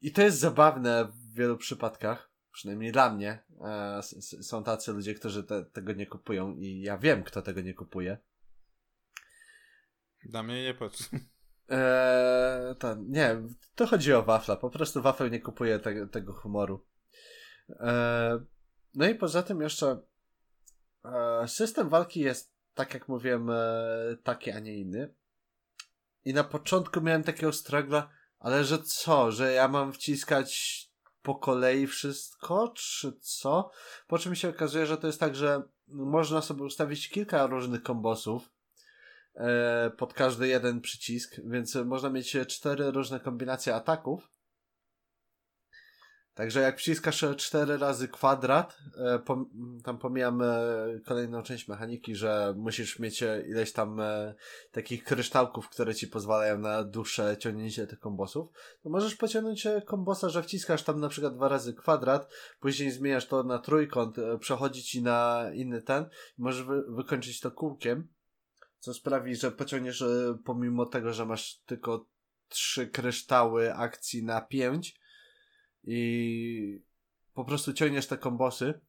I 0.00 0.12
to 0.12 0.22
jest 0.22 0.38
zabawne 0.38 1.04
w 1.04 1.34
wielu 1.34 1.56
przypadkach, 1.56 2.30
przynajmniej 2.52 2.92
dla 2.92 3.14
mnie. 3.14 3.38
E, 3.64 4.00
są 4.42 4.64
tacy 4.64 4.92
ludzie, 4.92 5.14
którzy 5.14 5.44
te, 5.44 5.64
tego 5.64 5.92
nie 5.92 6.06
kupują 6.06 6.56
i 6.56 6.80
ja 6.80 6.98
wiem, 6.98 7.22
kto 7.22 7.42
tego 7.42 7.60
nie 7.60 7.74
kupuje. 7.74 8.18
Dla 10.24 10.42
mnie 10.42 10.62
nie 10.62 10.74
patrz. 10.74 11.08
Eee, 11.68 12.74
to, 12.74 12.94
nie, 12.94 13.36
to 13.74 13.86
chodzi 13.86 14.12
o 14.12 14.22
wafla. 14.22 14.56
Po 14.56 14.70
prostu 14.70 15.02
wafel 15.02 15.30
nie 15.30 15.40
kupuje 15.40 15.78
te, 15.78 16.06
tego 16.06 16.32
humoru. 16.32 16.86
E, 17.70 18.40
no 18.94 19.08
i 19.08 19.14
poza 19.14 19.42
tym 19.42 19.60
jeszcze 19.60 20.02
e, 21.04 21.48
system 21.48 21.88
walki 21.88 22.20
jest, 22.20 22.52
tak 22.74 22.94
jak 22.94 23.08
mówiłem, 23.08 23.50
e, 23.50 23.56
taki, 24.22 24.50
a 24.50 24.60
nie 24.60 24.78
inny. 24.78 25.14
I 26.24 26.34
na 26.34 26.44
początku 26.44 27.00
miałem 27.00 27.22
takiego 27.22 27.52
stragla, 27.52 28.10
ale 28.38 28.64
że 28.64 28.78
co, 28.82 29.32
że 29.32 29.52
ja 29.52 29.68
mam 29.68 29.92
wciskać 29.92 30.78
po 31.22 31.34
kolei 31.34 31.86
wszystko, 31.86 32.68
czy 32.76 33.12
co? 33.20 33.70
Po 34.06 34.18
czym 34.18 34.34
się 34.34 34.48
okazuje, 34.48 34.86
że 34.86 34.96
to 34.96 35.06
jest 35.06 35.20
tak, 35.20 35.36
że 35.36 35.62
można 35.88 36.42
sobie 36.42 36.62
ustawić 36.62 37.08
kilka 37.08 37.46
różnych 37.46 37.82
kombosów 37.82 38.50
pod 39.96 40.14
każdy 40.14 40.48
jeden 40.48 40.80
przycisk, 40.80 41.36
więc 41.44 41.74
można 41.74 42.10
mieć 42.10 42.36
cztery 42.48 42.90
różne 42.90 43.20
kombinacje 43.20 43.74
ataków. 43.74 44.30
Także 46.38 46.60
jak 46.60 46.78
wciskasz 46.78 47.24
cztery 47.36 47.78
razy 47.78 48.08
kwadrat, 48.08 48.78
e, 48.96 49.18
tam 49.84 49.98
pomijam 49.98 50.42
e, 50.42 50.56
kolejną 51.06 51.42
część 51.42 51.68
mechaniki, 51.68 52.14
że 52.14 52.54
musisz 52.56 52.98
mieć 52.98 53.22
e, 53.22 53.42
ileś 53.48 53.72
tam 53.72 54.00
takich 54.72 55.04
kryształków, 55.04 55.68
które 55.68 55.94
ci 55.94 56.08
pozwalają 56.08 56.58
na 56.58 56.84
dłuższe 56.84 57.36
ciągnięcie 57.38 57.86
tych 57.86 57.98
kombosów, 57.98 58.50
to 58.82 58.90
możesz 58.90 59.14
pociągnąć 59.14 59.66
kombosa, 59.86 60.28
że 60.28 60.42
wciskasz 60.42 60.82
tam 60.82 61.00
na 61.00 61.08
przykład 61.08 61.34
dwa 61.34 61.48
razy 61.48 61.74
kwadrat, 61.74 62.32
później 62.60 62.90
zmieniasz 62.90 63.26
to 63.26 63.42
na 63.42 63.58
trójkąt, 63.58 64.16
przechodzi 64.40 64.82
ci 64.82 65.02
na 65.02 65.44
inny 65.54 65.82
ten, 65.82 66.06
możesz 66.36 66.62
wy 66.62 66.82
wykończyć 66.88 67.40
to 67.40 67.50
kółkiem, 67.50 68.08
co 68.78 68.94
sprawi, 68.94 69.36
że 69.36 69.52
pociągniesz 69.52 70.04
pomimo 70.44 70.86
tego, 70.86 71.12
że 71.12 71.26
masz 71.26 71.56
tylko 71.66 72.06
trzy 72.48 72.86
kryształy 72.86 73.74
akcji 73.74 74.24
na 74.24 74.40
pięć, 74.40 75.00
i 75.84 76.80
po 77.34 77.44
prostu 77.44 77.72
ciągniesz 77.72 78.06
te 78.06 78.18
kombosy, 78.18 78.80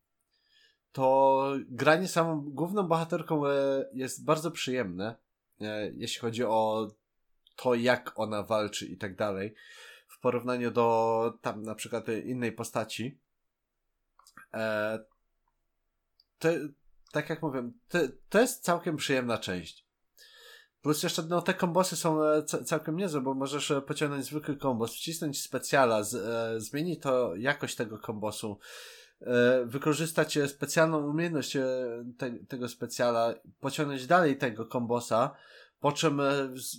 to 0.91 1.53
granie 1.69 2.07
samą 2.07 2.41
główną 2.41 2.83
bohaterką 2.83 3.47
e, 3.47 3.51
jest 3.93 4.25
bardzo 4.25 4.51
przyjemne, 4.51 5.15
e, 5.61 5.91
jeśli 5.95 6.19
chodzi 6.19 6.43
o 6.43 6.91
to, 7.55 7.75
jak 7.75 8.19
ona 8.19 8.43
walczy 8.43 8.85
i 8.85 8.97
tak 8.97 9.15
dalej, 9.15 9.53
w 10.07 10.19
porównaniu 10.19 10.71
do 10.71 11.33
tam 11.41 11.61
na 11.63 11.75
przykład 11.75 12.05
innej 12.25 12.51
postaci. 12.51 13.19
E, 14.53 14.99
to, 16.39 16.49
tak 17.11 17.29
jak 17.29 17.41
mówię, 17.41 17.71
to, 17.89 17.99
to 18.29 18.41
jest 18.41 18.63
całkiem 18.63 18.97
przyjemna 18.97 19.37
część. 19.37 19.89
Plus 20.81 21.03
jeszcze 21.03 21.23
no, 21.23 21.41
te 21.41 21.53
kombosy 21.53 21.95
są 21.95 22.23
e, 22.23 22.43
całkiem 22.43 22.97
niezłe, 22.97 23.21
bo 23.21 23.33
możesz 23.33 23.71
e, 23.71 23.81
pociągnąć 23.81 24.25
zwykły 24.25 24.57
kombos, 24.57 24.95
wcisnąć 24.95 25.41
specjala, 25.41 26.03
z, 26.03 26.15
e, 26.15 26.61
zmieni 26.61 26.97
to 26.97 27.35
jakość 27.35 27.75
tego 27.75 27.97
kombosu, 27.97 28.59
e, 29.21 29.65
wykorzystać 29.65 30.37
e, 30.37 30.47
specjalną 30.47 31.09
umiejętność 31.09 31.57
te, 32.17 32.31
tego 32.47 32.69
specjala, 32.69 33.33
pociągnąć 33.59 34.07
dalej 34.07 34.37
tego 34.37 34.65
kombosa, 34.65 35.35
po 35.79 35.91
czym 35.91 36.21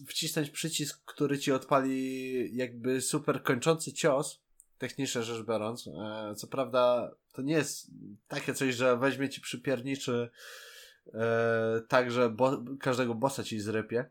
wcisnąć 0.08 0.50
przycisk, 0.50 1.04
który 1.04 1.38
ci 1.38 1.52
odpali 1.52 2.56
jakby 2.56 3.00
super 3.00 3.42
kończący 3.42 3.92
cios, 3.92 4.42
technicznie 4.80 5.22
rzecz 5.22 5.46
biorąc. 5.46 5.86
E, 5.86 6.34
co 6.34 6.46
prawda 6.46 7.10
to 7.32 7.42
nie 7.42 7.54
jest 7.54 7.90
takie 8.28 8.54
coś, 8.54 8.74
że 8.74 8.96
weźmie 8.96 9.28
ci 9.28 9.40
przypierniczy 9.40 10.30
e, 11.14 11.80
tak, 11.88 12.10
że 12.10 12.30
bo, 12.30 12.62
każdego 12.80 13.14
bossa 13.14 13.44
ci 13.44 13.60
zrypie. 13.60 14.10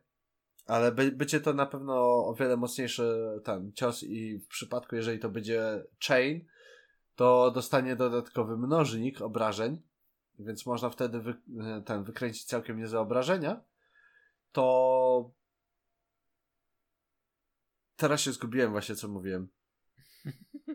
Ale 0.66 0.92
by, 0.92 1.12
będzie 1.12 1.40
to 1.40 1.54
na 1.54 1.66
pewno 1.66 1.96
o 2.26 2.36
wiele 2.40 2.58
mocniejszy 2.58 3.40
ten 3.44 3.74
cios 3.74 4.04
i 4.04 4.38
w 4.38 4.48
przypadku, 4.48 4.96
jeżeli 4.96 5.20
to 5.20 5.30
będzie 5.30 5.84
chain, 6.08 6.46
to 7.16 7.52
dostanie 7.52 7.96
dodatkowy 7.96 8.58
mnożnik 8.58 9.22
obrażeń, 9.22 9.82
więc 10.40 10.66
można 10.66 10.90
wtedy 10.90 11.20
wy, 11.20 11.36
ten, 11.86 12.04
wykręcić 12.04 12.44
całkiem 12.44 12.80
niezłe 12.80 13.00
obrażenia. 13.00 13.62
To 14.52 15.32
teraz 17.96 18.22
się 18.22 18.32
zgubiłem 18.32 18.72
właśnie, 18.72 18.96
co 18.96 19.08
mówiłem. 19.08 19.50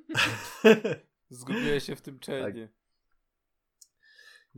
Zgubiłeś 1.29 1.85
się 1.85 1.97
w 1.97 2.01
tym 2.01 2.19
chainie. 2.27 2.69
Tak. 2.69 2.75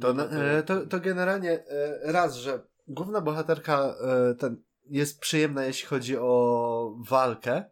To, 0.00 0.30
e, 0.32 0.62
to, 0.62 0.86
to 0.86 1.00
generalnie 1.00 1.50
e, 1.66 2.12
raz, 2.12 2.36
że 2.36 2.66
główna 2.88 3.20
bohaterka 3.20 3.96
e, 4.00 4.34
ten 4.34 4.62
jest 4.84 5.20
przyjemna, 5.20 5.64
jeśli 5.64 5.86
chodzi 5.86 6.16
o 6.16 6.96
walkę. 7.08 7.64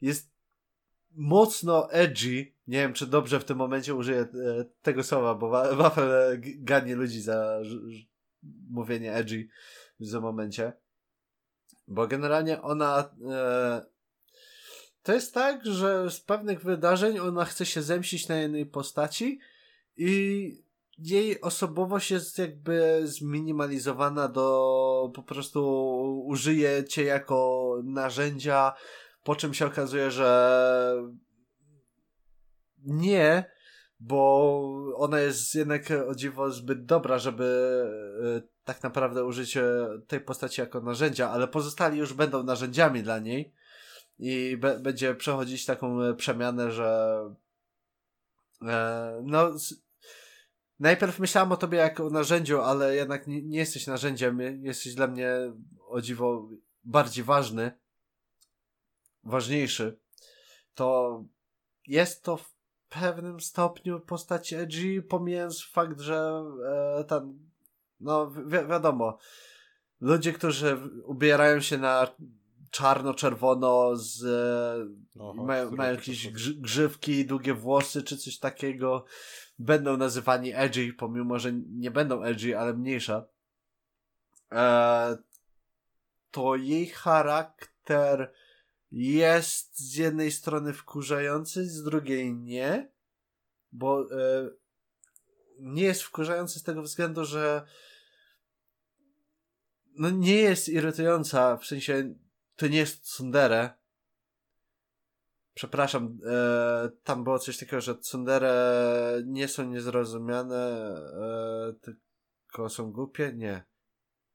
Jest 0.00 0.30
mocno 1.10 1.92
edgy. 1.92 2.54
Nie 2.66 2.78
wiem, 2.78 2.92
czy 2.92 3.06
dobrze 3.06 3.40
w 3.40 3.44
tym 3.44 3.58
momencie 3.58 3.94
użyję 3.94 4.26
tego 4.82 5.02
słowa, 5.02 5.34
bo 5.34 5.50
Wafel 5.76 6.40
gani 6.42 6.92
ludzi 6.92 7.20
za 7.20 7.60
mówienie 8.70 9.14
edgy 9.14 9.48
w 10.00 10.10
tym 10.10 10.22
momencie. 10.22 10.72
Bo 11.88 12.06
generalnie 12.06 12.62
ona 12.62 13.14
to 15.04 15.12
jest 15.12 15.34
tak, 15.34 15.66
że 15.66 16.10
z 16.10 16.20
pewnych 16.20 16.62
wydarzeń 16.62 17.18
ona 17.18 17.44
chce 17.44 17.66
się 17.66 17.82
zemścić 17.82 18.28
na 18.28 18.36
jednej 18.36 18.66
postaci 18.66 19.38
i 19.96 20.64
jej 20.98 21.40
osobowość 21.40 22.10
jest 22.10 22.38
jakby 22.38 23.00
zminimalizowana 23.04 24.28
do 24.28 25.10
po 25.14 25.22
prostu 25.22 25.62
użyje 26.26 26.84
cię 26.84 27.04
jako 27.04 27.76
narzędzia, 27.84 28.72
po 29.24 29.36
czym 29.36 29.54
się 29.54 29.66
okazuje, 29.66 30.10
że 30.10 31.02
nie, 32.84 33.50
bo 34.00 34.60
ona 34.96 35.20
jest 35.20 35.54
jednak 35.54 35.82
o 36.08 36.14
dziwo 36.14 36.50
zbyt 36.50 36.84
dobra, 36.84 37.18
żeby 37.18 37.44
e, 38.36 38.42
tak 38.64 38.82
naprawdę 38.82 39.24
użyć 39.24 39.56
e, 39.56 39.88
tej 40.06 40.20
postaci 40.20 40.60
jako 40.60 40.80
narzędzia, 40.80 41.30
ale 41.30 41.48
pozostali 41.48 41.98
już 41.98 42.12
będą 42.12 42.42
narzędziami 42.42 43.02
dla 43.02 43.18
niej 43.18 43.54
i 44.24 44.56
będzie 44.56 45.14
przechodzić 45.14 45.66
taką 45.66 46.02
e, 46.02 46.14
przemianę, 46.14 46.72
że 46.72 47.18
no 49.22 49.52
Najpierw 50.80 51.18
myślałem 51.18 51.52
o 51.52 51.56
tobie 51.56 51.78
jako 51.78 52.06
o 52.06 52.10
narzędziu, 52.10 52.60
ale 52.60 52.96
jednak 52.96 53.26
nie, 53.26 53.42
nie 53.42 53.58
jesteś 53.58 53.86
narzędziem, 53.86 54.40
jesteś 54.64 54.94
dla 54.94 55.06
mnie 55.06 55.30
o 55.88 56.00
dziwo 56.00 56.48
bardziej 56.84 57.24
ważny, 57.24 57.78
ważniejszy. 59.24 59.98
To 60.74 61.24
jest 61.86 62.22
to 62.22 62.36
w 62.36 62.54
pewnym 62.88 63.40
stopniu 63.40 64.00
postać 64.00 64.52
edgy, 64.52 65.02
pomijając 65.02 65.64
fakt, 65.64 66.00
że 66.00 66.44
e, 67.10 67.20
no 68.00 68.30
wi 68.30 68.68
wiadomo, 68.68 69.18
ludzie, 70.00 70.32
którzy 70.32 70.78
ubierają 71.04 71.60
się 71.60 71.78
na 71.78 72.06
czarno-czerwono 72.74 73.96
z 73.96 74.24
Oho, 75.18 75.44
mają, 75.44 75.70
mają 75.70 75.94
jakieś 75.94 76.28
grzywki, 76.54 77.26
długie 77.26 77.54
włosy 77.54 78.02
czy 78.02 78.16
coś 78.16 78.38
takiego. 78.38 79.04
Będą 79.58 79.96
nazywani 79.96 80.52
edgy, 80.54 80.92
pomimo, 80.92 81.38
że 81.38 81.52
nie 81.52 81.90
będą 81.90 82.22
edgy, 82.22 82.58
ale 82.58 82.74
mniejsza, 82.74 83.26
e, 84.52 85.18
to 86.30 86.56
jej 86.56 86.86
charakter 86.86 88.32
jest 88.92 89.78
z 89.78 89.96
jednej 89.96 90.32
strony 90.32 90.72
wkurzający, 90.72 91.68
z 91.68 91.82
drugiej 91.82 92.34
nie, 92.34 92.90
bo 93.72 94.00
e, 94.02 94.50
nie 95.60 95.82
jest 95.82 96.02
wkurzający 96.02 96.58
z 96.58 96.62
tego 96.62 96.82
względu, 96.82 97.24
że 97.24 97.66
no 99.96 100.10
nie 100.10 100.36
jest 100.36 100.68
irytująca, 100.68 101.56
w 101.56 101.66
sensie 101.66 102.14
to 102.56 102.68
nie 102.68 102.78
jest 102.78 103.02
tsundere, 103.02 103.74
Przepraszam, 105.54 106.18
e, 106.26 106.90
tam 107.04 107.24
było 107.24 107.38
coś 107.38 107.58
takiego, 107.58 107.80
że 107.80 107.94
tsundere 107.94 109.22
nie 109.26 109.48
są 109.48 109.64
niezrozumiane, 109.64 110.56
e, 111.12 111.72
tylko 111.80 112.68
są 112.68 112.92
głupie? 112.92 113.32
Nie. 113.36 113.64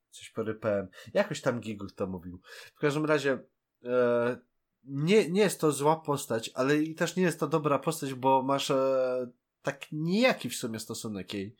Coś 0.09 0.29
porypałem. 0.29 0.87
Jakoś 1.13 1.41
tam 1.41 1.59
Gigut 1.59 1.95
to 1.95 2.07
mówił. 2.07 2.41
W 2.75 2.79
każdym 2.79 3.05
razie 3.05 3.39
e, 3.85 4.37
nie, 4.83 5.29
nie 5.29 5.41
jest 5.41 5.61
to 5.61 5.71
zła 5.71 5.95
postać, 5.95 6.51
ale 6.53 6.77
i 6.77 6.95
też 6.95 7.15
nie 7.15 7.23
jest 7.23 7.39
to 7.39 7.47
dobra 7.47 7.79
postać, 7.79 8.13
bo 8.13 8.43
masz 8.43 8.71
e, 8.71 9.27
tak 9.61 9.91
nijaki 9.91 10.49
w 10.49 10.55
sumie 10.55 10.79
stosunek 10.79 11.33
jej 11.33 11.55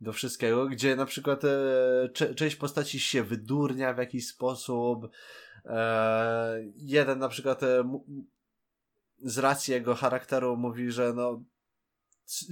do 0.00 0.12
wszystkiego, 0.12 0.66
gdzie 0.66 0.96
na 0.96 1.06
przykład 1.06 1.44
e, 1.44 2.34
część 2.34 2.56
postaci 2.56 3.00
się 3.00 3.22
wydurnia 3.22 3.94
w 3.94 3.98
jakiś 3.98 4.28
sposób. 4.28 5.08
E, 5.64 6.64
jeden 6.76 7.18
na 7.18 7.28
przykład 7.28 7.62
e, 7.62 8.00
z 9.18 9.38
racji 9.38 9.74
jego 9.74 9.94
charakteru 9.94 10.56
mówi, 10.56 10.92
że 10.92 11.12
no 11.12 11.42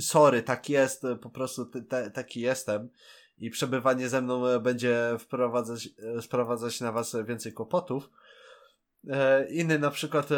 sorry, 0.00 0.42
tak 0.42 0.68
jest, 0.68 1.02
po 1.20 1.30
prostu 1.30 1.70
taki 2.14 2.40
jestem 2.40 2.88
i 3.38 3.50
przebywanie 3.50 4.08
ze 4.08 4.22
mną 4.22 4.46
e, 4.46 4.60
będzie 4.60 5.16
wprowadzać, 5.18 5.88
e, 6.18 6.22
sprowadzać 6.22 6.80
na 6.80 6.92
was 6.92 7.16
więcej 7.26 7.52
kłopotów. 7.52 8.10
E, 9.08 9.48
inny 9.48 9.78
na 9.78 9.90
przykład 9.90 10.28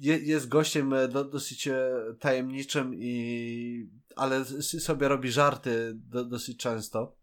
jest 0.00 0.48
gościem 0.48 0.92
e, 0.92 1.08
do, 1.08 1.24
dosyć 1.24 1.68
e, 1.68 1.94
tajemniczym 2.20 2.94
i 2.94 3.90
ale 4.16 4.44
sobie 4.44 5.08
robi 5.08 5.30
żarty 5.30 5.92
do, 5.94 6.24
dosyć 6.24 6.58
często. 6.58 7.16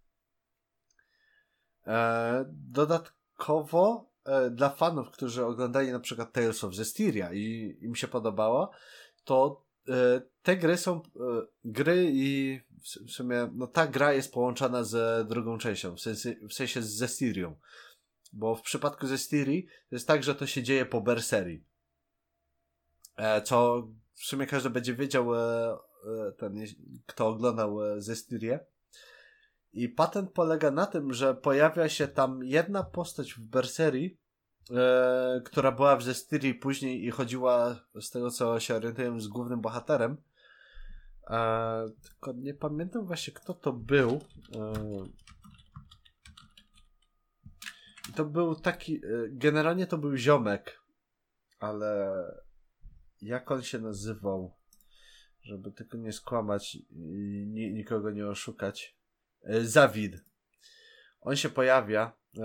E, 1.87 2.45
dodatkowo 2.47 4.13
dla 4.51 4.69
fanów, 4.69 5.11
którzy 5.11 5.45
oglądali 5.45 5.91
na 5.91 5.99
przykład 5.99 6.33
Tales 6.33 6.63
of 6.63 6.75
Zestiria 6.75 7.33
i 7.33 7.77
im 7.81 7.95
się 7.95 8.07
podobało, 8.07 8.71
to 9.23 9.65
te 10.43 10.57
gry 10.57 10.77
są 10.77 11.01
gry 11.65 12.11
i 12.13 12.59
w 13.07 13.11
sumie 13.11 13.49
no 13.53 13.67
ta 13.67 13.87
gra 13.87 14.13
jest 14.13 14.33
połączona 14.33 14.83
z 14.83 15.27
drugą 15.27 15.57
częścią, 15.57 15.95
w 15.95 15.99
sensie, 16.01 16.35
w 16.49 16.53
sensie 16.53 16.81
z 16.81 16.89
Zestirią. 16.89 17.55
Bo 18.33 18.55
w 18.55 18.61
przypadku 18.61 19.07
Zestirii 19.07 19.67
jest 19.91 20.07
tak, 20.07 20.23
że 20.23 20.35
to 20.35 20.47
się 20.47 20.63
dzieje 20.63 20.85
po 20.85 21.01
Berserii. 21.01 21.65
E, 23.15 23.41
co 23.41 23.87
w 24.13 24.25
sumie 24.25 24.45
każdy 24.45 24.69
będzie 24.69 24.93
wiedział, 24.93 25.35
e, 25.35 25.71
e, 26.27 26.31
ten, 26.31 26.55
kto 27.05 27.27
oglądał 27.27 27.77
Zestirię. 27.97 28.59
I 29.73 29.89
patent 29.89 30.31
polega 30.31 30.71
na 30.71 30.85
tym, 30.85 31.13
że 31.13 31.35
pojawia 31.35 31.89
się 31.89 32.07
tam 32.07 32.43
jedna 32.43 32.83
postać 32.83 33.33
w 33.33 33.39
Berserii, 33.39 34.17
e, 34.71 35.41
która 35.45 35.71
była 35.71 35.95
w 35.95 36.03
Zestirii 36.03 36.53
później 36.53 37.05
i 37.05 37.11
chodziła, 37.11 37.79
z 38.01 38.09
tego 38.09 38.31
co 38.31 38.59
się 38.59 38.75
orientuję, 38.75 39.19
z 39.19 39.27
głównym 39.27 39.61
bohaterem. 39.61 40.17
E, 41.29 41.85
tylko 42.03 42.33
nie 42.33 42.53
pamiętam 42.53 43.05
właśnie, 43.05 43.33
kto 43.33 43.53
to 43.53 43.73
był. 43.73 44.21
E, 44.55 44.73
to 48.15 48.25
był 48.25 48.55
taki. 48.55 49.01
Generalnie 49.29 49.87
to 49.87 49.97
był 49.97 50.15
ziomek, 50.15 50.81
ale 51.59 52.13
jak 53.23 53.51
on 53.51 53.61
się 53.61 53.79
nazywał? 53.79 54.53
Żeby 55.41 55.71
tylko 55.71 55.97
nie 55.97 56.13
skłamać 56.13 56.75
i 56.75 57.45
nikogo 57.73 58.11
nie 58.11 58.27
oszukać. 58.27 58.97
E, 59.43 59.65
Zawid. 59.65 60.15
On 61.21 61.35
się 61.35 61.49
pojawia 61.49 62.11
e, 62.37 62.41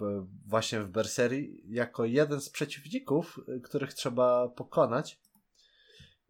w, 0.00 0.26
właśnie 0.46 0.80
w 0.80 0.88
Berserii 0.88 1.62
jako 1.68 2.04
jeden 2.04 2.40
z 2.40 2.50
przeciwników, 2.50 3.40
e, 3.48 3.60
których 3.60 3.94
trzeba 3.94 4.48
pokonać, 4.48 5.20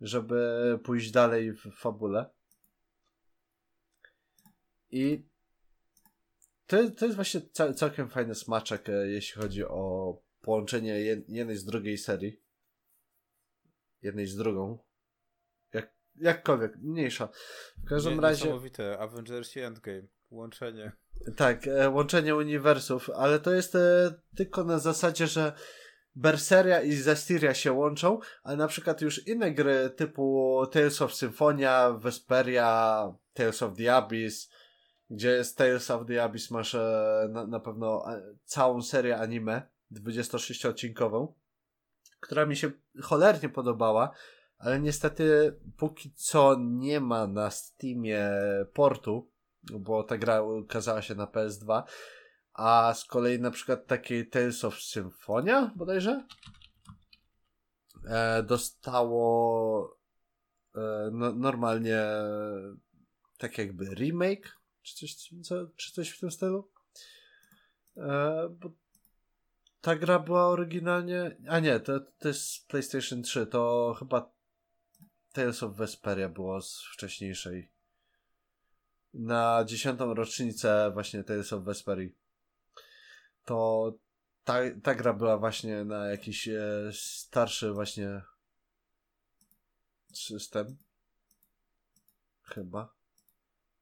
żeby 0.00 0.78
pójść 0.84 1.10
dalej 1.10 1.52
w 1.52 1.62
fabule. 1.76 2.30
I 4.90 5.24
to, 6.66 6.90
to 6.90 7.04
jest 7.04 7.16
właśnie 7.16 7.40
całkiem 7.74 8.08
fajny 8.08 8.34
smaczek, 8.34 8.86
jeśli 9.04 9.42
chodzi 9.42 9.64
o 9.64 10.16
połączenie 10.40 11.00
jednej 11.28 11.56
z 11.56 11.64
drugiej 11.64 11.98
serii. 11.98 12.40
Jednej 14.02 14.26
z 14.26 14.36
drugą. 14.36 14.78
Jak, 15.72 15.94
jakkolwiek, 16.16 16.76
mniejsza. 16.76 17.28
W 17.84 17.88
każdym 17.88 18.14
Nie, 18.14 18.20
razie. 18.20 18.44
Niesamowite. 18.44 18.98
Avengers 18.98 19.56
Endgame. 19.56 20.02
Łączenie. 20.30 20.92
Tak, 21.36 21.66
e, 21.66 21.90
łączenie 21.90 22.36
uniwersów, 22.36 23.10
ale 23.10 23.38
to 23.38 23.52
jest 23.52 23.74
e, 23.74 24.14
tylko 24.36 24.64
na 24.64 24.78
zasadzie, 24.78 25.26
że 25.26 25.52
Berseria 26.14 26.82
i 26.82 26.92
Zestiria 26.92 27.54
się 27.54 27.72
łączą, 27.72 28.18
ale 28.42 28.56
na 28.56 28.68
przykład 28.68 29.00
już 29.00 29.26
inne 29.26 29.50
gry 29.50 29.90
typu 29.90 30.56
Tales 30.72 31.02
of 31.02 31.14
Symphonia, 31.14 31.90
Vesperia, 31.90 33.14
Tales 33.32 33.62
of 33.62 33.76
the 33.76 33.94
Abyss, 33.94 34.50
gdzie 35.10 35.30
jest 35.30 35.58
Tales 35.58 35.90
of 35.90 36.06
the 36.06 36.22
Abyss 36.22 36.50
masz 36.50 36.74
e, 36.74 37.28
na, 37.30 37.46
na 37.46 37.60
pewno 37.60 38.04
całą 38.44 38.82
serię 38.82 39.18
anime 39.18 39.62
26-odcinkową, 39.92 41.32
która 42.20 42.46
mi 42.46 42.56
się 42.56 42.70
cholernie 43.02 43.48
podobała, 43.48 44.10
ale 44.58 44.80
niestety 44.80 45.56
póki 45.76 46.12
co 46.14 46.56
nie 46.60 47.00
ma 47.00 47.26
na 47.26 47.50
Steamie 47.50 48.30
portu, 48.72 49.30
bo 49.62 50.02
ta 50.02 50.18
gra 50.18 50.42
ukazała 50.42 51.02
się 51.02 51.14
na 51.14 51.26
PS2, 51.26 51.82
a 52.52 52.94
z 52.94 53.04
kolei 53.04 53.40
na 53.40 53.50
przykład 53.50 53.86
takiej 53.86 54.28
Tales 54.28 54.64
of 54.64 54.82
Symphonia 54.82 55.72
bodajże 55.76 56.26
e, 58.08 58.42
dostało 58.42 59.98
e, 60.74 61.10
no, 61.12 61.32
normalnie 61.32 62.04
tak 63.38 63.58
jakby 63.58 63.84
remake, 63.94 64.58
czy 64.82 64.94
coś, 64.94 65.14
co, 65.42 65.66
czy 65.76 65.92
coś 65.92 66.10
w 66.10 66.20
tym 66.20 66.30
stylu. 66.30 66.70
E, 67.96 68.48
bo 68.50 68.70
ta 69.80 69.96
gra 69.96 70.18
była 70.18 70.48
oryginalnie. 70.48 71.36
A 71.48 71.60
nie, 71.60 71.80
to, 71.80 72.00
to 72.00 72.28
jest 72.28 72.68
PlayStation 72.68 73.22
3. 73.22 73.46
To 73.46 73.94
chyba 73.98 74.32
Tales 75.32 75.62
of 75.62 75.76
Vesperia 75.76 76.28
było 76.28 76.62
z 76.62 76.84
wcześniejszej. 76.92 77.70
Na 79.14 79.64
dziesiątą 79.64 80.14
rocznicę 80.14 80.90
właśnie 80.94 81.24
Tales 81.24 81.52
of 81.52 81.64
Vesperii. 81.64 82.16
To 83.44 83.92
ta, 84.44 84.54
ta 84.82 84.94
gra 84.94 85.12
była 85.12 85.38
właśnie 85.38 85.84
na 85.84 86.06
jakiś 86.06 86.48
e, 86.48 86.90
starszy 86.92 87.72
właśnie 87.72 88.22
system. 90.12 90.76
Chyba. 92.42 92.94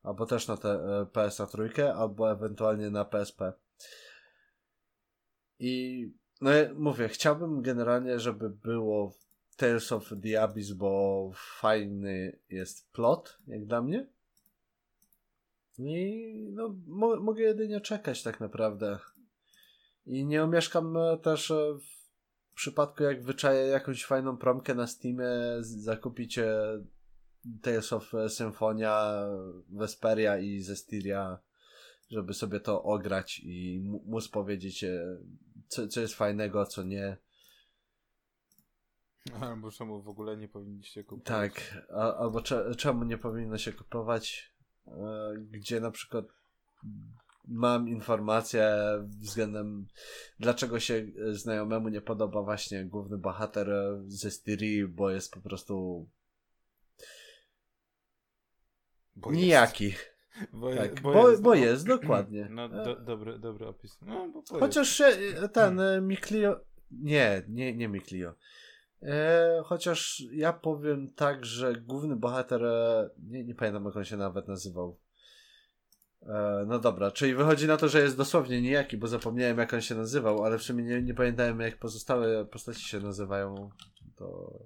Albo 0.03 0.27
też 0.27 0.49
na 0.49 0.57
te 0.57 0.69
e, 0.70 1.07
PS 1.07 1.39
na 1.39 1.47
trójkę, 1.47 1.95
albo 1.95 2.31
ewentualnie 2.33 2.91
na 2.91 3.05
PSP. 3.05 3.53
I 5.59 6.05
no 6.41 6.51
mówię, 6.75 7.09
chciałbym 7.09 7.63
generalnie, 7.63 8.21
żeby 8.21 8.51
było 8.51 9.15
Tales 9.57 9.93
of 9.93 10.13
the 10.23 10.43
Abyss, 10.43 10.73
bo 10.73 11.31
fajny 11.35 12.39
jest 12.51 12.93
plot, 12.93 13.39
jak 13.47 13.67
dla 13.67 13.83
mnie. 13.83 14.07
I 15.79 16.49
no, 16.53 16.77
mo 16.87 17.17
mogę 17.17 17.43
jedynie 17.43 17.81
czekać 17.81 18.23
tak 18.23 18.41
naprawdę. 18.41 18.99
I 20.07 20.27
nie 20.27 20.43
omieszkam 20.43 20.97
e, 20.97 21.19
też 21.19 21.51
e, 21.51 21.75
w 22.51 22.55
przypadku, 22.55 23.03
jak 23.03 23.23
wyczaję 23.23 23.67
jakąś 23.67 24.05
fajną 24.05 24.37
promkę 24.37 24.75
na 24.75 24.87
Steamie, 24.87 25.29
zakupicie 25.61 26.55
Tales 27.63 27.93
of 27.93 28.13
Symphonia, 28.29 29.27
Vesperia 29.69 30.39
i 30.39 30.61
Zestiria, 30.61 31.39
żeby 32.11 32.35
sobie 32.35 32.61
to 32.61 32.83
ograć 32.83 33.41
i 33.45 33.83
móc 34.07 34.29
powiedzieć, 34.29 34.85
e, 34.85 35.19
co, 35.69 35.89
co 35.89 36.01
jest 36.01 36.15
fajnego, 36.15 36.66
co 36.66 36.82
nie. 36.82 37.16
Albo 39.40 39.70
czemu 39.70 40.03
w 40.03 40.09
ogóle 40.09 40.36
nie 40.36 40.49
powinniście 40.49 41.05
kupować. 41.05 41.27
Tak, 41.27 41.85
a, 41.90 42.15
albo 42.15 42.43
cze, 42.43 42.74
czemu 42.74 43.05
nie 43.05 43.19
powinno 43.19 43.59
się 43.59 43.73
kupować, 43.73 44.55
e, 44.86 45.35
gdzie 45.39 45.81
na 45.81 45.90
przykład 45.90 46.24
mam 47.45 47.89
informację 47.89 48.77
względem 49.20 49.86
dlaczego 50.40 50.81
się 50.81 51.07
znajomemu 51.32 51.89
nie 51.89 52.01
podoba 52.01 52.43
właśnie 52.43 52.85
główny 52.85 53.19
bohater 53.19 53.69
ze 54.07 54.31
Styrii, 54.31 54.86
bo 54.86 55.11
jest 55.11 55.32
po 55.32 55.40
prostu 55.40 56.07
bo 59.16 59.32
nijaki. 59.32 59.85
Jest. 59.85 60.18
Bo, 60.52 60.74
tak, 60.74 61.01
bo, 61.01 61.12
bo, 61.12 61.31
jest, 61.31 61.43
bo 61.43 61.51
no. 61.51 61.55
jest, 61.55 61.86
dokładnie. 61.86 62.48
No, 62.51 62.69
do, 62.69 62.97
dobry, 62.97 63.39
dobry 63.39 63.66
opis. 63.66 63.98
No, 64.02 64.43
Chociaż 64.60 65.01
jest. 65.01 65.52
ten 65.52 65.78
hmm. 65.78 66.06
Miklio. 66.06 66.60
Nie, 66.90 67.43
nie, 67.48 67.77
nie 67.77 67.89
Miklio. 67.89 68.35
E, 69.02 69.62
chociaż 69.65 70.23
ja 70.32 70.52
powiem 70.52 71.12
tak, 71.15 71.44
że 71.44 71.73
główny 71.74 72.16
bohater. 72.16 72.65
E, 72.65 73.10
nie, 73.19 73.44
nie 73.44 73.55
pamiętam, 73.55 73.85
jak 73.85 73.97
on 73.97 74.05
się 74.05 74.16
nawet 74.16 74.48
nazywał. 74.48 74.98
E, 76.23 76.65
no 76.66 76.78
dobra, 76.78 77.10
czyli 77.10 77.35
wychodzi 77.35 77.66
na 77.66 77.77
to, 77.77 77.89
że 77.89 78.01
jest 78.01 78.16
dosłownie 78.16 78.62
nijaki, 78.62 78.97
bo 78.97 79.09
zapomniałem, 79.09 79.59
jak 79.59 79.74
on 79.74 79.81
się 79.81 79.94
nazywał, 79.94 80.44
ale 80.44 80.59
w 80.59 80.62
sumie 80.62 80.85
nie, 80.85 81.02
nie 81.02 81.15
pamiętałem, 81.15 81.60
jak 81.60 81.78
pozostałe 81.78 82.44
postaci 82.44 82.89
się 82.89 83.01
nazywają. 83.01 83.70
To. 84.16 84.59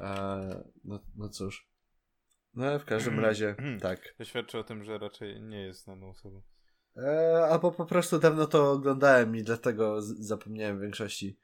E, 0.00 0.64
no, 0.84 1.00
no 1.16 1.28
cóż. 1.28 1.69
No, 2.54 2.78
w 2.78 2.84
każdym 2.84 3.12
mm. 3.12 3.24
razie, 3.24 3.54
mm. 3.58 3.80
tak. 3.80 4.14
To 4.18 4.24
świadczy 4.24 4.58
o 4.58 4.64
tym, 4.64 4.84
że 4.84 4.98
raczej 4.98 5.42
nie 5.42 5.62
jest 5.62 5.84
znaną 5.84 6.10
osobą. 6.10 6.42
E, 6.96 7.46
albo 7.50 7.72
po 7.72 7.86
prostu 7.86 8.18
dawno 8.18 8.46
to 8.46 8.70
oglądałem 8.70 9.36
i 9.36 9.42
dlatego 9.42 10.02
zapomniałem 10.02 10.78
w 10.78 10.82
większości. 10.82 11.38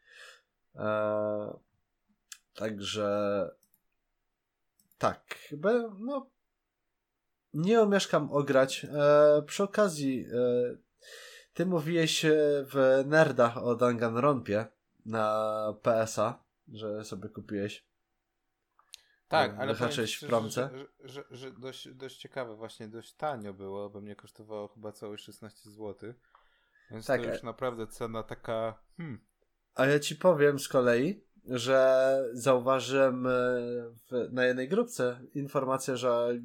E, 0.75 1.59
także 2.55 3.51
tak, 4.99 5.35
chyba 5.49 5.73
no 5.99 6.31
nie 7.55 7.81
omieszkam 7.81 8.33
ograć. 8.33 8.85
E, 8.85 9.43
przy 9.47 9.63
okazji 9.63 10.27
e, 10.33 10.77
ty 11.55 11.67
mówiłeś 11.67 12.27
w 12.73 13.05
Nerdach 13.07 13.59
o 13.59 13.75
Danganronpie 13.75 14.67
na 15.07 15.75
PSA, 15.83 16.45
że 16.73 17.05
sobie 17.05 17.29
kupiłeś. 17.29 17.87
Tak, 19.29 19.55
ale 19.59 19.75
wyhaczyłeś 19.75 20.17
w 20.17 20.27
promce. 20.27 20.71
Że, 20.73 20.79
że, 20.79 21.25
że, 21.31 21.37
że, 21.37 21.51
dość, 21.51 21.89
dość 21.89 22.17
ciekawe, 22.17 22.57
właśnie 22.57 22.89
dość 22.89 23.15
tanio 23.15 23.55
było, 23.55 23.91
bo 23.91 24.01
mnie 24.01 24.17
kosztowało 24.17 24.69
chyba 24.69 24.93
całe 24.93 25.19
16 25.19 25.71
zł. 25.71 26.13
Więc 26.91 27.07
tak, 27.07 27.23
to 27.23 27.29
już 27.29 27.43
e- 27.43 27.47
naprawdę 27.47 27.87
cena 27.87 28.23
taka. 28.23 28.79
Hmm. 28.97 29.21
A 29.75 29.87
ja 29.87 30.01
ci 30.01 30.17
powiem 30.17 30.59
z 30.59 30.69
kolei, 30.69 31.25
że 31.45 32.31
zauważyłem 32.33 33.27
e, 33.27 33.31
w, 33.31 34.29
na 34.33 34.45
jednej 34.45 34.69
grupce 34.69 35.21
informację, 35.35 35.97
że 35.97 36.41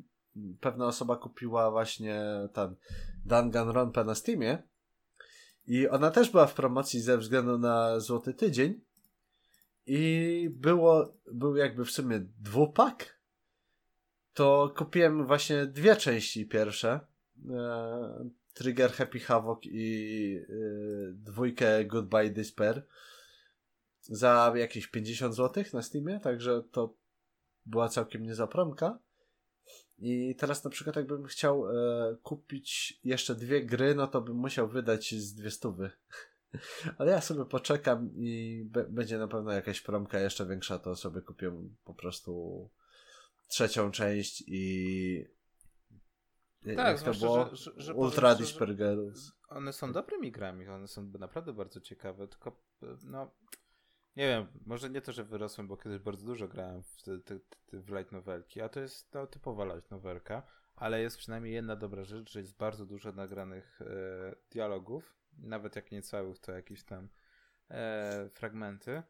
pewna 0.59 0.85
osoba 0.85 1.15
kupiła 1.15 1.71
właśnie 1.71 2.23
ten 2.53 2.75
Danganronpa 3.25 4.03
na 4.03 4.15
Steamie 4.15 4.63
i 5.67 5.87
ona 5.87 6.11
też 6.11 6.29
była 6.29 6.47
w 6.47 6.53
promocji 6.53 7.01
ze 7.01 7.17
względu 7.17 7.57
na 7.57 7.99
Złoty 7.99 8.33
Tydzień 8.33 8.81
i 9.93 10.49
było, 10.49 11.17
był 11.31 11.55
jakby 11.55 11.85
w 11.85 11.91
sumie 11.91 12.19
dwupak 12.39 13.19
to 14.33 14.73
kupiłem 14.77 15.27
właśnie 15.27 15.65
dwie 15.65 15.95
części 15.95 16.45
pierwsze 16.45 16.99
e, 17.49 18.29
Trigger 18.53 18.91
Happy 18.91 19.19
Havoc 19.19 19.59
i 19.63 20.37
e, 20.37 20.53
dwójkę 21.13 21.85
Goodbye 21.85 22.29
Despair 22.29 22.87
za 24.01 24.53
jakieś 24.55 24.87
50 24.87 25.35
zł 25.35 25.63
na 25.73 25.81
Steamie, 25.81 26.19
także 26.19 26.63
to 26.71 26.95
była 27.65 27.89
całkiem 27.89 28.23
niezła 28.23 28.47
promka. 28.47 28.99
I 29.97 30.35
teraz 30.35 30.63
na 30.63 30.69
przykład 30.69 30.95
jakbym 30.95 31.25
chciał 31.25 31.69
e, 31.69 32.15
kupić 32.23 32.99
jeszcze 33.03 33.35
dwie 33.35 33.65
gry, 33.65 33.95
no 33.95 34.07
to 34.07 34.21
bym 34.21 34.35
musiał 34.35 34.67
wydać 34.67 35.15
z 35.15 35.33
dwie 35.35 35.51
stówy. 35.51 35.91
Ale 36.97 37.11
ja 37.11 37.21
sobie 37.21 37.45
poczekam 37.45 38.09
i 38.15 38.63
będzie 38.89 39.17
na 39.17 39.27
pewno 39.27 39.51
jakaś 39.51 39.81
promka 39.81 40.19
jeszcze 40.19 40.45
większa, 40.45 40.79
to 40.79 40.95
sobie 40.95 41.21
kupię 41.21 41.51
po 41.83 41.93
prostu 41.93 42.69
trzecią 43.47 43.91
część 43.91 44.43
i 44.47 45.25
tak, 46.65 46.77
jak 46.77 47.01
to 47.01 47.13
było? 47.13 47.49
Że, 47.49 47.55
że, 47.55 47.71
że 47.77 47.93
Ultra 47.93 48.35
Dispergerus. 48.35 49.31
One 49.49 49.73
są 49.73 49.91
dobrymi 49.91 50.31
grami, 50.31 50.67
one 50.67 50.87
są 50.87 51.11
naprawdę 51.19 51.53
bardzo 51.53 51.81
ciekawe, 51.81 52.27
tylko 52.27 52.63
no 53.03 53.31
nie 54.15 54.27
wiem, 54.27 54.47
może 54.65 54.89
nie 54.89 55.01
to, 55.01 55.11
że 55.11 55.23
wyrosłem, 55.23 55.67
bo 55.67 55.77
kiedyś 55.77 55.99
bardzo 55.99 56.25
dużo 56.25 56.47
grałem 56.47 56.83
w, 56.83 57.03
te, 57.23 57.39
w 57.73 57.89
light 57.89 58.11
novelki, 58.11 58.61
a 58.61 58.69
to 58.69 58.79
jest 58.79 59.13
no, 59.13 59.27
typowa 59.27 59.65
light 59.65 59.91
novelka, 59.91 60.43
ale 60.75 61.01
jest 61.01 61.17
przynajmniej 61.17 61.53
jedna 61.53 61.75
dobra 61.75 62.03
rzecz, 62.03 62.31
że 62.31 62.39
jest 62.39 62.57
bardzo 62.57 62.85
dużo 62.85 63.11
nagranych 63.11 63.81
e, 63.81 64.35
dialogów, 64.51 65.15
nawet 65.37 65.75
jak 65.75 65.91
nie 65.91 66.01
całych, 66.01 66.39
to 66.39 66.51
jakieś 66.51 66.83
tam 66.83 67.09
e, 67.69 68.29
fragmenty 68.29 69.03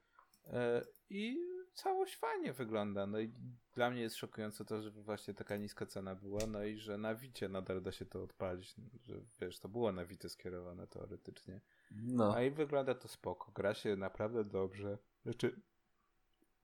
e, 0.48 0.82
i 1.10 1.52
całość 1.74 2.18
fajnie 2.18 2.54
wygląda. 2.54 3.08
No 3.08 3.20
i 3.20 3.34
dla 3.74 3.90
mnie 3.90 4.02
jest 4.02 4.16
szokujące 4.16 4.66
to, 4.66 4.82
że 4.82 4.92
właśnie 4.92 5.34
taka 5.34 5.58
niska 5.58 5.86
cena 5.86 6.16
była, 6.16 6.48
no 6.48 6.64
i 6.64 6.78
że 6.78 6.98
na 6.98 7.16
Wicie 7.16 7.50
nadal 7.50 7.82
da 7.82 7.92
się 7.92 8.06
to 8.06 8.24
odpalić, 8.24 8.76
że 9.04 9.22
wiesz, 9.42 9.60
to 9.60 9.70
było 9.70 9.92
na 9.92 10.06
Wite 10.06 10.30
skierowane 10.30 10.88
teoretycznie. 10.88 11.62
No. 11.92 12.36
A 12.36 12.42
i 12.42 12.52
wygląda 12.52 12.96
to 12.96 13.08
spoko. 13.08 13.52
Gra 13.52 13.74
się 13.74 13.96
naprawdę 13.96 14.44
dobrze. 14.44 14.98
Znaczy, 15.24 15.62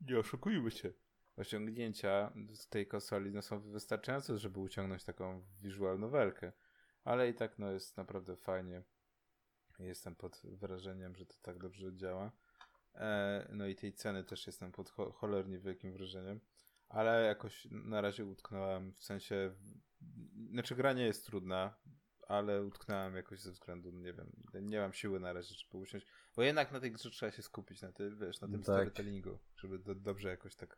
nie 0.01 0.19
oszukujmy 0.19 0.71
się. 0.71 0.93
Osiągnięcia 1.38 2.31
z 2.53 2.67
tej 2.69 2.88
konsoli 2.88 3.31
no, 3.31 3.41
są 3.41 3.59
wystarczające, 3.59 4.38
żeby 4.38 4.59
uciągnąć 4.59 5.03
taką 5.03 5.43
visual 5.61 5.99
novelkę. 5.99 6.51
Ale 7.03 7.29
i 7.29 7.34
tak 7.34 7.59
no, 7.59 7.71
jest 7.71 7.97
naprawdę 7.97 8.35
fajnie. 8.35 8.84
Jestem 9.79 10.15
pod 10.15 10.41
wrażeniem, 10.43 11.15
że 11.15 11.25
to 11.25 11.35
tak 11.41 11.59
dobrze 11.59 11.95
działa. 11.95 12.31
E, 12.95 13.47
no 13.51 13.67
i 13.67 13.75
tej 13.75 13.93
ceny 13.93 14.23
też 14.23 14.47
jestem 14.47 14.71
pod 14.71 14.89
cho 14.89 15.11
cholernie 15.11 15.59
wielkim 15.59 15.93
wrażeniem. 15.93 16.39
Ale 16.89 17.25
jakoś 17.25 17.67
na 17.71 18.01
razie 18.01 18.25
utknąłem 18.25 18.93
w 18.93 19.03
sensie. 19.03 19.55
Znaczy, 20.51 20.75
gra 20.75 20.93
nie 20.93 21.05
jest 21.05 21.25
trudna 21.25 21.75
ale 22.27 22.63
utknąłem 22.63 23.15
jakoś 23.15 23.39
ze 23.39 23.51
względu, 23.51 23.91
nie 23.91 24.13
wiem, 24.13 24.31
nie 24.61 24.79
mam 24.79 24.93
siły 24.93 25.19
na 25.19 25.33
razie, 25.33 25.55
żeby 25.55 25.77
usiąść, 25.77 26.05
bo 26.35 26.43
jednak 26.43 26.71
na 26.71 26.79
tej 26.79 26.91
grze 26.91 27.09
trzeba 27.09 27.31
się 27.31 27.41
skupić, 27.41 27.81
na, 27.81 27.91
ty, 27.91 28.11
wiesz, 28.11 28.41
na 28.41 28.47
tym 28.47 28.63
tak. 28.63 28.75
storytellingu, 28.75 29.37
żeby 29.55 29.79
do, 29.79 29.95
dobrze 29.95 30.29
jakoś 30.29 30.55
tak... 30.55 30.77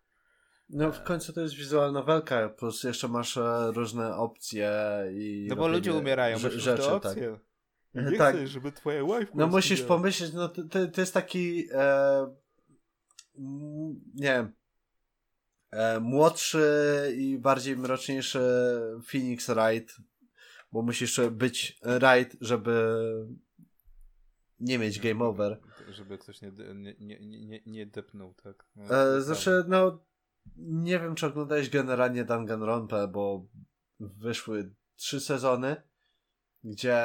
No 0.70 0.92
w 0.92 1.04
końcu 1.04 1.34
to 1.34 1.42
jest 1.42 1.56
wizualna 1.56 2.02
walka, 2.02 2.50
plus 2.50 2.84
jeszcze 2.84 3.08
masz 3.08 3.38
e, 3.38 3.72
różne 3.72 4.16
opcje 4.16 4.72
i... 5.12 5.48
No 5.50 5.56
bo 5.56 5.68
ludzie 5.68 5.94
umierają, 5.94 6.38
rzeczy, 6.38 6.60
rzeczy, 6.60 6.84
te 6.84 6.94
opcje. 6.94 7.32
Tak. 7.32 7.49
Nie 7.94 8.18
tak. 8.18 8.36
chcesz, 8.36 8.50
żeby 8.50 8.72
twoja 8.72 9.04
wife... 9.04 9.32
No 9.36 9.48
musisz 9.48 9.82
pomyśleć, 9.82 10.34
no 10.34 10.50
to, 10.50 10.88
to 10.94 11.02
jest 11.02 11.14
taki... 11.14 11.68
E, 11.72 12.36
nie 14.16 14.34
wiem, 14.34 14.54
e, 15.72 16.00
młodszy 16.00 16.68
i 17.18 17.38
bardziej 17.38 17.78
mroczniejszy 17.78 18.42
Phoenix 19.12 19.50
Wright 19.50 19.96
bo 20.72 20.82
musisz 20.82 21.22
być 21.32 21.80
right, 21.84 22.38
żeby 22.42 22.98
nie 24.60 24.80
mieć 24.80 25.00
game 25.00 25.26
over. 25.26 25.60
Żeby 25.90 26.18
ktoś 26.18 26.42
nie, 26.42 26.52
nie, 26.76 26.96
nie, 27.00 27.20
nie, 27.46 27.62
nie 27.66 27.86
depnął, 27.86 28.34
tak? 28.34 28.66
No, 28.76 29.16
e, 29.16 29.22
znaczy, 29.22 29.64
no 29.68 30.06
nie 30.58 31.00
wiem, 31.00 31.16
czy 31.16 31.26
oglądałeś 31.26 31.70
generalnie 31.70 32.26
Danganronpa, 32.26 33.08
bo 33.08 33.48
wyszły 34.00 34.76
trzy 34.96 35.20
sezony, 35.20 35.82
gdzie, 36.64 37.00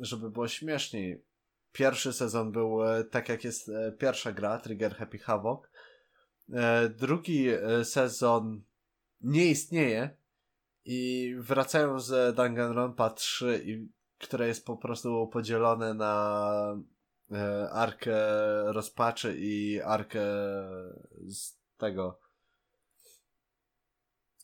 żeby 0.00 0.30
było 0.30 0.48
śmieszniej, 0.48 1.24
pierwszy 1.72 2.12
sezon 2.12 2.52
był 2.52 2.84
e, 2.84 3.04
tak 3.04 3.28
jak 3.28 3.44
jest 3.44 3.68
e, 3.68 3.92
pierwsza 3.92 4.32
gra, 4.32 4.58
Trigger 4.58 4.94
Happy 4.94 5.18
Havoc. 5.18 5.60
E, 6.52 6.88
drugi 6.88 7.48
sezon 7.84 8.62
nie 9.20 9.46
istnieje, 9.46 10.16
i 10.84 11.34
wracają 11.38 12.00
z 12.00 12.36
Danganronpa 12.36 13.10
3, 13.10 13.62
i, 13.66 13.88
które 14.18 14.48
jest 14.48 14.66
po 14.66 14.76
prostu 14.76 15.28
podzielone 15.32 15.94
na 15.94 16.76
arkę 17.72 18.16
rozpaczy 18.72 19.36
i 19.38 19.80
arkę 19.80 20.20
z 21.26 21.58
tego 21.78 22.20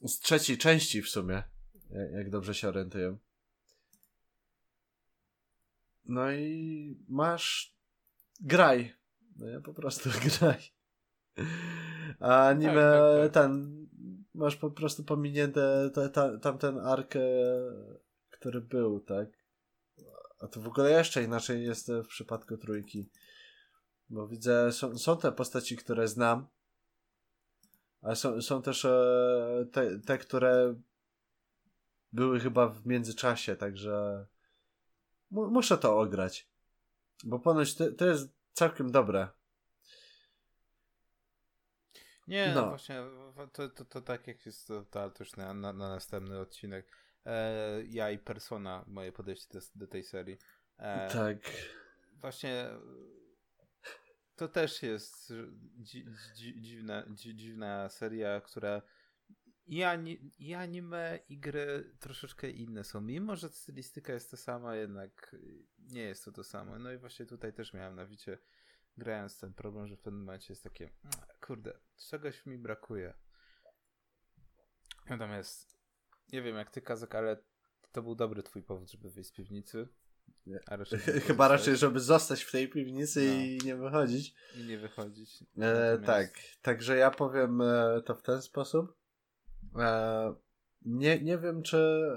z 0.02 0.18
trzeciej 0.18 0.58
części 0.58 1.02
w 1.02 1.08
sumie, 1.08 1.42
jak 2.12 2.30
dobrze 2.30 2.54
się 2.54 2.68
orientuję. 2.68 3.16
No 6.04 6.32
i 6.32 7.04
masz 7.08 7.76
graj. 8.40 8.94
No 9.36 9.46
ja 9.46 9.60
po 9.60 9.74
prostu 9.74 10.10
graj. 10.24 10.58
A 12.20 12.48
anime 12.48 12.74
tak, 12.74 13.00
tak, 13.00 13.22
tak. 13.22 13.32
ten 13.32 13.80
masz 14.34 14.56
po 14.56 14.70
prostu 14.70 15.04
pominięte 15.04 15.90
ta, 15.94 16.08
ta, 16.08 16.38
tamten 16.38 16.78
ark, 16.78 17.14
który 18.30 18.60
był, 18.60 19.00
tak? 19.00 19.28
A 20.40 20.46
to 20.46 20.60
w 20.60 20.68
ogóle 20.68 20.90
jeszcze 20.90 21.22
inaczej 21.22 21.64
jest 21.64 21.92
w 21.92 22.06
przypadku 22.06 22.56
trójki. 22.56 23.10
Bo 24.08 24.28
widzę, 24.28 24.72
są, 24.72 24.98
są 24.98 25.16
te 25.16 25.32
postaci, 25.32 25.76
które 25.76 26.08
znam, 26.08 26.46
ale 28.02 28.16
są, 28.16 28.42
są 28.42 28.62
też 28.62 28.84
e, 28.84 29.66
te, 29.72 29.98
te, 29.98 30.18
które 30.18 30.74
były 32.12 32.40
chyba 32.40 32.68
w 32.68 32.86
międzyczasie, 32.86 33.56
także 33.56 34.26
muszę 35.30 35.78
to 35.78 36.00
ograć. 36.00 36.48
Bo 37.24 37.38
ponoć 37.38 37.74
to, 37.74 37.92
to 37.92 38.06
jest 38.06 38.28
całkiem 38.52 38.92
dobre. 38.92 39.28
Nie, 42.28 42.52
no. 42.54 42.68
właśnie, 42.68 43.02
to, 43.52 43.68
to, 43.68 43.84
to 43.84 44.00
tak 44.00 44.26
jak 44.26 44.46
jest 44.46 44.68
to, 44.68 44.84
to 44.84 45.12
już 45.20 45.36
na, 45.36 45.54
na, 45.54 45.72
na 45.72 45.88
następny 45.88 46.38
odcinek. 46.38 46.86
E, 47.26 47.82
ja 47.84 48.10
i 48.10 48.18
Persona, 48.18 48.84
moje 48.86 49.12
podejście 49.12 49.58
do, 49.58 49.60
do 49.74 49.86
tej 49.86 50.04
serii. 50.04 50.38
E, 50.78 51.08
tak. 51.08 51.36
Właśnie 52.20 52.68
to 54.36 54.48
też 54.48 54.82
jest 54.82 55.32
dzi, 55.82 56.06
dzi, 56.36 56.60
dziwna, 56.60 57.04
dzi, 57.10 57.36
dziwna 57.36 57.88
seria, 57.88 58.40
która 58.40 58.82
i, 59.70 59.82
ani, 59.84 60.32
i 60.38 60.54
anime, 60.54 61.18
i 61.28 61.38
gry 61.38 61.92
troszeczkę 62.00 62.50
inne 62.50 62.84
są. 62.84 63.00
Mimo, 63.00 63.36
że 63.36 63.48
stylistyka 63.48 64.12
jest 64.12 64.30
ta 64.30 64.36
sama, 64.36 64.76
jednak 64.76 65.36
nie 65.78 66.02
jest 66.02 66.24
to 66.24 66.32
to 66.32 66.44
samo. 66.44 66.78
No 66.78 66.92
i 66.92 66.98
właśnie 66.98 67.26
tutaj 67.26 67.52
też 67.52 67.72
miałem 67.72 67.94
na 67.94 68.06
wicie 68.06 68.38
grając 68.96 69.38
ten 69.38 69.54
problem, 69.54 69.88
że 69.88 69.96
w 69.96 70.00
pewnym 70.00 70.20
momencie 70.24 70.52
jest 70.52 70.64
takie, 70.64 70.90
kurde, 71.40 71.78
czegoś 71.96 72.46
mi 72.46 72.58
brakuje. 72.58 73.14
Natomiast 75.08 75.78
nie 76.32 76.42
wiem 76.42 76.56
jak 76.56 76.70
ty, 76.70 76.82
Kazak, 76.82 77.14
ale 77.14 77.42
to 77.92 78.02
był 78.02 78.14
dobry 78.14 78.42
twój 78.42 78.62
powód, 78.62 78.90
żeby 78.90 79.10
wyjść 79.10 79.30
z 79.30 79.32
piwnicy. 79.32 79.88
Raczej 80.68 80.98
Chyba 81.28 81.48
raczej, 81.48 81.76
żeby 81.76 82.00
zostać 82.00 82.42
w 82.42 82.52
tej 82.52 82.68
piwnicy 82.68 83.26
no. 83.26 83.32
i 83.32 83.58
nie 83.64 83.76
wychodzić. 83.76 84.34
I 84.56 84.64
nie 84.64 84.78
wychodzić. 84.78 85.44
E, 85.58 85.98
tak, 85.98 86.30
także 86.62 86.96
ja 86.96 87.10
powiem 87.10 87.60
e, 87.60 88.02
to 88.04 88.14
w 88.14 88.22
ten 88.22 88.42
sposób. 88.42 88.99
E, 89.78 90.34
nie, 90.82 91.20
nie 91.22 91.38
wiem, 91.38 91.62
czy 91.62 92.10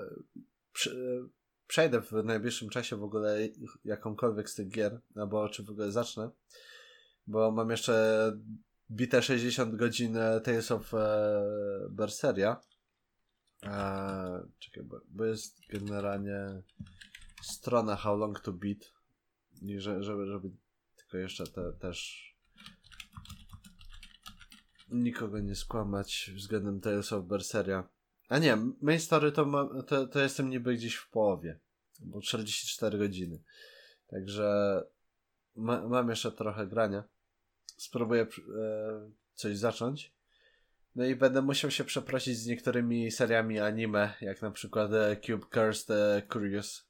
przejdę 1.67 2.01
w 2.01 2.11
najbliższym 2.11 2.69
czasie 2.69 2.95
w 2.95 3.03
ogóle 3.03 3.37
jakąkolwiek 3.85 4.49
z 4.49 4.55
tych 4.55 4.69
gier, 4.69 5.01
albo 5.15 5.49
czy 5.49 5.63
w 5.63 5.69
ogóle 5.69 5.91
zacznę 5.91 6.29
bo 7.27 7.51
mam 7.51 7.69
jeszcze 7.69 8.37
bite 8.91 9.21
60 9.21 9.75
godzin 9.75 10.17
Tales 10.43 10.71
of 10.71 10.93
e, 10.93 11.31
Berseria. 11.89 12.61
E, 13.63 14.47
czekaj, 14.59 14.83
bo, 14.83 15.01
bo, 15.09 15.25
jest 15.25 15.59
generalnie 15.69 16.61
strona 17.41 17.95
How 17.95 18.17
Long 18.17 18.39
to 18.39 18.53
Beat. 18.53 18.93
I 19.61 19.79
że, 19.79 20.03
żeby, 20.03 20.27
żeby 20.27 20.49
tylko 20.95 21.17
jeszcze 21.17 21.47
te, 21.47 21.73
też 21.73 22.29
nikogo 24.93 25.39
nie 25.39 25.55
skłamać 25.55 26.31
względem 26.35 26.81
Tales 26.81 27.13
of 27.13 27.25
Berseria. 27.25 27.89
A 28.29 28.39
nie, 28.39 28.57
main 28.81 28.99
story 28.99 29.31
to, 29.31 29.45
ma, 29.45 29.69
to, 29.87 30.07
to 30.07 30.19
jestem 30.19 30.49
niby 30.49 30.75
gdzieś 30.75 30.95
w 30.95 31.09
połowie, 31.09 31.59
bo 31.99 32.21
44 32.21 32.97
godziny. 32.97 33.39
Także 34.07 34.81
ma, 35.55 35.87
mam 35.87 36.09
jeszcze 36.09 36.31
trochę 36.31 36.67
grania. 36.67 37.03
Spróbuję 37.77 38.21
e, 38.21 38.27
coś 39.33 39.57
zacząć. 39.57 40.13
No 40.95 41.05
i 41.05 41.15
będę 41.15 41.41
musiał 41.41 41.71
się 41.71 41.83
przeprosić 41.83 42.37
z 42.37 42.47
niektórymi 42.47 43.11
seriami 43.11 43.59
anime, 43.59 44.13
jak 44.21 44.41
na 44.41 44.51
przykład 44.51 44.93
e, 44.93 45.17
Cube 45.25 45.45
Cursed 45.53 45.89
e, 45.89 46.21
Curious. 46.33 46.87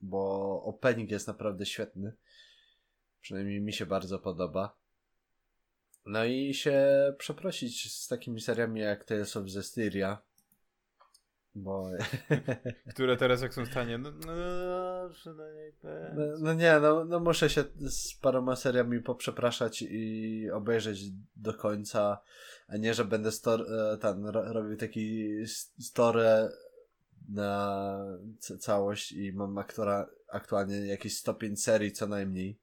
Bo 0.00 0.62
opening 0.62 1.10
jest 1.10 1.26
naprawdę 1.26 1.66
świetny. 1.66 2.12
Przynajmniej 3.20 3.60
mi 3.60 3.72
się 3.72 3.86
bardzo 3.86 4.18
podoba. 4.18 4.76
No 6.08 6.24
i 6.24 6.54
się 6.54 6.86
przeprosić 7.18 7.92
z 7.92 8.08
takimi 8.08 8.40
seriami 8.40 8.80
jak 8.80 9.04
Tales 9.04 9.36
of 9.36 9.48
Zestiria. 9.48 10.22
Bo... 11.54 11.90
Które 12.94 13.16
teraz 13.16 13.42
jak 13.42 13.54
są 13.54 13.64
w 13.64 13.70
stanie, 13.70 13.98
no, 13.98 14.10
no, 14.10 14.32
no, 16.14 16.22
no 16.40 16.54
nie, 16.54 16.80
no, 16.80 17.04
no 17.04 17.20
muszę 17.20 17.50
się 17.50 17.64
z 17.76 18.14
paroma 18.14 18.56
seriami 18.56 19.02
poprzepraszać 19.02 19.82
i 19.82 20.50
obejrzeć 20.50 21.00
do 21.36 21.54
końca, 21.54 22.20
a 22.68 22.76
nie, 22.76 22.94
że 22.94 23.04
będę 23.04 23.32
stor, 23.32 23.60
e, 23.72 23.96
ten, 23.96 24.26
robił 24.26 24.76
taki 24.76 25.28
story 25.80 26.24
na 27.28 27.98
całość 28.58 29.12
i 29.12 29.32
mam 29.32 29.58
aktora, 29.58 30.06
aktualnie 30.28 30.86
jakieś 30.86 31.16
105 31.16 31.62
serii 31.62 31.92
co 31.92 32.06
najmniej 32.06 32.58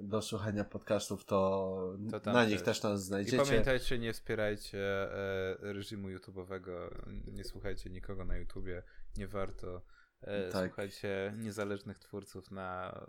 do 0.00 0.22
słuchania 0.22 0.64
podcastów, 0.64 1.24
to, 1.24 1.96
to 2.22 2.32
na 2.32 2.44
nich 2.44 2.62
też. 2.62 2.64
też 2.64 2.82
nas 2.82 3.04
znajdziecie. 3.04 3.36
I 3.36 3.46
pamiętajcie, 3.46 3.98
nie 3.98 4.12
wspierajcie 4.12 4.78
e, 5.12 5.56
reżimu 5.60 6.08
YouTube'owego, 6.08 6.90
nie 7.32 7.44
słuchajcie 7.44 7.90
nikogo 7.90 8.24
na 8.24 8.36
YouTubie, 8.36 8.82
nie 9.16 9.26
warto. 9.26 9.82
E, 10.20 10.50
tak. 10.50 10.66
Słuchajcie 10.66 11.32
niezależnych 11.36 11.98
twórców 11.98 12.50
na 12.50 13.00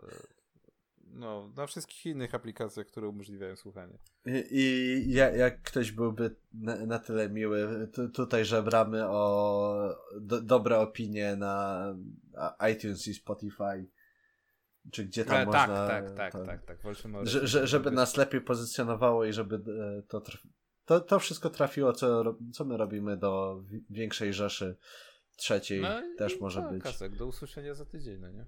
no, 1.18 1.52
na 1.56 1.68
wszystkich 1.68 2.06
innych 2.06 2.35
aplikacjach, 2.35 2.88
które 2.88 3.07
umożliwiają 3.07 3.56
słuchanie. 3.56 3.98
I, 4.52 5.03
i 5.07 5.14
jak 5.14 5.61
ktoś 5.61 5.91
byłby 5.91 6.35
na, 6.53 6.85
na 6.85 6.99
tyle 6.99 7.30
miły, 7.30 7.89
tutaj 8.14 8.45
żebramy 8.45 9.07
o 9.07 9.98
do, 10.22 10.41
dobre 10.41 10.80
opinie 10.80 11.35
na 11.35 11.84
iTunes 12.73 13.07
i 13.07 13.14
Spotify. 13.14 13.88
Czy 14.91 15.06
gdzie 15.06 15.26
tam 15.26 15.35
Ale 15.35 15.45
można. 15.45 15.88
Tak, 15.88 16.06
tak, 16.06 16.15
tak, 16.15 16.31
to, 16.31 16.45
tak, 16.45 16.65
tak. 16.65 16.77
Że, 17.23 17.48
że, 17.48 17.68
żeby 17.68 17.91
nas 17.91 18.18
lepiej 18.18 18.41
pozycjonowało 18.41 19.26
i 19.26 19.34
żeby 19.34 19.56
e, 19.56 20.02
to, 20.02 20.22
to, 20.85 20.99
to 20.99 21.19
wszystko 21.19 21.49
trafiło, 21.49 21.94
co, 21.94 22.38
co 22.53 22.65
my 22.65 22.77
robimy 22.77 23.18
do 23.18 23.64
większej 23.89 24.34
rzeszy 24.34 24.77
trzeciej 25.35 25.81
no 25.81 26.02
też 26.18 26.39
może 26.39 26.61
tak, 26.61 26.72
być. 26.72 26.84
Kasek, 26.84 27.15
do 27.15 27.27
usłyszenia 27.27 27.73
za 27.73 27.85
tydzień, 27.85 28.19
no 28.19 28.30
nie? 28.30 28.45